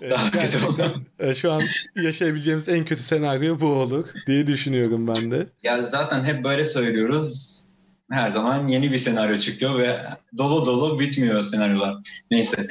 Daha 0.10 0.30
kötü 0.30 0.64
oldu. 0.66 0.92
e, 1.18 1.34
Şu 1.34 1.52
an 1.52 1.62
yaşayabileceğimiz 1.96 2.68
en 2.68 2.84
kötü 2.84 3.02
senaryo 3.02 3.60
bu 3.60 3.66
olur 3.66 4.04
diye 4.26 4.46
düşünüyorum 4.46 5.08
ben 5.08 5.30
de. 5.30 5.46
Ya 5.62 5.86
zaten 5.86 6.24
hep 6.24 6.44
böyle 6.44 6.64
söylüyoruz. 6.64 7.62
Her 8.10 8.30
zaman 8.30 8.68
yeni 8.68 8.92
bir 8.92 8.98
senaryo 8.98 9.38
çıkıyor 9.38 9.78
ve 9.78 10.00
dolu 10.38 10.66
dolu 10.66 11.00
bitmiyor 11.00 11.42
senaryolar. 11.42 11.96
Neyse. 12.30 12.66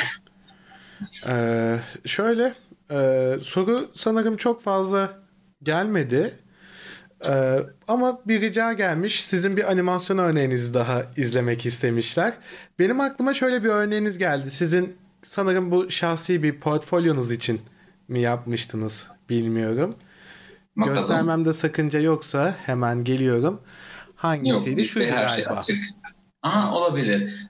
Ee, 1.28 1.80
şöyle 2.06 2.54
e, 2.92 3.30
soru 3.44 3.92
sanırım 3.96 4.38
çok 4.38 4.64
fazla 4.64 5.20
gelmedi. 5.64 6.34
Ee, 7.28 7.60
ama 7.88 8.20
bir 8.28 8.42
rica 8.42 8.74
gelmiş. 8.74 9.24
Sizin 9.26 9.58
bir 9.58 9.72
animasyon 9.72 10.18
örneğinizi 10.18 10.74
daha 10.74 11.04
izlemek 11.18 11.66
istemişler. 11.66 12.34
Benim 12.80 13.00
aklıma 13.00 13.34
şöyle 13.34 13.64
bir 13.64 13.70
örneğiniz 13.70 14.18
geldi. 14.18 14.52
Sizin 14.52 14.98
sanırım 15.26 15.72
bu 15.72 15.92
şahsi 15.92 16.44
bir 16.44 16.60
portfolyonuz 16.60 17.32
için 17.32 17.62
mi 18.08 18.20
yapmıştınız 18.20 19.08
bilmiyorum. 19.30 19.90
Bakalım. 20.78 20.96
Göstermemde 20.98 21.54
sakınca 21.54 22.00
yoksa 22.00 22.56
hemen 22.66 23.04
geliyorum. 23.04 23.54
Yok, 23.54 23.62
Hangisiydi? 24.16 24.78
bizde 24.78 24.84
Şuydu 24.84 25.12
her 25.12 25.28
şey 25.28 25.44
galiba. 25.44 25.60
açık. 25.60 25.84
Aha 26.44 26.76
olabilir. 26.76 27.48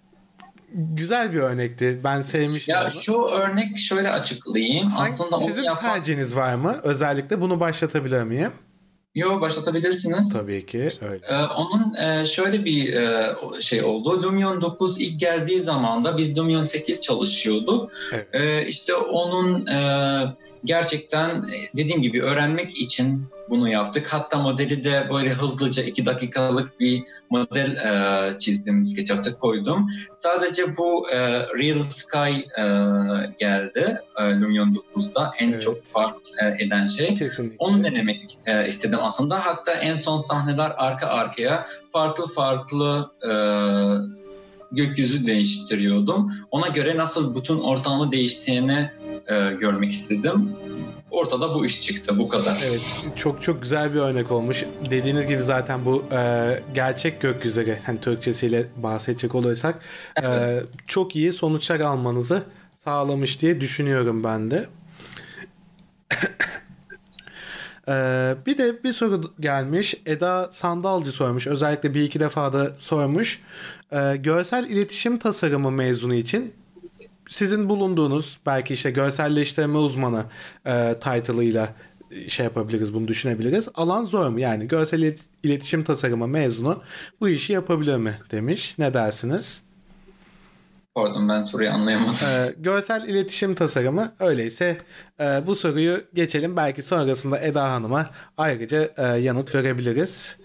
Güzel 0.74 1.34
bir 1.34 1.38
örnekti. 1.40 2.00
Ben 2.04 2.22
sevmiştim. 2.22 2.76
Ya 2.76 2.84
onu. 2.84 2.92
şu 2.92 3.26
örnek 3.26 3.78
şöyle 3.78 4.10
açıklayayım. 4.12 4.88
Hangi- 4.88 5.10
Aslında 5.12 5.36
onu 5.36 5.46
sizin 5.48 5.64
yapan... 5.64 5.94
tercihiniz 5.94 6.36
var 6.36 6.56
mı? 6.56 6.80
Özellikle 6.84 7.42
bunu 7.42 7.60
başlatabilir 7.60 8.24
miyim? 8.24 8.52
Yo 9.16 9.42
başlatabilirsiniz. 9.42 10.34
Tabii 10.34 10.66
ki 10.66 10.90
öyle. 11.12 11.26
Ee, 11.28 11.36
onun 11.36 11.94
e, 11.94 12.26
şöyle 12.26 12.66
bir 12.66 12.94
e, 12.94 13.36
şey 13.62 13.84
oldu. 13.84 14.24
Lumion 14.24 14.62
9 14.62 15.02
ilk 15.02 15.20
geldiği 15.20 15.62
zaman 15.62 16.06
da 16.06 16.18
biz 16.18 16.38
Lumion 16.38 16.64
8 16.64 17.02
çalışıyorduk. 17.02 17.92
Evet. 18.14 18.28
Ee, 18.34 18.68
işte 18.68 18.96
onun 18.96 19.68
e, 19.68 19.80
gerçekten 20.66 21.30
e, 21.30 21.78
dediğim 21.78 22.02
gibi 22.02 22.24
öğrenmek 22.24 22.78
için 22.78 23.26
bunu 23.50 23.70
yaptık. 23.70 24.14
Hatta 24.14 24.38
modeli 24.38 24.84
de 24.84 25.08
böyle 25.14 25.30
hızlıca 25.30 25.84
2 25.84 26.06
dakikalık 26.06 26.80
bir 26.80 27.04
model 27.30 27.76
e, 27.76 28.38
çizdim, 28.38 28.86
SketchUp'ta 28.86 29.36
koydum. 29.40 29.88
Sadece 30.14 30.78
bu 30.78 31.10
e, 31.10 31.18
Real 31.40 31.84
Sky 31.84 32.40
e, 32.60 32.64
geldi 33.40 33.98
e, 34.20 34.24
Lumion 34.24 34.84
9'da 34.96 35.32
en 35.40 35.52
Evet. 35.52 35.62
çok 35.62 35.84
fark 35.86 36.16
e, 36.44 36.64
eden 36.64 36.86
şey. 36.86 37.16
Kesinlikle. 37.16 37.56
Onu 37.60 37.84
denemek 37.84 38.38
e, 38.46 38.68
istedim 38.68 39.00
aslında. 39.02 39.46
Hatta 39.46 39.72
en 39.72 39.96
son 39.96 40.20
sahneler 40.20 40.74
arka 40.78 41.08
arkaya 41.08 41.66
farklı 41.90 42.28
farklı 42.28 43.12
e, 43.24 43.32
gökyüzü 44.72 45.26
değiştiriyordum. 45.28 46.32
Ona 46.52 46.68
göre 46.68 46.98
nasıl 46.98 47.36
bütün 47.36 47.60
ortamı 47.60 48.12
değiştiğini 48.12 48.90
e, 49.28 49.52
görmek 49.60 49.92
istedim. 49.92 50.56
Ortada 51.16 51.56
bu 51.56 51.66
iş 51.66 51.82
çıktı. 51.82 52.20
Bu 52.20 52.28
kadar. 52.28 52.58
Evet 52.68 53.12
çok 53.18 53.44
çok 53.44 53.62
güzel 53.62 53.94
bir 53.94 54.00
örnek 54.00 54.32
olmuş. 54.32 54.64
Dediğiniz 54.90 55.28
gibi 55.28 55.42
zaten 55.42 55.86
bu 55.86 56.04
e, 56.12 56.60
gerçek 56.74 57.22
gökyüzü 57.22 57.80
hani 57.86 58.02
Türkçesiyle 58.02 58.68
bahsedecek 58.76 59.36
olursak 59.36 59.80
e, 60.24 60.60
çok 60.88 61.16
iyi 61.16 61.34
sonuçlar 61.34 61.80
almanızı 61.80 62.44
sağlamış 62.86 63.42
diye 63.42 63.62
düşünüyorum 63.62 64.24
ben 64.24 64.52
de. 64.52 64.70
Ee, 67.88 68.36
bir 68.46 68.58
de 68.58 68.84
bir 68.84 68.94
soru 68.94 69.34
gelmiş. 69.40 69.96
Eda 70.06 70.50
Sandalcı 70.52 71.12
sormuş. 71.12 71.48
Özellikle 71.48 71.94
bir 71.94 72.04
iki 72.04 72.20
defa 72.20 72.54
da 72.54 72.74
sormuş. 72.78 73.42
Ee, 73.92 74.16
görsel 74.16 74.70
iletişim 74.70 75.20
tasarımı 75.20 75.72
mezunu 75.72 76.14
için 76.14 76.54
sizin 77.28 77.70
bulunduğunuz 77.70 78.40
belki 78.46 78.74
işte 78.74 78.92
görselleştirme 78.92 79.78
uzmanı 79.78 80.26
e, 80.66 80.96
title'ıyla 81.00 81.70
şey 82.28 82.44
yapabiliriz 82.44 82.94
bunu 82.94 83.08
düşünebiliriz. 83.08 83.68
Alan 83.76 84.04
zor 84.04 84.28
mu? 84.28 84.40
Yani 84.40 84.68
görsel 84.68 85.16
iletişim 85.44 85.84
tasarımı 85.84 86.28
mezunu 86.28 86.82
bu 87.22 87.30
işi 87.30 87.54
yapabilir 87.54 87.98
mi 87.98 88.14
demiş. 88.32 88.76
Ne 88.78 88.94
dersiniz? 88.94 89.66
Pardon 90.96 91.30
ben 91.30 91.44
soruyu 91.44 91.72
anlayamadım. 91.72 92.14
Ee, 92.28 92.54
görsel 92.58 93.08
iletişim 93.08 93.56
tasarımı 93.56 94.12
öyleyse 94.20 94.78
e, 95.20 95.24
bu 95.48 95.56
soruyu 95.56 96.04
geçelim. 96.14 96.56
Belki 96.58 96.84
sonrasında 96.84 97.40
Eda 97.40 97.72
Hanım'a 97.72 98.06
ayrıca 98.38 98.90
e, 98.98 99.04
yanıt 99.04 99.56
verebiliriz. 99.56 100.38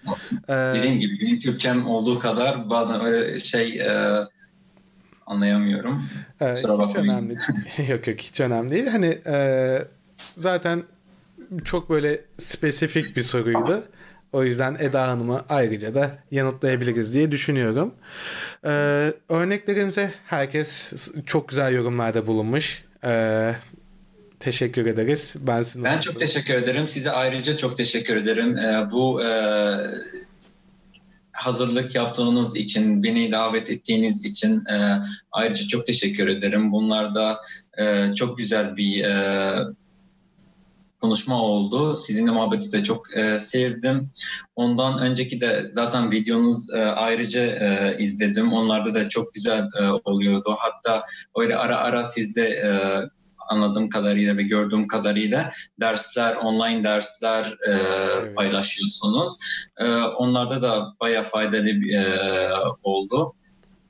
Ee, 0.48 0.72
Dediğim 0.74 1.00
gibi 1.00 1.20
benim 1.20 1.38
Türkçem 1.38 1.86
olduğu 1.86 2.18
kadar 2.18 2.70
bazen 2.70 3.00
öyle 3.00 3.38
şey 3.38 3.80
e, 3.80 4.16
anlayamıyorum. 5.30 6.04
E, 6.40 6.52
hiç 6.54 6.96
önemli 6.96 7.32
yok 7.88 8.06
yok 8.06 8.18
hiç 8.18 8.40
önemli 8.40 8.70
değil. 8.70 8.86
Hani 8.86 9.18
e, 9.26 9.84
zaten 10.36 10.82
çok 11.64 11.90
böyle 11.90 12.20
spesifik 12.32 13.16
bir 13.16 13.22
soruydu. 13.22 13.84
O 14.32 14.44
yüzden 14.44 14.76
Eda 14.78 15.08
Hanım'ı 15.08 15.44
ayrıca 15.48 15.94
da 15.94 16.18
yanıtlayabiliriz 16.30 17.14
diye 17.14 17.30
düşünüyorum. 17.30 17.94
Ee, 18.64 18.68
örneklerinize 19.28 20.12
herkes 20.26 20.92
çok 21.26 21.48
güzel 21.48 21.72
yorumlarda 21.72 22.26
bulunmuş. 22.26 22.84
Ee, 23.04 23.54
teşekkür 24.40 24.86
ederiz. 24.86 25.34
Ben 25.38 25.62
sizin 25.62 25.84
Ben 25.84 26.00
çok 26.00 26.18
teşekkür 26.18 26.54
ederim. 26.54 26.88
Size 26.88 27.10
ayrıca 27.10 27.56
çok 27.56 27.76
teşekkür 27.76 28.16
ederim. 28.16 28.58
Ee, 28.58 28.88
bu 28.92 29.22
e, 29.22 29.30
hazırlık 31.32 31.94
yaptığınız 31.94 32.56
için, 32.56 33.02
beni 33.02 33.32
davet 33.32 33.70
ettiğiniz 33.70 34.24
için 34.24 34.64
e, 34.66 35.02
ayrıca 35.32 35.66
çok 35.66 35.86
teşekkür 35.86 36.28
ederim. 36.28 36.72
Bunlar 36.72 37.14
da 37.14 37.40
e, 37.78 38.14
çok 38.14 38.38
güzel 38.38 38.76
bir 38.76 39.04
e, 39.04 39.54
konuşma 41.00 41.42
oldu. 41.42 41.96
Sizinle 41.96 42.30
muhabbeti 42.30 42.72
de 42.72 42.82
çok 42.82 43.16
e, 43.16 43.38
sevdim. 43.38 44.10
Ondan 44.56 44.98
önceki 44.98 45.40
de 45.40 45.66
zaten 45.70 46.10
videonuz 46.10 46.74
e, 46.74 46.78
ayrıca 46.78 47.40
e, 47.40 47.96
izledim. 47.98 48.52
Onlarda 48.52 48.94
da 48.94 49.08
çok 49.08 49.34
güzel 49.34 49.68
e, 49.80 49.88
oluyordu. 50.04 50.56
Hatta 50.58 51.04
öyle 51.36 51.56
ara 51.56 51.76
ara 51.78 52.04
sizde 52.04 52.42
e, 52.42 52.70
anladığım 53.50 53.88
kadarıyla 53.88 54.36
ve 54.36 54.42
gördüğüm 54.42 54.86
kadarıyla 54.86 55.50
dersler, 55.80 56.34
online 56.34 56.84
dersler 56.84 57.44
e, 57.66 57.70
evet. 57.70 58.36
paylaşıyorsunuz. 58.36 59.36
E, 59.78 59.84
onlarda 60.02 60.62
da 60.62 60.94
bayağı 61.00 61.22
faydalı 61.22 61.68
e, 61.68 62.18
oldu. 62.82 63.34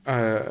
Evet. 0.07 0.43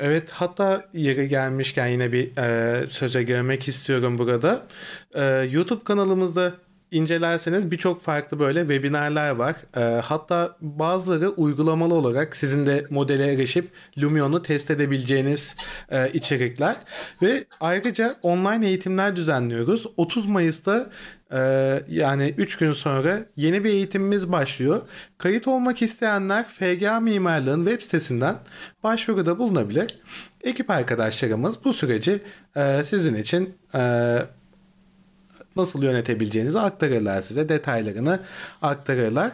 Evet 0.00 0.30
hatta 0.30 0.84
yeri 0.92 1.28
gelmişken 1.28 1.86
yine 1.86 2.12
bir 2.12 2.36
e, 2.36 2.88
söze 2.88 3.22
girmek 3.22 3.68
istiyorum 3.68 4.18
burada. 4.18 4.66
E, 5.14 5.48
YouTube 5.52 5.84
kanalımızda 5.84 6.52
incelerseniz 6.90 7.70
birçok 7.70 8.02
farklı 8.02 8.38
böyle 8.38 8.60
webinarlar 8.60 9.30
var. 9.30 9.56
E, 9.76 10.00
hatta 10.00 10.56
bazıları 10.60 11.28
uygulamalı 11.28 11.94
olarak 11.94 12.36
sizin 12.36 12.66
de 12.66 12.84
modele 12.90 13.32
erişip 13.32 13.70
Lumion'u 13.98 14.42
test 14.42 14.70
edebileceğiniz 14.70 15.56
e, 15.90 16.10
içerikler. 16.12 16.76
Ve 17.22 17.44
ayrıca 17.60 18.14
online 18.22 18.66
eğitimler 18.66 19.16
düzenliyoruz. 19.16 19.86
30 19.96 20.26
Mayıs'ta 20.26 20.90
ee, 21.32 21.82
yani 21.88 22.34
3 22.38 22.56
gün 22.58 22.72
sonra 22.72 23.18
yeni 23.36 23.64
bir 23.64 23.70
eğitimimiz 23.70 24.32
başlıyor. 24.32 24.82
Kayıt 25.18 25.48
olmak 25.48 25.82
isteyenler 25.82 26.48
FGA 26.48 27.00
Mimarlığın 27.00 27.64
web 27.64 27.80
sitesinden 27.82 28.36
başvuruda 28.82 29.38
bulunabilir. 29.38 29.98
Ekip 30.42 30.70
arkadaşlarımız 30.70 31.64
bu 31.64 31.72
süreci 31.72 32.20
e, 32.56 32.84
sizin 32.84 33.14
için 33.14 33.54
e, 33.74 34.18
nasıl 35.58 35.82
yönetebileceğinizi 35.82 36.58
aktarırlar 36.60 37.22
size. 37.22 37.48
Detaylarını 37.48 38.20
aktarırlar. 38.62 39.32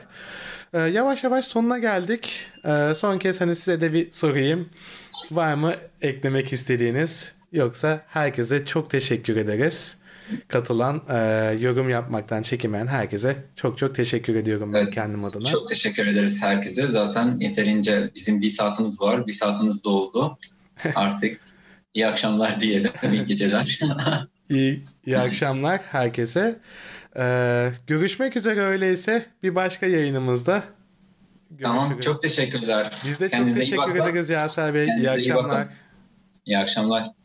E, 0.72 0.79
yavaş 0.81 1.25
yavaş 1.25 1.45
sonuna 1.45 1.79
geldik. 1.79 2.47
E, 2.64 2.93
son 2.97 3.18
kez 3.18 3.41
hani 3.41 3.57
size 3.57 3.81
de 3.81 3.93
bir 3.93 4.12
sorayım. 4.12 4.68
Var 5.31 5.55
mı 5.55 5.72
eklemek 6.03 6.53
istediğiniz? 6.53 7.33
Yoksa 7.53 8.03
herkese 8.09 8.66
çok 8.66 8.91
teşekkür 8.91 9.37
ederiz 9.37 9.97
katılan, 10.49 11.03
e, 11.09 11.16
yorum 11.61 11.89
yapmaktan 11.89 12.43
çekinmeyen 12.43 12.87
herkese 12.87 13.37
çok 13.57 13.79
çok 13.79 13.95
teşekkür 13.95 14.35
ediyorum 14.35 14.72
ben 14.72 14.79
evet, 14.79 14.95
kendim 14.95 15.25
adına. 15.25 15.45
Çok 15.45 15.68
teşekkür 15.68 16.07
ederiz 16.07 16.43
herkese. 16.43 16.87
Zaten 16.87 17.37
yeterince 17.39 18.11
bizim 18.14 18.41
bir 18.41 18.51
saatimiz 18.51 19.01
var. 19.01 19.27
Bir 19.27 19.33
saatimiz 19.33 19.85
doldu. 19.85 20.39
Artık 20.95 21.41
iyi 21.95 22.07
akşamlar 22.07 22.61
diyelim. 22.61 22.91
İyi 23.12 23.25
geceler. 23.25 23.79
İyi 24.55 24.84
iyi 25.07 25.18
akşamlar 25.18 25.80
herkese. 25.90 26.59
Ee, 27.16 27.72
görüşmek 27.86 28.36
üzere 28.36 28.61
öyleyse 28.61 29.26
bir 29.42 29.55
başka 29.55 29.86
yayınımızda. 29.86 30.62
Görüşürüz. 31.50 31.62
Tamam 31.62 32.00
çok 32.00 32.22
teşekkürler. 32.22 32.90
Biz 33.05 33.20
de 33.20 33.28
Kendinize 33.28 33.66
çok 33.66 33.86
teşekkür 33.86 34.11
ederiz 34.11 34.30
Yaser 34.30 34.74
Bey. 34.74 34.88
İyi 34.98 35.11
akşamlar. 35.11 35.62
İyi, 35.62 35.68
iyi 36.46 36.59
akşamlar. 36.59 37.24